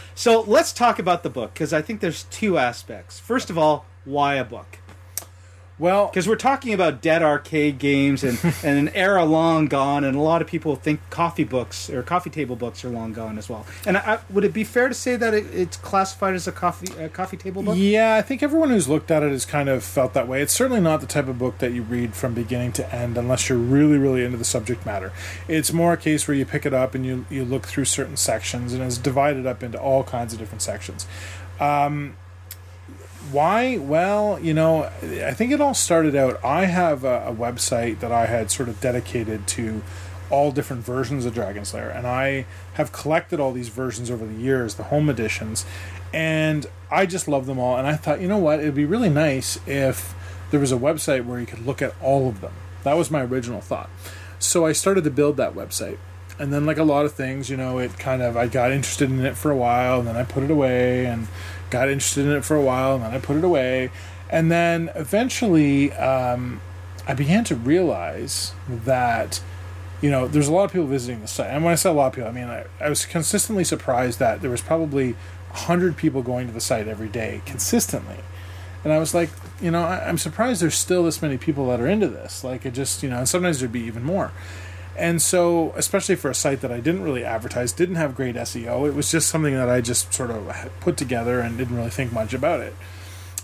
so 0.14 0.42
let's 0.42 0.72
talk 0.72 1.00
about 1.00 1.24
the 1.24 1.30
book 1.30 1.52
because 1.52 1.72
I 1.72 1.82
think 1.82 2.00
there's 2.00 2.22
two 2.24 2.58
aspects. 2.58 3.18
First 3.18 3.50
of 3.50 3.58
all, 3.58 3.86
why 4.04 4.36
a 4.36 4.44
book? 4.44 4.78
Well, 5.78 6.06
Because 6.06 6.26
we're 6.26 6.36
talking 6.36 6.72
about 6.72 7.02
dead 7.02 7.22
arcade 7.22 7.78
games 7.78 8.24
and, 8.24 8.38
and 8.62 8.88
an 8.88 8.94
era 8.94 9.24
long 9.24 9.66
gone, 9.66 10.04
and 10.04 10.16
a 10.16 10.20
lot 10.20 10.40
of 10.40 10.48
people 10.48 10.74
think 10.76 11.00
coffee 11.10 11.44
books 11.44 11.90
or 11.90 12.02
coffee 12.02 12.30
table 12.30 12.56
books 12.56 12.84
are 12.84 12.88
long 12.88 13.12
gone 13.12 13.36
as 13.36 13.48
well. 13.48 13.66
And 13.86 13.98
I, 13.98 14.20
would 14.30 14.44
it 14.44 14.54
be 14.54 14.64
fair 14.64 14.88
to 14.88 14.94
say 14.94 15.16
that 15.16 15.34
it, 15.34 15.46
it's 15.52 15.76
classified 15.76 16.34
as 16.34 16.48
a 16.48 16.52
coffee 16.52 16.86
a 16.98 17.08
coffee 17.08 17.36
table 17.36 17.62
book? 17.62 17.76
Yeah, 17.76 18.14
I 18.14 18.22
think 18.22 18.42
everyone 18.42 18.70
who's 18.70 18.88
looked 18.88 19.10
at 19.10 19.22
it 19.22 19.32
has 19.32 19.44
kind 19.44 19.68
of 19.68 19.84
felt 19.84 20.14
that 20.14 20.26
way. 20.26 20.40
It's 20.40 20.52
certainly 20.52 20.80
not 20.80 21.00
the 21.00 21.06
type 21.06 21.28
of 21.28 21.38
book 21.38 21.58
that 21.58 21.72
you 21.72 21.82
read 21.82 22.14
from 22.14 22.32
beginning 22.32 22.72
to 22.72 22.94
end 22.94 23.18
unless 23.18 23.48
you're 23.48 23.58
really, 23.58 23.98
really 23.98 24.24
into 24.24 24.38
the 24.38 24.44
subject 24.44 24.86
matter. 24.86 25.12
It's 25.46 25.72
more 25.72 25.92
a 25.92 25.96
case 25.98 26.26
where 26.26 26.36
you 26.36 26.46
pick 26.46 26.64
it 26.64 26.72
up 26.72 26.94
and 26.94 27.04
you, 27.04 27.26
you 27.28 27.44
look 27.44 27.66
through 27.66 27.84
certain 27.84 28.16
sections 28.16 28.72
and 28.72 28.82
it's 28.82 28.98
divided 28.98 29.46
up 29.46 29.62
into 29.62 29.78
all 29.78 30.04
kinds 30.04 30.32
of 30.32 30.38
different 30.38 30.62
sections. 30.62 31.06
Um, 31.60 32.16
why? 33.32 33.76
Well, 33.78 34.38
you 34.40 34.54
know, 34.54 34.90
I 35.02 35.32
think 35.32 35.52
it 35.52 35.60
all 35.60 35.74
started 35.74 36.14
out. 36.14 36.42
I 36.44 36.66
have 36.66 37.04
a, 37.04 37.26
a 37.28 37.34
website 37.34 38.00
that 38.00 38.12
I 38.12 38.26
had 38.26 38.50
sort 38.50 38.68
of 38.68 38.80
dedicated 38.80 39.46
to 39.48 39.82
all 40.30 40.50
different 40.50 40.84
versions 40.84 41.24
of 41.24 41.34
Dragon's 41.34 41.72
Lair, 41.72 41.90
and 41.90 42.06
I 42.06 42.46
have 42.74 42.92
collected 42.92 43.38
all 43.38 43.52
these 43.52 43.68
versions 43.68 44.10
over 44.10 44.26
the 44.26 44.34
years, 44.34 44.74
the 44.74 44.84
home 44.84 45.08
editions, 45.08 45.64
and 46.12 46.66
I 46.90 47.06
just 47.06 47.28
love 47.28 47.46
them 47.46 47.58
all. 47.58 47.76
And 47.76 47.86
I 47.86 47.94
thought, 47.94 48.20
you 48.20 48.28
know 48.28 48.38
what, 48.38 48.60
it'd 48.60 48.74
be 48.74 48.84
really 48.84 49.10
nice 49.10 49.58
if 49.66 50.14
there 50.50 50.60
was 50.60 50.72
a 50.72 50.76
website 50.76 51.24
where 51.24 51.38
you 51.38 51.46
could 51.46 51.64
look 51.64 51.82
at 51.82 51.94
all 52.02 52.28
of 52.28 52.40
them. 52.40 52.52
That 52.82 52.94
was 52.94 53.10
my 53.10 53.22
original 53.22 53.60
thought. 53.60 53.90
So 54.38 54.66
I 54.66 54.72
started 54.72 55.04
to 55.04 55.10
build 55.10 55.36
that 55.36 55.54
website. 55.54 55.98
And 56.38 56.52
then, 56.52 56.66
like 56.66 56.76
a 56.76 56.84
lot 56.84 57.06
of 57.06 57.14
things, 57.14 57.48
you 57.48 57.56
know, 57.56 57.78
it 57.78 57.98
kind 57.98 58.20
of, 58.20 58.36
I 58.36 58.46
got 58.46 58.70
interested 58.70 59.10
in 59.10 59.24
it 59.24 59.36
for 59.36 59.50
a 59.50 59.56
while, 59.56 60.00
and 60.00 60.08
then 60.08 60.16
I 60.16 60.24
put 60.24 60.42
it 60.42 60.50
away, 60.50 61.06
and 61.06 61.28
got 61.76 61.88
interested 61.88 62.26
in 62.26 62.32
it 62.32 62.44
for 62.44 62.56
a 62.56 62.62
while, 62.62 62.94
and 62.94 63.04
then 63.04 63.14
I 63.14 63.18
put 63.18 63.36
it 63.36 63.44
away. 63.44 63.90
And 64.30 64.50
then 64.50 64.90
eventually, 64.94 65.92
um, 65.92 66.60
I 67.06 67.14
began 67.14 67.44
to 67.44 67.54
realize 67.54 68.52
that 68.68 69.40
you 70.02 70.10
know, 70.10 70.28
there's 70.28 70.48
a 70.48 70.52
lot 70.52 70.64
of 70.64 70.72
people 70.72 70.86
visiting 70.86 71.20
the 71.20 71.28
site. 71.28 71.50
And 71.50 71.64
when 71.64 71.72
I 71.72 71.74
say 71.74 71.88
a 71.88 71.92
lot 71.92 72.08
of 72.08 72.12
people, 72.12 72.28
I 72.28 72.32
mean, 72.32 72.48
I, 72.48 72.66
I 72.80 72.88
was 72.88 73.06
consistently 73.06 73.64
surprised 73.64 74.18
that 74.18 74.42
there 74.42 74.50
was 74.50 74.60
probably 74.60 75.12
100 75.50 75.96
people 75.96 76.22
going 76.22 76.46
to 76.46 76.52
the 76.52 76.60
site 76.60 76.86
every 76.86 77.08
day 77.08 77.40
consistently. 77.46 78.18
And 78.84 78.92
I 78.92 78.98
was 78.98 79.14
like, 79.14 79.30
you 79.60 79.70
know, 79.70 79.82
I, 79.82 80.06
I'm 80.06 80.18
surprised 80.18 80.60
there's 80.60 80.76
still 80.76 81.04
this 81.04 81.22
many 81.22 81.38
people 81.38 81.68
that 81.68 81.80
are 81.80 81.88
into 81.88 82.08
this. 82.08 82.44
Like, 82.44 82.66
it 82.66 82.74
just, 82.74 83.02
you 83.02 83.08
know, 83.08 83.18
and 83.18 83.28
sometimes 83.28 83.60
there'd 83.60 83.72
be 83.72 83.80
even 83.80 84.04
more. 84.04 84.32
And 84.96 85.20
so, 85.20 85.72
especially 85.76 86.16
for 86.16 86.30
a 86.30 86.34
site 86.34 86.62
that 86.62 86.72
I 86.72 86.80
didn't 86.80 87.02
really 87.02 87.24
advertise, 87.24 87.72
didn't 87.72 87.96
have 87.96 88.14
great 88.14 88.34
SEO, 88.34 88.88
it 88.88 88.94
was 88.94 89.10
just 89.10 89.28
something 89.28 89.54
that 89.54 89.68
I 89.68 89.80
just 89.82 90.14
sort 90.14 90.30
of 90.30 90.70
put 90.80 90.96
together 90.96 91.40
and 91.40 91.58
didn't 91.58 91.76
really 91.76 91.90
think 91.90 92.12
much 92.12 92.32
about 92.32 92.60
it. 92.60 92.74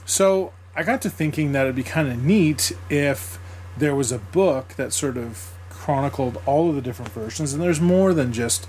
So 0.07 0.53
I 0.75 0.83
got 0.83 1.03
to 1.03 1.11
thinking 1.11 1.53
that 1.53 1.65
it'd 1.65 1.77
be 1.77 1.83
kind 1.83 2.11
of 2.11 2.23
neat 2.23 2.73
if 2.89 3.39
there 3.77 3.95
was 3.95 4.13
a 4.13 4.19
book 4.19 4.75
that 4.77 4.93
sort 4.93 5.17
of 5.17 5.53
chronicled 5.69 6.41
all 6.47 6.71
of 6.71 6.75
the 6.75 6.81
different 6.81 7.13
versions, 7.13 7.53
and 7.53 7.63
there's 7.63 7.81
more 7.81 8.15
than 8.15 8.33
just 8.33 8.67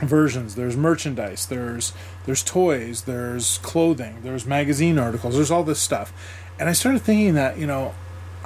versions. 0.00 0.54
There's 0.54 0.76
merchandise, 0.76 1.46
there's 1.46 1.92
there's 2.24 2.44
toys, 2.44 3.02
there's 3.02 3.58
clothing, 3.58 4.18
there's 4.22 4.46
magazine 4.46 4.98
articles, 4.98 5.34
there's 5.34 5.50
all 5.50 5.64
this 5.64 5.80
stuff. 5.80 6.12
And 6.58 6.68
I 6.68 6.72
started 6.72 7.02
thinking 7.02 7.34
that, 7.34 7.58
you 7.58 7.66
know, 7.66 7.94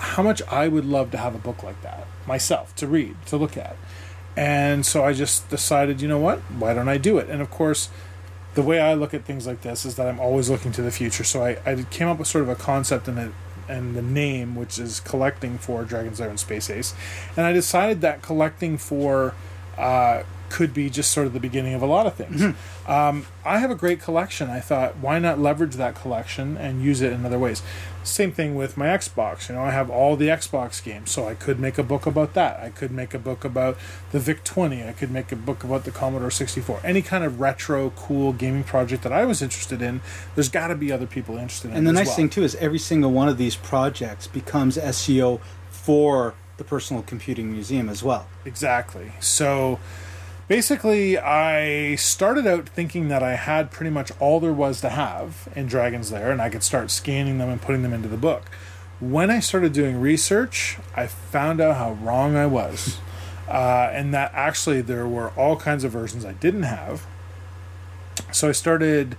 how 0.03 0.23
much 0.23 0.43
I 0.51 0.67
would 0.67 0.85
love 0.85 1.13
to 1.13 1.19
have 1.19 1.35
a 1.35 1.39
book 1.39 1.63
like 1.63 1.81
that 1.83 2.09
myself 2.27 2.75
to 2.77 2.89
read, 2.89 3.15
to 3.27 3.37
look 3.37 3.57
at. 3.57 3.77
And 4.37 4.85
so 4.85 5.05
I 5.05 5.13
just 5.13 5.49
decided, 5.49 6.01
you 6.01 6.09
know 6.09 6.19
what? 6.19 6.41
Why 6.59 6.75
don't 6.75 6.89
I 6.89 6.99
do 6.99 7.19
it? 7.19 7.31
And 7.31 7.41
of 7.41 7.51
course, 7.51 7.89
the 8.55 8.63
way 8.63 8.81
I 8.81 8.95
look 8.95 9.15
at 9.15 9.25
things 9.25 9.47
like 9.47 9.63
this 9.63 9.85
is 9.85 9.95
that 9.97 10.09
I'm 10.09 10.19
always 10.19 10.51
looking 10.51 10.73
to 10.73 10.83
the 10.83 10.91
future. 10.91 11.23
So 11.23 11.45
I, 11.45 11.59
I 11.65 11.85
came 11.85 12.09
up 12.09 12.19
with 12.19 12.27
sort 12.27 12.43
of 12.43 12.49
a 12.49 12.57
concept 12.57 13.07
and 13.09 13.33
and 13.69 13.95
the 13.95 14.03
name, 14.03 14.57
which 14.57 14.79
is 14.79 14.99
collecting 15.01 15.57
for 15.57 15.85
Dragon's 15.85 16.19
Lair 16.19 16.29
and 16.29 16.41
Space 16.41 16.69
Ace. 16.69 16.95
And 17.37 17.47
I 17.47 17.53
decided 17.53 18.01
that 18.01 18.21
collecting 18.21 18.77
for 18.77 19.35
uh, 19.79 20.25
could 20.53 20.75
be 20.75 20.91
just 20.91 21.11
sort 21.11 21.27
of 21.27 21.33
the 21.33 21.41
beginning 21.41 21.73
of 21.73 21.81
a 21.81 21.87
lot 21.87 22.07
of 22.07 22.15
things. 22.15 22.55
Um, 22.87 23.27
I 23.43 23.59
have 23.59 23.71
a 23.71 23.75
great 23.75 24.01
collection. 24.03 24.51
I 24.51 24.61
thought, 24.61 24.99
why 24.99 25.19
not 25.19 25.39
leverage 25.39 25.77
that 25.77 25.95
collection 25.95 26.59
and 26.59 26.83
use 26.83 27.01
it 27.01 27.11
in 27.11 27.25
other 27.25 27.39
ways? 27.39 27.63
Same 28.05 28.33
thing 28.33 28.55
with 28.55 28.77
my 28.77 28.87
Xbox. 28.89 29.49
You 29.49 29.55
know, 29.55 29.63
I 29.63 29.71
have 29.71 29.89
all 29.89 30.15
the 30.15 30.29
Xbox 30.29 30.85
games, 30.85 31.11
so 31.11 31.27
I 31.27 31.35
could 31.35 31.59
make 31.59 31.79
a 31.79 31.83
book 31.83 32.05
about 32.05 32.35
that. 32.35 32.61
I 32.61 32.69
could 32.69 32.91
make 32.91 33.15
a 33.15 33.19
book 33.19 33.45
about 33.47 33.79
the 34.11 34.21
VIC 34.21 34.45
20. 34.45 34.85
I 34.87 34.93
could 34.93 35.11
make 35.11 35.33
a 35.33 35.37
book 35.37 35.65
about 35.65 35.85
the 35.85 35.91
Commodore 35.91 36.31
64. 36.31 36.81
Any 36.85 37.01
kind 37.01 37.25
of 37.25 37.41
retro, 37.41 37.91
cool 37.97 38.35
gaming 38.35 38.65
project 38.65 39.05
that 39.05 39.13
I 39.13 39.25
was 39.25 39.41
interested 39.41 39.81
in, 39.81 40.03
there's 40.35 40.51
got 40.51 40.67
to 40.67 40.75
be 40.75 40.93
other 40.93 41.07
people 41.07 41.37
interested 41.39 41.71
in 41.71 41.79
And 41.79 41.87
the 41.87 41.93
nice 41.95 42.09
well. 42.09 42.17
thing 42.17 42.29
too 42.29 42.43
is 42.43 42.55
every 42.57 42.79
single 42.79 43.11
one 43.11 43.29
of 43.31 43.39
these 43.39 43.57
projects 43.57 44.27
becomes 44.27 44.77
SEO 44.77 45.41
for 45.71 46.35
the 46.59 46.65
Personal 46.65 47.03
Computing 47.03 47.51
Museum 47.51 47.89
as 47.89 48.03
well. 48.03 48.27
Exactly. 48.45 49.13
So 49.21 49.79
basically, 50.53 51.17
I 51.17 51.95
started 51.95 52.47
out 52.47 52.69
thinking 52.69 53.09
that 53.09 53.23
I 53.23 53.37
had 53.37 53.71
pretty 53.71 53.89
much 53.89 54.13
all 54.21 54.39
there 54.39 54.53
was 54.53 54.83
to 54.83 54.91
have 54.91 55.49
in 55.57 55.65
Dragon's 55.65 56.13
Lair, 56.13 56.31
and 56.31 56.43
I 56.43 56.51
could 56.51 56.63
start 56.63 56.91
scanning 56.91 57.39
them 57.39 57.49
and 57.49 57.59
putting 57.59 57.81
them 57.81 57.95
into 57.95 58.07
the 58.07 58.19
book. 58.19 58.51
When 59.01 59.31
I 59.31 59.41
started 59.41 59.73
doing 59.73 59.99
research, 59.99 60.77
I 60.95 61.07
found 61.07 61.63
out 61.63 61.77
how 61.77 61.93
wrong 61.95 62.37
I 62.37 62.45
was. 62.47 62.99
Uh, 63.49 63.91
and 63.93 64.15
that 64.15 64.31
actually 64.33 64.81
there 64.81 65.07
were 65.07 65.29
all 65.31 65.57
kinds 65.57 65.85
of 65.85 65.93
versions 65.93 66.25
I 66.25 66.33
didn't 66.33 66.63
have. 66.63 67.05
So 68.31 68.49
I 68.49 68.53
started 68.53 69.19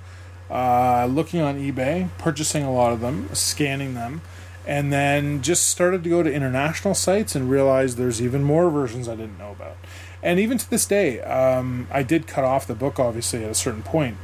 uh, 0.50 1.06
looking 1.08 1.42
on 1.42 1.60
eBay, 1.60 2.10
purchasing 2.18 2.64
a 2.64 2.74
lot 2.74 2.94
of 2.94 3.02
them, 3.02 3.30
scanning 3.34 3.94
them, 3.94 4.22
and 4.66 4.92
then 4.92 5.44
just 5.44 5.68
started 5.68 6.04
to 6.06 6.10
go 6.10 6.24
to 6.24 6.34
international 6.34 6.96
sites 6.96 7.36
and 7.36 7.48
realized 7.48 7.98
there's 7.98 8.22
even 8.22 8.44
more 8.44 8.72
versions 8.72 9.08
I 9.08 9.16
didn't 9.16 9.38
know 9.38 9.52
about. 9.52 9.76
And 10.24 10.40
even 10.40 10.58
to 10.58 10.70
this 10.70 10.86
day, 10.86 11.22
um, 11.22 11.88
I 11.92 12.02
did 12.02 12.26
cut 12.28 12.44
off 12.44 12.66
the 12.66 12.76
book 12.76 13.00
obviously 13.00 13.44
at 13.44 13.52
a 13.52 13.56
certain 13.56 13.84
point, 13.84 14.18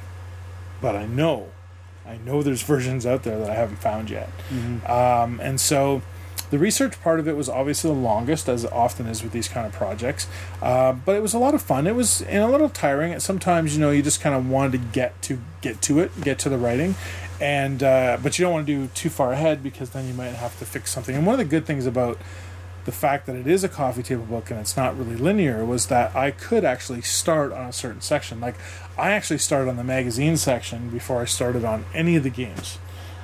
but 0.81 0.95
I 0.95 1.05
know, 1.05 1.49
I 2.07 2.17
know 2.17 2.41
there's 2.41 2.62
versions 2.73 3.05
out 3.05 3.23
there 3.23 3.38
that 3.38 3.49
I 3.49 3.55
haven't 3.55 3.77
found 3.77 4.09
yet. 4.09 4.29
Um, 4.85 5.39
and 5.41 5.59
so 5.59 6.01
the 6.51 6.57
research 6.57 6.99
part 7.01 7.19
of 7.19 7.27
it 7.27 7.35
was 7.35 7.47
obviously 7.47 7.91
the 7.91 7.99
longest, 7.99 8.49
as 8.49 8.63
it 8.63 8.71
often 8.71 9.05
is 9.05 9.21
with 9.21 9.31
these 9.31 9.47
kind 9.47 9.67
of 9.67 9.73
projects. 9.73 10.25
Uh, 10.62 10.93
but 10.93 11.15
it 11.15 11.21
was 11.21 11.33
a 11.33 11.38
lot 11.39 11.53
of 11.53 11.62
fun. 11.62 11.85
It 11.85 11.95
was 11.95 12.21
and 12.23 12.43
a 12.43 12.47
little 12.47 12.69
tiring. 12.69 13.13
At 13.13 13.21
Sometimes 13.21 13.75
you 13.75 13.81
know 13.81 13.91
you 13.91 14.01
just 14.01 14.21
kind 14.21 14.35
of 14.35 14.49
wanted 14.49 14.71
to 14.71 14.77
get 14.79 15.21
to 15.23 15.39
get 15.62 15.81
to 15.83 15.99
it, 15.99 16.21
get 16.21 16.39
to 16.39 16.49
the 16.49 16.57
writing, 16.57 16.95
and 17.39 17.83
uh, 17.83 18.17
but 18.23 18.39
you 18.39 18.45
don't 18.45 18.53
want 18.53 18.65
to 18.65 18.73
do 18.73 18.88
too 18.95 19.09
far 19.09 19.33
ahead 19.33 19.62
because 19.62 19.91
then 19.91 20.07
you 20.07 20.13
might 20.13 20.29
have 20.29 20.57
to 20.59 20.65
fix 20.65 20.91
something. 20.91 21.15
And 21.15 21.25
one 21.25 21.33
of 21.33 21.39
the 21.39 21.45
good 21.45 21.65
things 21.67 21.85
about 21.85 22.17
the 22.89 22.95
fact 22.95 23.28
that 23.28 23.36
it 23.36 23.45
is 23.45 23.63
a 23.63 23.69
coffee 23.69 24.02
table 24.02 24.23
book 24.25 24.49
and 24.49 24.60
it's 24.60 24.75
not 24.75 24.97
really 24.97 25.15
linear 25.15 25.63
was 25.63 25.86
that 25.88 26.15
I 26.15 26.31
could 26.31 26.65
actually 26.65 27.02
start 27.02 27.52
on 27.52 27.67
a 27.67 27.71
certain 27.71 28.02
section. 28.02 28.40
Like 28.42 28.56
I 28.98 29.12
actually 29.12 29.37
started 29.37 29.69
on 29.69 29.77
the 29.77 29.83
magazine 29.83 30.37
section 30.37 30.90
before 30.90 31.21
I 31.21 31.25
started 31.25 31.63
on 31.63 31.85
any 31.94 32.15
of 32.15 32.23
the 32.23 32.31
games. 32.31 32.79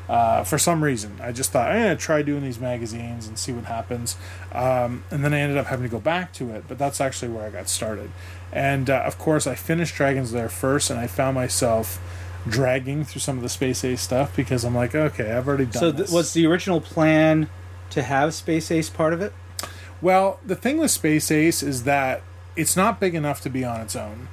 Uh, 0.08 0.44
for 0.44 0.60
some 0.60 0.84
reason, 0.84 1.18
I 1.20 1.32
just 1.32 1.52
thought 1.52 1.72
I'm 1.72 1.82
gonna 1.82 1.96
try 1.96 2.22
doing 2.22 2.44
these 2.44 2.60
magazines 2.60 3.28
and 3.28 3.40
see 3.40 3.52
what 3.52 3.66
happens. 3.66 4.18
Um, 4.52 5.04
and 5.10 5.26
then 5.26 5.34
I 5.34 5.40
ended 5.40 5.58
up 5.58 5.66
having 5.66 5.84
to 5.84 5.90
go 5.90 6.00
back 6.00 6.32
to 6.34 6.52
it, 6.52 6.66
but 6.68 6.78
that's 6.78 7.02
actually 7.02 7.30
where 7.32 7.44
I 7.44 7.50
got 7.50 7.68
started. 7.68 8.12
And 8.54 8.88
uh, 8.88 9.02
of 9.04 9.18
course, 9.18 9.48
I 9.48 9.56
finished 9.56 9.96
Dragon's 9.96 10.32
Lair 10.32 10.48
first, 10.48 10.92
and 10.92 11.00
I 11.00 11.08
found 11.08 11.34
myself 11.34 12.00
dragging 12.48 13.04
through 13.04 13.22
some 13.22 13.38
of 13.38 13.42
the 13.42 13.50
Space 13.50 13.84
Ace 13.84 14.02
stuff 14.02 14.36
because 14.36 14.64
I'm 14.64 14.76
like, 14.76 14.94
okay, 14.94 15.32
I've 15.32 15.48
already 15.48 15.66
done 15.66 15.80
So 15.82 15.92
this. 15.92 16.10
th- 16.12 16.16
was 16.16 16.34
the 16.34 16.46
original 16.46 16.82
plan 16.82 17.50
to 17.90 18.04
have 18.04 18.36
Space 18.36 18.70
Ace 18.70 18.92
part 18.92 19.12
of 19.14 19.22
it? 19.22 19.34
Well, 20.02 20.40
the 20.46 20.56
thing 20.56 20.78
with 20.78 20.92
Space 20.92 21.32
Ace 21.32 21.64
is 21.64 21.84
that 21.84 22.22
it's 22.56 22.76
not 22.76 23.00
big 23.00 23.16
enough 23.16 23.42
to 23.42 23.50
be 23.50 23.64
on 23.64 23.82
its 23.82 23.96
own. 23.96 24.28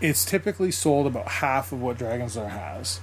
It's 0.00 0.24
typically 0.24 0.70
sold 0.70 1.06
about 1.06 1.28
half 1.28 1.72
of 1.72 1.80
what 1.80 1.98
Dragon's 1.98 2.36
Lair 2.36 2.48
has. 2.48 3.00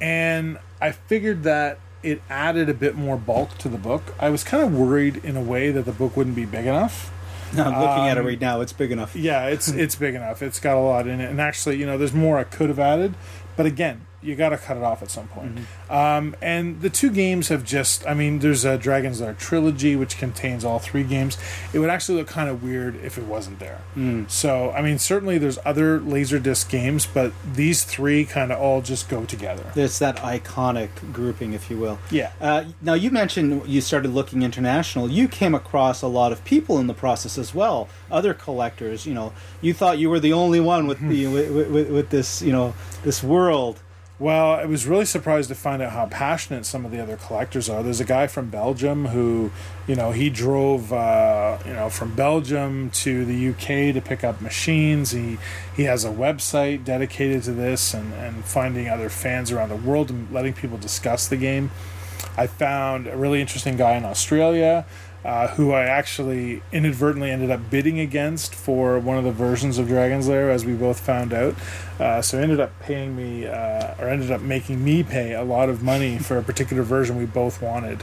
And 0.00 0.58
I 0.80 0.92
figured 0.92 1.42
that 1.44 1.78
it 2.02 2.20
added 2.28 2.68
a 2.68 2.74
bit 2.74 2.96
more 2.96 3.16
bulk 3.16 3.56
to 3.58 3.68
the 3.68 3.78
book. 3.78 4.02
I 4.18 4.28
was 4.28 4.44
kind 4.44 4.62
of 4.62 4.74
worried 4.76 5.24
in 5.24 5.36
a 5.36 5.42
way 5.42 5.70
that 5.70 5.84
the 5.86 5.92
book 5.92 6.16
wouldn't 6.16 6.36
be 6.36 6.44
big 6.44 6.66
enough. 6.66 7.10
No, 7.54 7.64
I'm 7.66 7.80
looking 7.80 8.08
at 8.08 8.18
it 8.18 8.20
Um, 8.20 8.26
right 8.26 8.40
now. 8.40 8.60
It's 8.60 8.72
big 8.74 8.92
enough. 8.92 9.16
Yeah, 9.16 9.46
it's 9.46 9.68
it's 9.68 9.94
big 9.94 10.14
enough. 10.14 10.42
It's 10.42 10.60
got 10.60 10.76
a 10.76 10.80
lot 10.80 11.06
in 11.06 11.20
it. 11.20 11.30
And 11.30 11.40
actually, 11.40 11.76
you 11.78 11.86
know, 11.86 11.96
there's 11.96 12.12
more 12.12 12.36
I 12.38 12.44
could 12.44 12.68
have 12.68 12.78
added, 12.78 13.14
but 13.56 13.64
again, 13.64 14.06
you 14.24 14.34
got 14.34 14.48
to 14.50 14.58
cut 14.58 14.76
it 14.76 14.82
off 14.82 15.02
at 15.02 15.10
some 15.10 15.28
point. 15.28 15.58
Um, 15.90 16.34
and 16.40 16.80
the 16.80 16.90
two 16.90 17.10
games 17.10 17.48
have 17.48 17.64
just, 17.64 18.06
I 18.06 18.14
mean, 18.14 18.38
there's 18.40 18.64
a 18.64 18.78
Dragon's 18.78 19.20
Lair 19.20 19.34
trilogy 19.34 19.94
which 19.96 20.16
contains 20.18 20.64
all 20.64 20.78
three 20.78 21.04
games. 21.04 21.36
It 21.72 21.78
would 21.78 21.90
actually 21.90 22.18
look 22.18 22.28
kind 22.28 22.48
of 22.48 22.62
weird 22.62 22.96
if 22.96 23.18
it 23.18 23.24
wasn't 23.24 23.58
there. 23.58 23.80
So, 24.28 24.70
I 24.72 24.82
mean, 24.82 24.98
certainly 24.98 25.38
there's 25.38 25.58
other 25.64 26.00
Laserdisc 26.00 26.68
games, 26.70 27.06
but 27.06 27.32
these 27.54 27.84
three 27.84 28.24
kind 28.24 28.50
of 28.50 28.58
all 28.58 28.80
just 28.80 29.08
go 29.08 29.24
together. 29.24 29.64
It's 29.76 29.98
that 29.98 30.16
iconic 30.16 30.88
grouping, 31.12 31.52
if 31.52 31.70
you 31.70 31.76
will. 31.78 31.98
Yeah. 32.10 32.32
Uh, 32.40 32.64
now 32.80 32.94
you 32.94 33.10
mentioned 33.10 33.66
you 33.68 33.80
started 33.80 34.10
looking 34.12 34.42
international. 34.42 35.10
You 35.10 35.28
came 35.28 35.54
across 35.54 36.02
a 36.02 36.06
lot 36.08 36.32
of 36.32 36.44
people 36.44 36.78
in 36.78 36.86
the 36.86 36.94
process 36.94 37.36
as 37.38 37.54
well. 37.54 37.88
Other 38.10 38.34
collectors. 38.34 39.06
You 39.06 39.14
know, 39.14 39.32
you 39.60 39.74
thought 39.74 39.98
you 39.98 40.08
were 40.10 40.20
the 40.20 40.32
only 40.32 40.60
one 40.60 40.86
with 40.86 41.00
the 41.08 41.26
with, 41.26 41.70
with, 41.70 41.90
with 41.90 42.10
this 42.10 42.42
you 42.42 42.52
know 42.52 42.74
this 43.02 43.22
world. 43.22 43.80
Well, 44.20 44.52
I 44.52 44.64
was 44.64 44.86
really 44.86 45.06
surprised 45.06 45.48
to 45.48 45.56
find 45.56 45.82
out 45.82 45.90
how 45.90 46.06
passionate 46.06 46.66
some 46.66 46.84
of 46.84 46.92
the 46.92 47.02
other 47.02 47.16
collectors 47.16 47.68
are. 47.68 47.82
There's 47.82 47.98
a 47.98 48.04
guy 48.04 48.28
from 48.28 48.48
Belgium 48.48 49.06
who, 49.06 49.50
you 49.88 49.96
know, 49.96 50.12
he 50.12 50.30
drove, 50.30 50.92
uh, 50.92 51.58
you 51.66 51.72
know, 51.72 51.90
from 51.90 52.14
Belgium 52.14 52.90
to 52.90 53.24
the 53.24 53.48
UK 53.48 53.92
to 53.92 54.00
pick 54.00 54.22
up 54.22 54.40
machines. 54.40 55.10
He 55.10 55.38
he 55.76 55.82
has 55.84 56.04
a 56.04 56.10
website 56.10 56.84
dedicated 56.84 57.42
to 57.44 57.52
this 57.52 57.92
and, 57.92 58.14
and 58.14 58.44
finding 58.44 58.88
other 58.88 59.08
fans 59.08 59.50
around 59.50 59.70
the 59.70 59.76
world 59.76 60.10
and 60.10 60.30
letting 60.30 60.52
people 60.52 60.78
discuss 60.78 61.26
the 61.26 61.36
game. 61.36 61.72
I 62.36 62.46
found 62.46 63.08
a 63.08 63.16
really 63.16 63.40
interesting 63.40 63.76
guy 63.76 63.96
in 63.96 64.04
Australia 64.04 64.86
uh, 65.24 65.48
who 65.48 65.72
I 65.72 65.84
actually 65.84 66.62
inadvertently 66.70 67.30
ended 67.30 67.50
up 67.50 67.70
bidding 67.70 67.98
against 67.98 68.54
for 68.54 68.98
one 68.98 69.16
of 69.16 69.24
the 69.24 69.32
versions 69.32 69.78
of 69.78 69.88
Dragon's 69.88 70.28
Lair, 70.28 70.50
as 70.50 70.64
we 70.64 70.74
both 70.74 71.00
found 71.00 71.32
out. 71.32 71.54
Uh, 71.98 72.20
so 72.20 72.38
ended 72.38 72.60
up 72.60 72.78
paying 72.80 73.16
me, 73.16 73.46
uh, 73.46 73.94
or 73.98 74.08
ended 74.08 74.30
up 74.30 74.42
making 74.42 74.84
me 74.84 75.02
pay 75.02 75.32
a 75.32 75.42
lot 75.42 75.68
of 75.68 75.82
money 75.82 76.18
for 76.18 76.36
a 76.36 76.42
particular 76.42 76.82
version 76.82 77.16
we 77.16 77.26
both 77.26 77.62
wanted. 77.62 78.02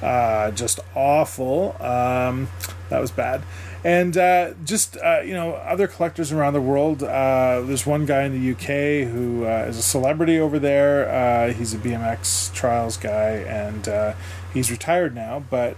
Uh, 0.00 0.50
just 0.52 0.80
awful. 0.94 1.76
Um, 1.82 2.48
that 2.88 3.00
was 3.00 3.10
bad. 3.10 3.42
And 3.82 4.16
uh, 4.16 4.52
just 4.64 4.98
uh, 4.98 5.20
you 5.20 5.32
know, 5.32 5.52
other 5.52 5.86
collectors 5.86 6.32
around 6.32 6.52
the 6.52 6.60
world. 6.60 7.02
Uh, 7.02 7.62
there's 7.64 7.86
one 7.86 8.04
guy 8.04 8.24
in 8.24 8.32
the 8.32 8.52
UK 8.52 9.10
who 9.10 9.46
uh, 9.46 9.66
is 9.68 9.78
a 9.78 9.82
celebrity 9.82 10.38
over 10.38 10.58
there. 10.58 11.08
Uh, 11.08 11.52
he's 11.54 11.72
a 11.72 11.78
BMX 11.78 12.52
trials 12.52 12.98
guy, 12.98 13.36
and 13.48 13.88
uh, 13.88 14.14
he's 14.52 14.70
retired 14.70 15.14
now, 15.14 15.42
but 15.50 15.76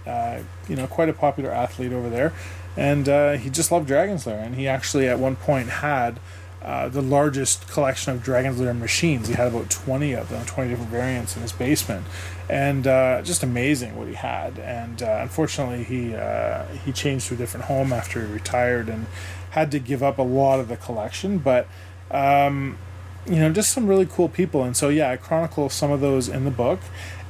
you 0.67 0.75
know, 0.75 0.87
quite 0.87 1.09
a 1.09 1.13
popular 1.13 1.51
athlete 1.51 1.93
over 1.93 2.09
there. 2.09 2.33
And 2.75 3.39
he 3.39 3.49
just 3.49 3.71
loved 3.71 3.87
Dragon's 3.87 4.25
Lair, 4.27 4.39
and 4.39 4.55
he 4.55 4.67
actually 4.67 5.07
at 5.07 5.19
one 5.19 5.35
point 5.35 5.69
had 5.69 6.19
uh, 6.63 6.87
the 6.87 7.01
largest 7.01 7.67
collection 7.67 8.13
of 8.13 8.23
Dragon's 8.23 8.59
Lair 8.59 8.73
machines. 8.73 9.27
He 9.27 9.33
had 9.33 9.47
about 9.47 9.69
20 9.69 10.13
of 10.13 10.29
them, 10.29 10.45
20 10.45 10.69
different 10.69 10.91
variants 10.91 11.35
in 11.35 11.41
his 11.41 11.51
basement, 11.51 12.05
and 12.49 12.87
uh, 12.87 13.21
just 13.21 13.43
amazing 13.43 13.97
what 13.97 14.07
he 14.07 14.13
had. 14.13 14.59
And 14.59 15.03
uh, 15.03 15.19
unfortunately, 15.21 15.83
he 15.83 16.15
uh, 16.15 16.65
he 16.85 16.91
changed 16.91 17.27
to 17.27 17.33
a 17.33 17.37
different 17.37 17.65
home 17.65 17.91
after 17.91 18.25
he 18.25 18.31
retired 18.31 18.87
and 18.87 19.07
had 19.51 19.71
to 19.71 19.79
give 19.79 20.01
up 20.01 20.17
a 20.17 20.23
lot 20.23 20.59
of 20.59 20.69
the 20.69 20.77
collection. 20.77 21.37
But 21.37 21.67
um, 22.11 22.77
you 23.25 23.37
know, 23.37 23.51
just 23.51 23.71
some 23.71 23.87
really 23.87 24.05
cool 24.05 24.29
people. 24.29 24.63
And 24.63 24.75
so, 24.75 24.89
yeah, 24.89 25.09
I 25.09 25.17
chronicle 25.17 25.69
some 25.69 25.91
of 25.91 26.01
those 26.01 26.27
in 26.27 26.45
the 26.45 26.51
book, 26.51 26.79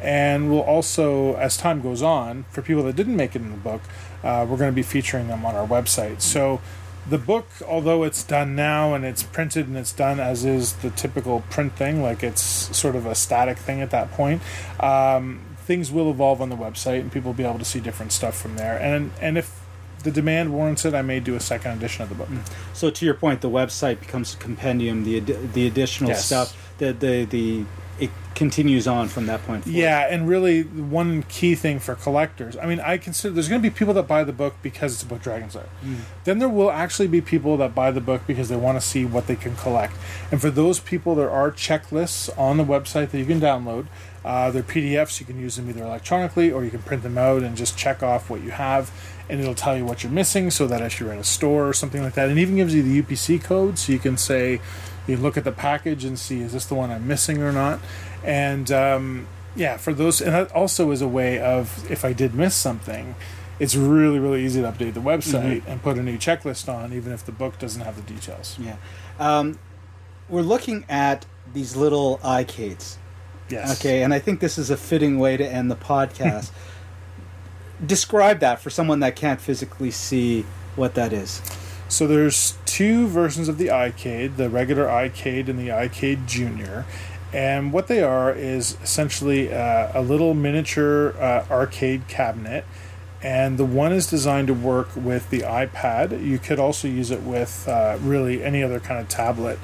and 0.01 0.49
we'll 0.49 0.61
also, 0.61 1.35
as 1.35 1.55
time 1.55 1.81
goes 1.81 2.01
on, 2.01 2.45
for 2.49 2.61
people 2.61 2.83
that 2.83 2.95
didn't 2.95 3.15
make 3.15 3.35
it 3.35 3.41
in 3.41 3.51
the 3.51 3.57
book, 3.57 3.81
uh, 4.23 4.45
we're 4.47 4.57
going 4.57 4.71
to 4.71 4.75
be 4.75 4.83
featuring 4.83 5.27
them 5.27 5.45
on 5.45 5.55
our 5.55 5.67
website. 5.67 6.21
So 6.21 6.61
the 7.09 7.17
book, 7.17 7.47
although 7.67 8.03
it's 8.03 8.23
done 8.23 8.55
now 8.55 8.93
and 8.93 9.03
it's 9.03 9.23
printed 9.23 9.67
and 9.67 9.77
it's 9.77 9.91
done 9.91 10.19
as 10.19 10.45
is 10.45 10.73
the 10.73 10.89
typical 10.89 11.41
print 11.49 11.73
thing, 11.75 12.01
like 12.01 12.23
it's 12.23 12.41
sort 12.41 12.95
of 12.95 13.05
a 13.05 13.15
static 13.15 13.57
thing 13.57 13.81
at 13.81 13.91
that 13.91 14.11
point. 14.11 14.41
Um, 14.79 15.41
things 15.65 15.91
will 15.91 16.09
evolve 16.11 16.41
on 16.41 16.49
the 16.49 16.55
website, 16.57 17.01
and 17.01 17.11
people 17.11 17.29
will 17.31 17.37
be 17.37 17.43
able 17.45 17.59
to 17.59 17.65
see 17.65 17.79
different 17.79 18.11
stuff 18.11 18.39
from 18.39 18.55
there. 18.55 18.77
And 18.77 19.11
and 19.21 19.37
if 19.37 19.59
the 20.03 20.11
demand 20.11 20.51
warrants 20.51 20.83
it, 20.85 20.93
I 20.93 21.01
may 21.01 21.19
do 21.21 21.35
a 21.35 21.39
second 21.39 21.71
edition 21.71 22.03
of 22.03 22.09
the 22.09 22.15
book. 22.15 22.27
So 22.73 22.89
to 22.89 23.05
your 23.05 23.13
point, 23.13 23.41
the 23.41 23.49
website 23.49 23.99
becomes 24.01 24.33
a 24.33 24.37
compendium. 24.37 25.03
The 25.03 25.19
the 25.19 25.67
additional 25.67 26.09
Yes. 26.11 26.25
stuff, 26.25 26.75
the 26.77 26.93
the 26.93 27.25
the 27.25 27.65
it 28.03 28.09
continues 28.35 28.87
on 28.87 29.07
from 29.07 29.27
that 29.27 29.45
point. 29.45 29.63
Forward. 29.63 29.77
Yeah, 29.77 30.07
and 30.09 30.27
really 30.27 30.63
one 30.63 31.23
key 31.23 31.55
thing 31.55 31.79
for 31.79 31.95
collectors. 31.95 32.57
I 32.57 32.65
mean, 32.65 32.79
I 32.79 32.97
consider 32.97 33.33
there's 33.33 33.47
going 33.47 33.61
to 33.61 33.69
be 33.69 33.73
people 33.73 33.93
that 33.93 34.07
buy 34.07 34.23
the 34.23 34.33
book 34.33 34.55
because 34.61 34.93
it's 34.93 35.03
about 35.03 35.21
Dragon's 35.21 35.55
Lair. 35.55 35.67
Then 36.23 36.39
there 36.39 36.49
will 36.49 36.71
actually 36.71 37.07
be 37.07 37.21
people 37.21 37.57
that 37.57 37.73
buy 37.73 37.91
the 37.91 38.01
book 38.01 38.23
because 38.27 38.49
they 38.49 38.55
want 38.55 38.79
to 38.79 38.85
see 38.85 39.05
what 39.05 39.27
they 39.27 39.35
can 39.35 39.55
collect. 39.55 39.93
And 40.31 40.41
for 40.41 40.49
those 40.49 40.79
people, 40.79 41.15
there 41.15 41.31
are 41.31 41.51
checklists 41.51 42.29
on 42.37 42.57
the 42.57 42.65
website 42.65 43.11
that 43.11 43.19
you 43.19 43.25
can 43.25 43.39
download. 43.39 43.87
Uh, 44.25 44.51
they're 44.51 44.63
PDFs. 44.63 45.19
You 45.19 45.25
can 45.25 45.39
use 45.39 45.57
them 45.57 45.69
either 45.69 45.83
electronically 45.83 46.51
or 46.51 46.63
you 46.63 46.71
can 46.71 46.81
print 46.81 47.03
them 47.03 47.17
out 47.17 47.43
and 47.43 47.55
just 47.55 47.77
check 47.77 48.01
off 48.01 48.29
what 48.29 48.41
you 48.41 48.51
have, 48.51 48.91
and 49.29 49.39
it'll 49.39 49.55
tell 49.55 49.77
you 49.77 49.85
what 49.85 50.03
you're 50.03 50.11
missing. 50.11 50.51
So 50.51 50.67
that 50.67 50.81
if 50.81 50.99
you're 50.99 51.13
in 51.13 51.19
a 51.19 51.23
store 51.23 51.67
or 51.67 51.73
something 51.73 52.01
like 52.01 52.13
that, 52.13 52.29
it 52.29 52.37
even 52.37 52.55
gives 52.55 52.73
you 52.73 52.83
the 52.83 53.01
UPC 53.01 53.43
code, 53.43 53.77
so 53.77 53.91
you 53.91 53.99
can 53.99 54.17
say, 54.17 54.59
you 55.07 55.17
look 55.17 55.37
at 55.37 55.43
the 55.43 55.51
package 55.51 56.05
and 56.05 56.17
see 56.17 56.41
is 56.41 56.53
this 56.53 56.65
the 56.65 56.75
one 56.75 56.91
I'm 56.91 57.07
missing 57.07 57.41
or 57.41 57.51
not. 57.51 57.79
And 58.23 58.71
um, 58.71 59.27
yeah, 59.55 59.77
for 59.77 59.93
those, 59.93 60.21
and 60.21 60.33
that 60.33 60.51
also 60.51 60.91
is 60.91 61.01
a 61.01 61.07
way 61.07 61.39
of 61.39 61.89
if 61.91 62.05
I 62.05 62.13
did 62.13 62.33
miss 62.33 62.55
something, 62.55 63.15
it's 63.59 63.75
really 63.75 64.19
really 64.19 64.43
easy 64.43 64.61
to 64.61 64.71
update 64.71 64.93
the 64.93 65.01
website 65.01 65.63
and 65.67 65.81
put 65.81 65.97
a 65.97 66.03
new 66.03 66.17
checklist 66.17 66.71
on, 66.73 66.93
even 66.93 67.11
if 67.11 67.25
the 67.25 67.31
book 67.31 67.59
doesn't 67.59 67.81
have 67.81 67.95
the 67.95 68.13
details. 68.13 68.57
Yeah. 68.59 68.77
Um, 69.19 69.59
we're 70.29 70.41
looking 70.41 70.85
at 70.89 71.25
these 71.53 71.75
little 71.75 72.17
iCades. 72.19 72.97
Yes. 73.49 73.79
Okay, 73.79 74.03
and 74.03 74.13
I 74.13 74.19
think 74.19 74.39
this 74.39 74.57
is 74.57 74.69
a 74.69 74.77
fitting 74.77 75.19
way 75.19 75.37
to 75.37 75.45
end 75.45 75.69
the 75.69 75.75
podcast. 75.75 76.51
Describe 77.85 78.39
that 78.39 78.59
for 78.59 78.69
someone 78.69 78.99
that 79.01 79.15
can't 79.15 79.41
physically 79.41 79.91
see 79.91 80.45
what 80.75 80.95
that 80.95 81.13
is. 81.13 81.41
So 81.87 82.07
there's 82.07 82.57
two 82.65 83.07
versions 83.07 83.47
of 83.47 83.57
the 83.57 83.67
iCade, 83.67 84.37
the 84.37 84.49
regular 84.49 84.87
iCade 84.87 85.47
and 85.47 85.59
the 85.59 85.67
iCade 85.67 86.25
Junior. 86.25 86.85
And 87.31 87.73
what 87.73 87.87
they 87.87 88.01
are 88.03 88.31
is 88.31 88.77
essentially 88.81 89.53
uh, 89.53 89.91
a 89.93 90.01
little 90.01 90.33
miniature 90.33 91.15
uh, 91.19 91.45
arcade 91.49 92.07
cabinet. 92.07 92.65
And 93.21 93.57
the 93.57 93.65
one 93.65 93.91
is 93.91 94.07
designed 94.07 94.47
to 94.47 94.53
work 94.53 94.89
with 94.95 95.29
the 95.29 95.41
iPad. 95.41 96.25
You 96.25 96.37
could 96.39 96.59
also 96.59 96.87
use 96.87 97.09
it 97.09 97.21
with 97.21 97.67
uh, 97.67 97.97
really 98.01 98.43
any 98.43 98.61
other 98.61 98.79
kind 98.79 98.99
of 98.99 99.07
tablet, 99.07 99.59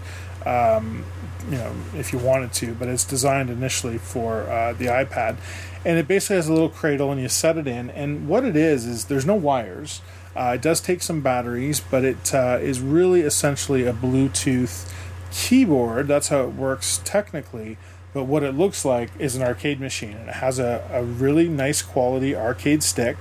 um, 0.46 1.04
you 1.46 1.58
know, 1.58 1.74
if 1.96 2.12
you 2.12 2.20
wanted 2.20 2.54
to. 2.54 2.74
But 2.74 2.88
it's 2.88 3.04
designed 3.04 3.50
initially 3.50 3.98
for 3.98 4.44
uh, 4.44 4.74
the 4.74 4.86
iPad. 4.86 5.38
And 5.86 5.98
it 5.98 6.08
basically 6.08 6.36
has 6.38 6.48
a 6.48 6.54
little 6.54 6.70
cradle, 6.70 7.12
and 7.12 7.22
you 7.22 7.30
set 7.30 7.58
it 7.58 7.68
in. 7.68 7.90
And 7.92 8.28
what 8.28 8.44
it 8.44 8.56
is 8.56 8.86
is 8.86 9.06
there's 9.06 9.26
no 9.26 9.36
wires. 9.36 10.02
Uh, 10.36 10.54
it 10.56 10.62
does 10.62 10.82
take 10.82 11.02
some 11.02 11.22
batteries, 11.22 11.80
but 11.80 12.04
it 12.04 12.34
uh, 12.34 12.60
is 12.62 12.80
really 12.80 13.22
essentially 13.22 13.86
a 13.86 13.94
Bluetooth 13.94 14.92
keyboard. 15.32 16.08
That's 16.08 16.30
how 16.30 16.44
it 16.44 16.54
works 16.54 17.02
technically. 17.04 17.78
But 18.14 18.24
what 18.24 18.44
it 18.44 18.56
looks 18.56 18.86
like 18.86 19.12
is 19.20 19.36
an 19.36 19.44
arcade 19.44 19.80
machine, 19.80 20.14
and 20.14 20.30
it 20.30 20.36
has 20.36 20.58
a, 20.58 20.84
a 20.92 21.04
really 21.04 21.48
nice 21.48 21.82
quality 21.82 22.36
arcade 22.36 22.82
stick. 22.82 23.18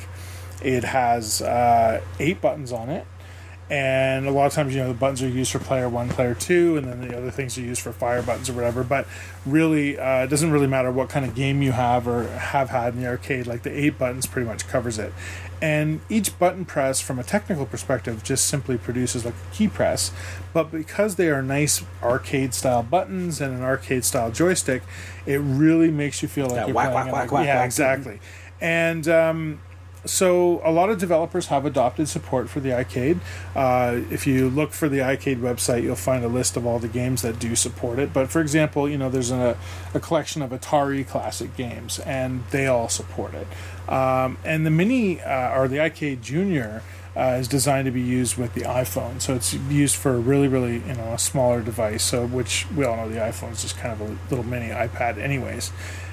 It 0.62 0.82
has 0.82 1.42
uh, 1.42 2.00
eight 2.18 2.40
buttons 2.40 2.72
on 2.72 2.88
it, 2.88 3.06
and 3.70 4.26
a 4.26 4.30
lot 4.30 4.46
of 4.46 4.52
times 4.52 4.74
you 4.74 4.80
know 4.80 4.88
the 4.88 4.94
buttons 4.94 5.22
are 5.22 5.28
used 5.28 5.52
for 5.52 5.58
player 5.58 5.88
one 5.88 6.08
player 6.08 6.34
two 6.34 6.76
and 6.78 6.86
then 6.86 7.06
the 7.06 7.16
other 7.16 7.30
things 7.30 7.58
are 7.58 7.62
used 7.62 7.82
for 7.82 7.92
fire 7.92 8.22
buttons 8.22 8.48
or 8.48 8.54
whatever. 8.54 8.82
But 8.82 9.06
really 9.44 9.98
uh, 9.98 10.24
it 10.24 10.28
doesn't 10.28 10.50
really 10.50 10.66
matter 10.66 10.90
what 10.90 11.08
kind 11.08 11.24
of 11.26 11.34
game 11.34 11.60
you 11.62 11.72
have 11.72 12.08
or 12.08 12.26
have 12.28 12.70
had 12.70 12.94
in 12.94 13.02
the 13.02 13.06
arcade 13.06 13.46
like 13.46 13.62
the 13.62 13.70
eight 13.70 13.98
buttons 13.98 14.26
pretty 14.26 14.46
much 14.46 14.66
covers 14.68 14.98
it. 14.98 15.12
And 15.60 16.00
each 16.08 16.38
button 16.38 16.64
press 16.64 17.00
from 17.00 17.18
a 17.18 17.24
technical 17.24 17.66
perspective 17.66 18.22
just 18.22 18.44
simply 18.46 18.78
produces 18.78 19.24
like 19.24 19.34
a 19.34 19.54
key 19.54 19.66
press. 19.66 20.12
But 20.52 20.70
because 20.70 21.16
they 21.16 21.28
are 21.28 21.42
nice 21.42 21.84
arcade 22.02 22.54
style 22.54 22.82
buttons 22.82 23.40
and 23.40 23.54
an 23.54 23.62
arcade 23.62 24.04
style 24.04 24.30
joystick 24.30 24.82
it 25.26 25.38
really 25.38 25.90
makes 25.90 26.22
you 26.22 26.28
feel 26.28 26.46
like 26.46 26.54
That 26.54 26.68
you're 26.68 26.74
whack, 26.74 26.92
playing 26.92 27.06
whack, 27.08 27.14
whack, 27.14 27.32
whack, 27.32 27.46
yeah 27.46 27.64
exactly. 27.64 28.20
And 28.60 29.06
um, 29.08 29.60
so 30.08 30.60
a 30.64 30.72
lot 30.72 30.90
of 30.90 30.98
developers 30.98 31.46
have 31.46 31.64
adopted 31.64 32.08
support 32.08 32.48
for 32.48 32.60
the 32.60 32.70
iCade. 32.70 33.20
Uh, 33.54 34.00
if 34.10 34.26
you 34.26 34.48
look 34.48 34.72
for 34.72 34.88
the 34.88 34.98
iCade 34.98 35.40
website, 35.40 35.82
you'll 35.82 35.96
find 35.96 36.24
a 36.24 36.28
list 36.28 36.56
of 36.56 36.66
all 36.66 36.78
the 36.78 36.88
games 36.88 37.22
that 37.22 37.38
do 37.38 37.54
support 37.54 37.98
it. 37.98 38.12
But 38.12 38.28
for 38.28 38.40
example, 38.40 38.88
you 38.88 38.98
know 38.98 39.10
there's 39.10 39.30
a, 39.30 39.56
a 39.94 40.00
collection 40.00 40.42
of 40.42 40.50
Atari 40.50 41.06
classic 41.06 41.56
games, 41.56 41.98
and 42.00 42.44
they 42.50 42.66
all 42.66 42.88
support 42.88 43.34
it. 43.34 43.46
Um, 43.92 44.38
and 44.44 44.66
the 44.66 44.70
Mini 44.70 45.20
uh, 45.20 45.58
or 45.58 45.68
the 45.68 45.76
iCade 45.76 46.22
Junior. 46.22 46.82
Uh, 47.16 47.38
is 47.40 47.48
designed 47.48 47.84
to 47.84 47.90
be 47.90 48.00
used 48.00 48.36
with 48.36 48.54
the 48.54 48.60
iPhone, 48.60 49.20
so 49.20 49.34
it's 49.34 49.52
used 49.52 49.96
for 49.96 50.14
a 50.14 50.18
really, 50.20 50.46
really, 50.46 50.74
you 50.74 50.94
know, 50.94 51.12
a 51.14 51.18
smaller 51.18 51.60
device. 51.60 52.04
So, 52.04 52.26
which 52.26 52.64
we 52.76 52.84
all 52.84 52.94
know 52.94 53.08
the 53.08 53.16
iPhone 53.16 53.50
is 53.50 53.62
just 53.62 53.76
kind 53.76 53.92
of 53.92 54.08
a 54.08 54.16
little 54.30 54.44
mini 54.44 54.68
iPad, 54.68 55.18
anyways. 55.18 55.72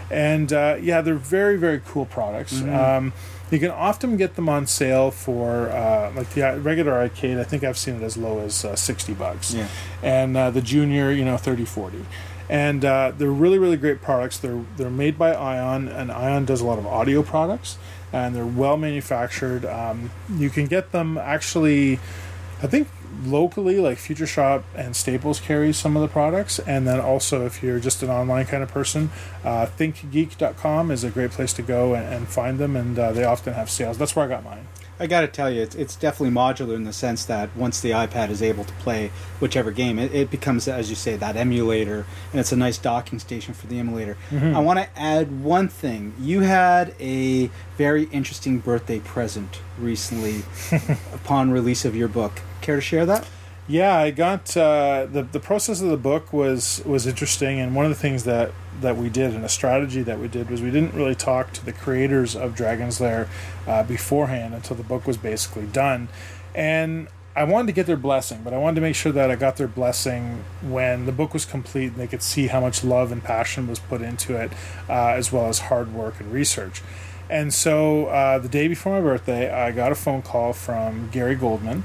And 0.10 0.52
uh, 0.52 0.78
yeah, 0.82 1.02
they're 1.02 1.14
very, 1.14 1.58
very 1.58 1.80
cool 1.86 2.06
products. 2.06 2.60
Um, 2.62 3.14
you 3.56 3.60
can 3.68 3.72
often 3.72 4.18
get 4.18 4.36
them 4.36 4.48
on 4.50 4.68
sale 4.68 5.10
for 5.12 5.70
uh, 5.70 6.12
like 6.16 6.30
the 6.32 6.44
uh, 6.44 6.58
regular 6.60 6.94
arcade. 6.94 7.38
I 7.38 7.44
think 7.44 7.64
I've 7.64 7.78
seen 7.78 7.96
it 7.96 8.04
as 8.04 8.18
low 8.18 8.40
as 8.40 8.64
uh, 8.66 8.76
sixty 8.76 9.14
bucks, 9.14 9.54
Yeah. 9.54 9.68
and 10.04 10.36
uh, 10.38 10.52
the 10.52 10.62
junior, 10.62 11.12
you 11.12 11.24
know, 11.26 11.38
30, 11.38 11.66
40. 11.66 12.06
And 12.50 12.86
uh, 12.86 13.12
they're 13.18 13.32
really, 13.32 13.58
really 13.58 13.78
great 13.78 14.02
products. 14.02 14.38
They're 14.38 14.62
they're 14.78 14.90
made 14.92 15.18
by 15.18 15.34
Ion, 15.34 15.88
and 15.88 16.12
Ion 16.12 16.46
does 16.46 16.62
a 16.62 16.66
lot 16.66 16.78
of 16.78 16.86
audio 16.86 17.24
products, 17.24 17.78
and 18.14 18.36
they're 18.36 18.46
well 18.46 18.78
manufactured. 18.78 19.66
Um, 19.66 20.12
you 20.38 20.50
can 20.52 20.68
get 20.68 20.92
them 20.92 21.18
actually, 21.18 22.00
I 22.62 22.68
think 22.68 22.88
locally, 23.26 23.80
like 23.80 23.98
Future 23.98 24.28
Shop 24.28 24.64
and 24.76 24.96
Staples 24.96 25.40
carry 25.40 25.74
some 25.74 25.96
of 25.96 26.02
the 26.02 26.08
products, 26.08 26.60
and 26.60 26.88
then 26.88 27.00
also 27.00 27.46
if 27.46 27.62
you're 27.62 27.80
just 27.80 28.04
an 28.04 28.10
online 28.10 28.46
kind 28.46 28.64
of 28.64 28.70
person, 28.70 29.10
uh, 29.44 29.66
ThinkGeek.com 29.66 30.92
is 30.92 31.04
a 31.04 31.10
great 31.10 31.32
place 31.32 31.54
to 31.54 31.62
go 31.62 31.94
and, 31.94 32.06
and 32.14 32.28
find 32.28 32.60
them, 32.60 32.76
and 32.76 32.98
uh, 32.98 33.12
they 33.12 33.24
often 33.24 33.54
have 33.54 33.70
sales. 33.70 33.98
That's 33.98 34.16
where 34.16 34.26
I 34.26 34.30
got 34.30 34.44
mine. 34.44 34.68
I 34.98 35.08
got 35.08 35.22
to 35.22 35.28
tell 35.28 35.52
you, 35.52 35.62
it's, 35.62 35.76
it's 35.76 35.96
definitely 35.96 36.34
modular 36.34 36.76
in 36.76 36.86
the 36.86 36.94
sense 36.94 37.26
that 37.26 37.54
once 37.56 37.82
the 37.82 37.92
iPad 37.92 38.30
is 38.30 38.42
able 38.42 38.64
to 38.64 38.74
play 38.76 39.12
whichever 39.42 39.72
game, 39.72 40.00
it, 40.00 40.14
it 40.14 40.32
becomes, 40.32 40.70
as 40.70 40.90
you 40.90 40.96
say, 40.96 41.18
that 41.18 41.36
emulator, 41.36 42.06
and 42.32 42.40
it's 42.40 42.54
a 42.54 42.56
nice 42.56 42.78
docking 42.78 43.20
station 43.20 43.54
for 43.54 43.68
the 43.68 43.78
emulator. 43.78 44.16
I 44.56 44.60
want 44.60 44.80
to 44.80 44.88
add 44.98 45.44
one 45.44 45.68
thing. 45.68 46.14
You 46.20 46.42
had 46.42 46.96
a 47.00 47.48
very 47.78 48.04
interesting 48.06 48.60
birthday 48.60 49.00
present 49.00 49.60
recently 49.78 50.44
upon 51.14 51.52
release 51.52 51.84
of 51.84 51.96
your 51.96 52.08
book. 52.08 52.42
Care 52.66 52.78
to 52.78 52.82
share 52.82 53.06
that? 53.06 53.28
Yeah, 53.68 53.96
I 53.96 54.10
got 54.10 54.58
uh, 54.58 55.06
the 55.06 55.22
the 55.22 55.40
process 55.40 55.82
of 55.82 55.90
the 55.90 55.98
book 55.98 56.34
was 56.34 56.82
was 56.84 57.06
interesting, 57.06 57.60
and 57.60 57.76
one 57.76 57.86
of 57.86 57.92
the 57.92 57.98
things 57.98 58.24
that 58.24 58.54
that 58.82 58.98
we 58.98 59.08
did 59.08 59.36
and 59.36 59.46
a 59.46 59.50
strategy 59.50 60.02
that 60.02 60.20
we 60.20 60.28
did 60.28 60.50
was 60.50 60.64
we 60.64 60.72
didn't 60.72 60.96
really 60.96 61.14
talk 61.14 61.54
to 61.54 61.64
the 61.64 61.72
creators 61.72 62.36
of 62.36 62.56
Dragon's 62.56 63.00
Lair 63.00 63.30
uh, 63.68 63.84
beforehand 63.84 64.56
until 64.56 64.76
the 64.76 64.84
book 64.84 65.06
was 65.06 65.16
basically 65.16 65.68
done, 65.68 66.08
and 66.56 67.08
I 67.36 67.44
wanted 67.44 67.68
to 67.68 67.74
get 67.74 67.86
their 67.86 67.98
blessing, 67.98 68.42
but 68.44 68.52
I 68.52 68.58
wanted 68.58 68.76
to 68.76 68.82
make 68.82 68.96
sure 68.96 69.12
that 69.12 69.30
I 69.30 69.36
got 69.36 69.58
their 69.58 69.68
blessing 69.68 70.44
when 70.64 71.06
the 71.06 71.12
book 71.12 71.32
was 71.32 71.46
complete 71.46 71.92
and 71.92 71.98
they 71.98 72.08
could 72.08 72.24
see 72.24 72.48
how 72.48 72.62
much 72.62 72.84
love 72.84 73.12
and 73.12 73.24
passion 73.24 73.68
was 73.68 73.78
put 73.78 74.02
into 74.02 74.36
it, 74.38 74.52
uh, 74.90 75.10
as 75.10 75.32
well 75.32 75.50
as 75.50 75.60
hard 75.60 75.94
work 75.94 76.20
and 76.20 76.32
research. 76.32 76.82
And 77.30 77.54
so 77.54 78.08
uh, 78.08 78.40
the 78.40 78.50
day 78.50 78.68
before 78.68 78.94
my 78.94 79.02
birthday, 79.02 79.52
I 79.52 79.72
got 79.72 79.92
a 79.92 79.96
phone 79.96 80.24
call 80.24 80.54
from 80.54 81.10
Gary 81.12 81.36
Goldman. 81.36 81.84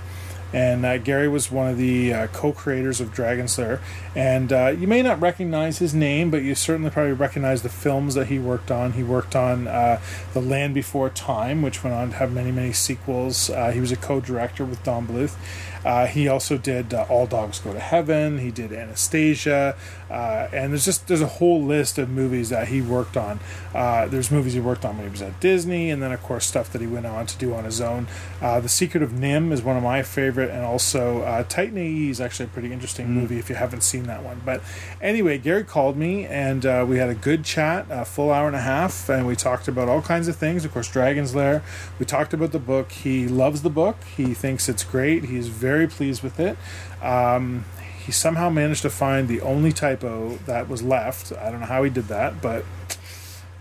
And 0.53 0.84
uh, 0.84 0.98
Gary 0.98 1.28
was 1.28 1.51
one 1.51 1.68
of 1.68 1.76
the 1.76 2.12
uh, 2.12 2.26
co 2.28 2.53
creators 2.53 3.01
of 3.01 3.12
Dragon's 3.12 3.57
Lair. 3.59 3.80
And 4.14 4.53
uh, 4.53 4.68
you 4.68 4.88
may 4.88 5.03
not 5.03 5.20
recognize 5.20 5.78
his 5.78 5.94
name, 5.94 6.30
but 6.30 6.42
you 6.42 6.55
certainly 6.55 6.90
probably 6.90 7.12
recognize 7.12 7.62
the 7.62 7.68
films 7.68 8.14
that 8.14 8.26
he 8.26 8.38
worked 8.38 8.70
on. 8.70 8.92
He 8.92 9.03
worked 9.03 9.36
on 9.36 9.68
uh, 9.68 10.01
The 10.32 10.40
Land 10.40 10.74
Before 10.74 11.11
Time, 11.11 11.62
which 11.62 11.84
went 11.84 11.94
on 11.94 12.11
to 12.11 12.16
have 12.16 12.32
many, 12.32 12.51
many 12.51 12.72
sequels. 12.72 13.51
Uh, 13.51 13.70
he 13.70 13.80
was 13.80 13.92
a 13.92 13.96
co 13.96 14.20
director 14.20 14.64
with 14.64 14.82
Don 14.82 15.07
Bluth. 15.07 15.36
Uh, 15.85 16.07
he 16.07 16.28
also 16.28 16.59
did 16.59 16.93
uh, 16.93 17.07
All 17.09 17.26
Dogs 17.26 17.59
Go 17.59 17.72
to 17.72 17.81
Heaven. 17.81 18.39
He 18.39 18.51
did 18.51 18.72
Anastasia, 18.72 19.76
uh, 20.11 20.49
and 20.53 20.72
there's 20.72 20.85
just 20.85 21.09
there's 21.09 21.20
a 21.20 21.26
whole 21.26 21.62
list 21.62 21.99
of 21.99 22.09
movies 22.11 22.51
that 22.51 22.68
he 22.68 22.83
worked 22.83 23.16
on. 23.16 23.41
Uh, 23.74 24.07
there's 24.07 24.31
movies 24.31 24.55
he 24.55 24.61
worked 24.61 24.85
on 24.85 24.97
when 24.97 25.07
he 25.07 25.11
was 25.11 25.22
at 25.22 25.39
Disney, 25.41 25.91
and 25.91 26.03
then 26.03 26.12
of 26.12 26.22
course 26.22 26.47
stuff 26.47 26.70
that 26.72 26.81
he 26.81 26.87
went 26.87 27.07
on 27.07 27.26
to 27.26 27.39
do 27.39 27.55
on 27.55 27.64
his 27.64 27.81
own. 27.81 28.07
Uh, 28.41 28.61
the 28.61 28.68
Secret 28.68 29.03
of 29.03 29.12
NIMH 29.12 29.53
is 29.53 29.62
one 29.62 29.76
of 29.76 29.83
my 29.83 30.03
favorite, 30.03 30.51
and 30.51 30.64
also 30.64 31.22
uh, 31.22 31.45
Titan 31.45 31.78
AE 31.78 32.09
is 32.09 32.20
actually 32.20 32.47
a 32.47 32.49
pretty 32.49 32.72
interesting 32.72 33.11
movie 33.11 33.39
if 33.39 33.49
you 33.49 33.57
haven't 33.57 33.83
seen 33.83 34.05
that 34.05 34.22
one. 34.22 34.41
But 34.45 34.62
anyway, 35.01 35.39
Gary 35.39 35.64
called 35.64 35.97
me, 35.97 36.26
and 36.26 36.66
uh, 36.66 36.85
we 36.89 36.99
had 36.99 37.09
a 37.09 37.14
good 37.14 37.45
chat, 37.45 37.87
a 37.91 38.05
full 38.05 38.33
hour 38.33 38.47
and 38.47 38.57
a 38.57 38.61
half, 38.61 39.09
and 39.09 39.26
we 39.26 39.37
talked 39.37 39.68
about 39.68 39.89
all 39.89 40.03
kinds 40.03 40.28
of 40.28 40.37
things. 40.37 40.64
Of 40.64 40.72
course, 40.72 40.89
Dragon's 40.91 41.35
Lair. 41.35 41.62
We 41.99 42.07
talked 42.07 42.35
about 42.35 42.53
the 42.53 42.59
book. 42.59 42.93
He 42.93 43.28
loves 43.28 43.62
the 43.62 43.70
book. 43.70 43.97
He 44.16 44.35
thinks 44.35 44.68
it's 44.68 44.85
great. 44.85 45.24
He's 45.24 45.49
very 45.49 45.69
pleased 45.86 46.22
with 46.22 46.40
it. 46.40 46.56
Um, 47.02 47.64
he 48.04 48.12
somehow 48.12 48.50
managed 48.50 48.82
to 48.82 48.90
find 48.90 49.28
the 49.28 49.40
only 49.40 49.72
typo 49.72 50.36
that 50.46 50.68
was 50.68 50.82
left. 50.82 51.32
I 51.32 51.50
don't 51.50 51.60
know 51.60 51.66
how 51.66 51.82
he 51.82 51.90
did 51.90 52.08
that, 52.08 52.40
but 52.40 52.64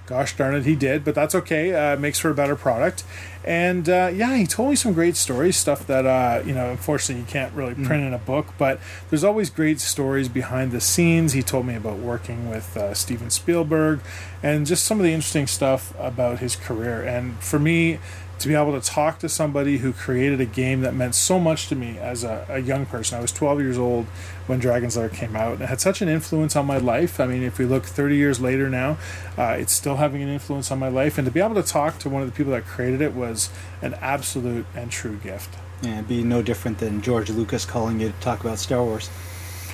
gosh 0.09 0.35
darn 0.35 0.55
it, 0.55 0.65
he 0.65 0.75
did. 0.75 1.05
But 1.05 1.13
that's 1.13 1.35
okay. 1.35 1.73
Uh, 1.73 1.93
it 1.93 1.99
makes 1.99 2.19
for 2.19 2.31
a 2.31 2.33
better 2.33 2.55
product. 2.55 3.03
And 3.45 3.87
uh, 3.87 4.11
yeah, 4.13 4.35
he 4.35 4.47
told 4.47 4.71
me 4.71 4.75
some 4.75 4.93
great 4.93 5.15
stories, 5.15 5.55
stuff 5.55 5.85
that 5.87 6.05
uh, 6.05 6.41
you 6.45 6.53
know, 6.53 6.71
unfortunately, 6.71 7.21
you 7.21 7.27
can't 7.27 7.53
really 7.53 7.75
print 7.75 8.03
in 8.03 8.13
a 8.13 8.17
book. 8.17 8.47
But 8.57 8.79
there's 9.09 9.23
always 9.23 9.49
great 9.49 9.79
stories 9.79 10.27
behind 10.27 10.71
the 10.71 10.81
scenes. 10.81 11.33
He 11.33 11.43
told 11.43 11.65
me 11.65 11.75
about 11.75 11.99
working 11.99 12.49
with 12.49 12.75
uh, 12.75 12.93
Steven 12.93 13.29
Spielberg, 13.29 14.01
and 14.41 14.65
just 14.65 14.83
some 14.83 14.99
of 14.99 15.03
the 15.03 15.13
interesting 15.13 15.47
stuff 15.47 15.93
about 15.99 16.39
his 16.39 16.55
career. 16.55 17.03
And 17.03 17.39
for 17.39 17.59
me, 17.59 17.99
to 18.39 18.47
be 18.47 18.55
able 18.55 18.79
to 18.79 18.85
talk 18.85 19.19
to 19.19 19.29
somebody 19.29 19.79
who 19.79 19.91
created 19.91 20.39
a 20.39 20.45
game 20.45 20.81
that 20.81 20.93
meant 20.93 21.13
so 21.13 21.39
much 21.39 21.67
to 21.67 21.75
me 21.75 21.97
as 21.97 22.23
a, 22.23 22.45
a 22.49 22.59
young 22.59 22.85
person. 22.85 23.17
I 23.17 23.21
was 23.21 23.31
12 23.31 23.59
years 23.59 23.77
old 23.77 24.05
when 24.47 24.59
Dragon's 24.59 24.97
Lair 24.97 25.09
came 25.09 25.35
out, 25.35 25.53
and 25.53 25.61
it 25.61 25.69
had 25.69 25.81
such 25.81 26.01
an 26.01 26.07
influence 26.07 26.55
on 26.55 26.65
my 26.65 26.77
life. 26.77 27.19
I 27.19 27.27
mean, 27.27 27.43
if 27.43 27.59
we 27.59 27.65
look 27.65 27.85
30 27.85 28.15
years 28.15 28.39
later 28.39 28.69
now, 28.69 28.97
uh, 29.37 29.57
it's 29.59 29.73
still 29.73 29.97
having 29.97 30.21
an 30.21 30.29
influence 30.29 30.71
on 30.71 30.79
my 30.79 30.87
life. 30.87 31.17
And 31.17 31.25
to 31.25 31.31
be 31.31 31.41
able 31.41 31.55
to 31.55 31.63
talk 31.63 31.99
to 31.99 32.09
one 32.09 32.21
of 32.21 32.29
the 32.29 32.35
people 32.35 32.53
that 32.53 32.65
created 32.65 33.01
it 33.01 33.13
was 33.13 33.49
an 33.81 33.93
absolute 33.95 34.65
and 34.73 34.89
true 34.89 35.17
gift. 35.17 35.55
Yeah, 35.81 35.95
it'd 35.95 36.07
be 36.07 36.23
no 36.23 36.41
different 36.41 36.79
than 36.79 37.01
George 37.01 37.29
Lucas 37.29 37.65
calling 37.65 37.99
you 37.99 38.09
to 38.09 38.19
talk 38.19 38.41
about 38.41 38.59
Star 38.59 38.83
Wars. 38.83 39.09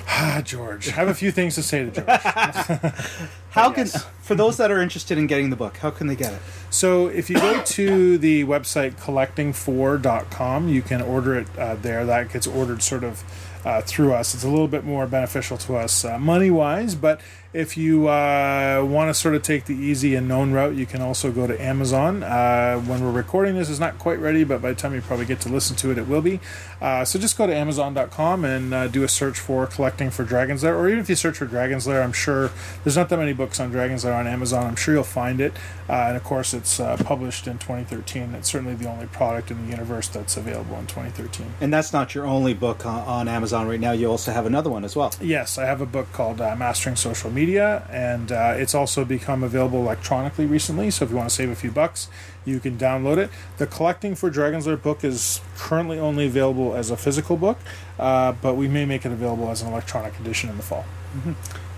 Ah, 0.08 0.40
George. 0.44 0.88
I 0.88 0.92
have 0.92 1.08
a 1.08 1.14
few 1.14 1.30
things 1.32 1.56
to 1.56 1.62
say 1.62 1.84
to 1.84 1.90
George. 1.90 2.06
How 3.50 3.70
can, 3.70 3.86
Yes. 3.86 4.06
for 4.22 4.34
those 4.34 4.56
that 4.58 4.70
are 4.70 4.80
interested 4.80 5.18
in 5.18 5.26
getting 5.26 5.50
the 5.50 5.56
book, 5.56 5.78
how 5.78 5.90
can 5.90 6.06
they 6.08 6.14
get 6.16 6.32
it? 6.34 6.40
So 6.68 7.06
if 7.08 7.30
you 7.30 7.36
go 7.36 7.62
to 7.62 8.18
the 8.18 8.44
website 8.44 8.92
collecting4.com, 9.00 10.68
you 10.68 10.82
can 10.82 11.00
order 11.02 11.36
it 11.36 11.58
uh, 11.58 11.76
there. 11.76 12.04
That 12.04 12.32
gets 12.32 12.46
ordered 12.46 12.82
sort 12.82 13.02
of 13.02 13.24
uh, 13.64 13.80
through 13.82 14.12
us. 14.12 14.34
It's 14.34 14.44
a 14.44 14.48
little 14.48 14.68
bit 14.68 14.84
more 14.84 15.06
beneficial 15.06 15.56
to 15.58 15.76
us 15.76 16.04
uh, 16.04 16.18
money 16.18 16.50
wise, 16.50 16.94
but 16.94 17.20
if 17.56 17.78
you 17.78 18.08
uh, 18.08 18.86
want 18.86 19.08
to 19.08 19.14
sort 19.14 19.34
of 19.34 19.42
take 19.42 19.64
the 19.64 19.74
easy 19.74 20.14
and 20.14 20.28
known 20.28 20.52
route, 20.52 20.74
you 20.74 20.84
can 20.84 21.00
also 21.00 21.32
go 21.32 21.46
to 21.46 21.60
Amazon. 21.60 22.22
Uh, 22.22 22.78
when 22.80 23.02
we're 23.02 23.10
recording 23.10 23.54
this, 23.54 23.70
it's 23.70 23.80
not 23.80 23.98
quite 23.98 24.18
ready, 24.18 24.44
but 24.44 24.60
by 24.60 24.68
the 24.68 24.74
time 24.74 24.94
you 24.94 25.00
probably 25.00 25.24
get 25.24 25.40
to 25.40 25.48
listen 25.48 25.74
to 25.76 25.90
it, 25.90 25.96
it 25.96 26.06
will 26.06 26.20
be. 26.20 26.38
Uh, 26.82 27.02
so 27.04 27.18
just 27.18 27.38
go 27.38 27.46
to 27.46 27.54
Amazon.com 27.54 28.44
and 28.44 28.74
uh, 28.74 28.88
do 28.88 29.02
a 29.04 29.08
search 29.08 29.38
for 29.38 29.66
Collecting 29.66 30.10
for 30.10 30.22
Dragon's 30.22 30.62
Lair, 30.62 30.76
or 30.76 30.88
even 30.88 31.00
if 31.00 31.08
you 31.08 31.16
search 31.16 31.38
for 31.38 31.46
Dragon's 31.46 31.86
Lair, 31.86 32.02
I'm 32.02 32.12
sure 32.12 32.50
there's 32.84 32.96
not 32.96 33.08
that 33.08 33.18
many 33.18 33.32
books 33.32 33.58
on 33.58 33.70
Dragon's 33.70 34.04
Lair 34.04 34.14
on 34.14 34.26
Amazon. 34.26 34.66
I'm 34.66 34.76
sure 34.76 34.92
you'll 34.92 35.04
find 35.04 35.40
it. 35.40 35.54
Uh, 35.88 36.06
and 36.08 36.16
of 36.16 36.24
course, 36.24 36.52
it's 36.52 36.80
uh, 36.80 36.96
published 37.04 37.46
in 37.46 37.58
2013. 37.58 38.34
It's 38.34 38.50
certainly 38.50 38.74
the 38.74 38.88
only 38.88 39.06
product 39.06 39.50
in 39.50 39.64
the 39.64 39.70
universe 39.70 40.08
that's 40.08 40.36
available 40.36 40.76
in 40.78 40.86
2013. 40.86 41.46
And 41.60 41.72
that's 41.72 41.92
not 41.92 42.14
your 42.14 42.26
only 42.26 42.54
book 42.54 42.84
on, 42.84 43.00
on 43.06 43.28
Amazon 43.28 43.68
right 43.68 43.80
now. 43.80 43.92
You 43.92 44.10
also 44.10 44.32
have 44.32 44.46
another 44.46 44.68
one 44.68 44.84
as 44.84 44.96
well. 44.96 45.14
Yes, 45.20 45.58
I 45.58 45.64
have 45.64 45.80
a 45.80 45.86
book 45.86 46.12
called 46.12 46.40
uh, 46.40 46.54
Mastering 46.56 46.96
Social 46.96 47.30
Media, 47.30 47.45
and 47.54 48.32
uh, 48.32 48.54
it's 48.56 48.74
also 48.74 49.04
become 49.04 49.42
available 49.42 49.78
electronically 49.80 50.46
recently. 50.46 50.90
So 50.90 51.04
if 51.04 51.10
you 51.10 51.16
want 51.16 51.28
to 51.28 51.34
save 51.34 51.50
a 51.50 51.54
few 51.54 51.70
bucks, 51.70 52.08
you 52.44 52.58
can 52.60 52.76
download 52.76 53.16
it. 53.18 53.30
The 53.58 53.66
Collecting 53.66 54.14
for 54.14 54.30
Dragon's 54.30 54.66
Lair 54.66 54.76
book 54.76 55.04
is 55.04 55.40
currently 55.56 55.98
only 55.98 56.26
available 56.26 56.74
as 56.74 56.90
a 56.90 56.96
physical 56.96 57.36
book, 57.36 57.58
uh, 57.98 58.32
but 58.32 58.54
we 58.54 58.68
may 58.68 58.84
make 58.84 59.04
it 59.06 59.12
available 59.12 59.48
as 59.50 59.62
an 59.62 59.68
electronic 59.68 60.18
edition 60.20 60.50
in 60.50 60.56
the 60.56 60.62
fall. 60.62 60.84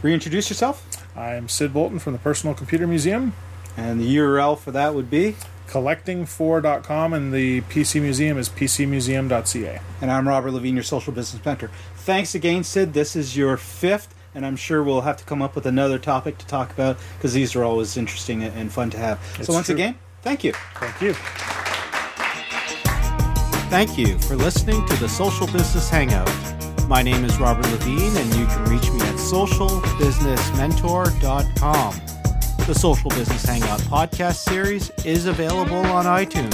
Reintroduce 0.03 0.49
yourself, 0.51 0.87
I'm 1.17 1.49
Syd 1.49 1.73
Bolton 1.73 1.99
from 1.99 2.13
the 2.13 2.19
Personal 2.19 2.55
Computer 2.55 2.87
Museum. 2.87 3.35
and 3.77 4.01
the 4.01 4.17
URL 4.17 4.59
for 4.59 4.71
that 4.73 4.95
would 4.95 5.11
be. 5.11 5.37
collecting4.com, 5.69 7.13
and 7.13 7.33
the 7.33 7.61
PC 7.63 8.01
Museum 8.01 8.39
is 8.39 8.49
pcmuseum.ca. 8.49 9.81
And 10.01 10.11
I'm 10.11 10.27
Robert 10.27 10.51
Lavigne, 10.53 10.77
your 10.77 10.83
social 10.83 11.13
business 11.13 11.45
mentor. 11.45 11.71
Thanks 11.97 12.35
again, 12.35 12.65
Syd. 12.65 12.95
This 12.95 13.15
is 13.15 13.37
your 13.37 13.57
fifth, 13.57 14.15
and 14.39 14.47
I'm 14.47 14.57
sure 14.57 14.83
we'll 14.85 15.01
have 15.01 15.17
to 15.17 15.25
come 15.25 15.43
up 15.43 15.57
with 15.57 15.67
another 15.67 15.99
topic 15.99 16.39
to 16.39 16.47
talk 16.47 16.71
about 16.71 16.97
because 17.17 17.35
these 17.35 17.57
are 17.57 17.65
always 17.65 17.97
interesting 17.97 18.45
and 18.45 18.71
fun 18.71 18.89
to 18.91 18.97
have. 18.97 19.19
It's 19.37 19.49
so, 19.49 19.53
once 19.53 19.67
true. 19.67 19.75
again, 19.75 19.99
thank 20.23 20.45
you. 20.45 20.53
Thank 20.77 21.03
you. 21.03 21.15
Thank 23.69 23.99
you 23.99 24.17
for 24.21 24.37
listening 24.37 24.87
to 24.87 24.95
the 24.95 25.09
Social 25.09 25.49
Business 25.49 25.91
Hangout. 25.91 26.31
My 26.87 27.03
name 27.03 27.25
is 27.25 27.37
Robert 27.41 27.67
Lavigne, 27.67 28.17
and 28.17 28.33
you 28.37 28.47
can 28.47 28.65
reach 28.67 28.89
me 28.93 29.01
at 29.01 29.17
socialbusinessmentor.com. 29.17 31.95
The 32.65 32.75
Social 32.75 33.11
Business 33.11 33.45
Hangout 33.45 33.81
podcast 33.81 34.37
series 34.37 34.91
is 35.05 35.27
available 35.27 35.79
on 35.79 36.05
iTunes. 36.05 36.53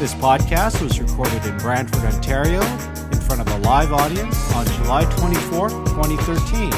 This 0.00 0.12
podcast 0.14 0.82
was 0.82 1.00
recorded 1.00 1.46
in 1.46 1.56
Brantford, 1.58 2.12
Ontario, 2.12 2.62
in 2.62 3.05
front 3.26 3.40
of 3.40 3.48
a 3.48 3.58
live 3.58 3.92
audience 3.92 4.54
on 4.54 4.64
July 4.66 5.04
24, 5.16 5.68
2013. 5.68 6.70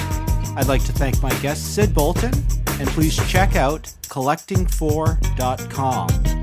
I'd 0.56 0.66
like 0.66 0.82
to 0.84 0.92
thank 0.92 1.22
my 1.22 1.30
guest, 1.40 1.74
Syd 1.74 1.92
Bolton, 1.94 2.32
and 2.80 2.88
please 2.88 3.14
check 3.28 3.54
out 3.54 3.92
collecting4.com. 4.08 6.37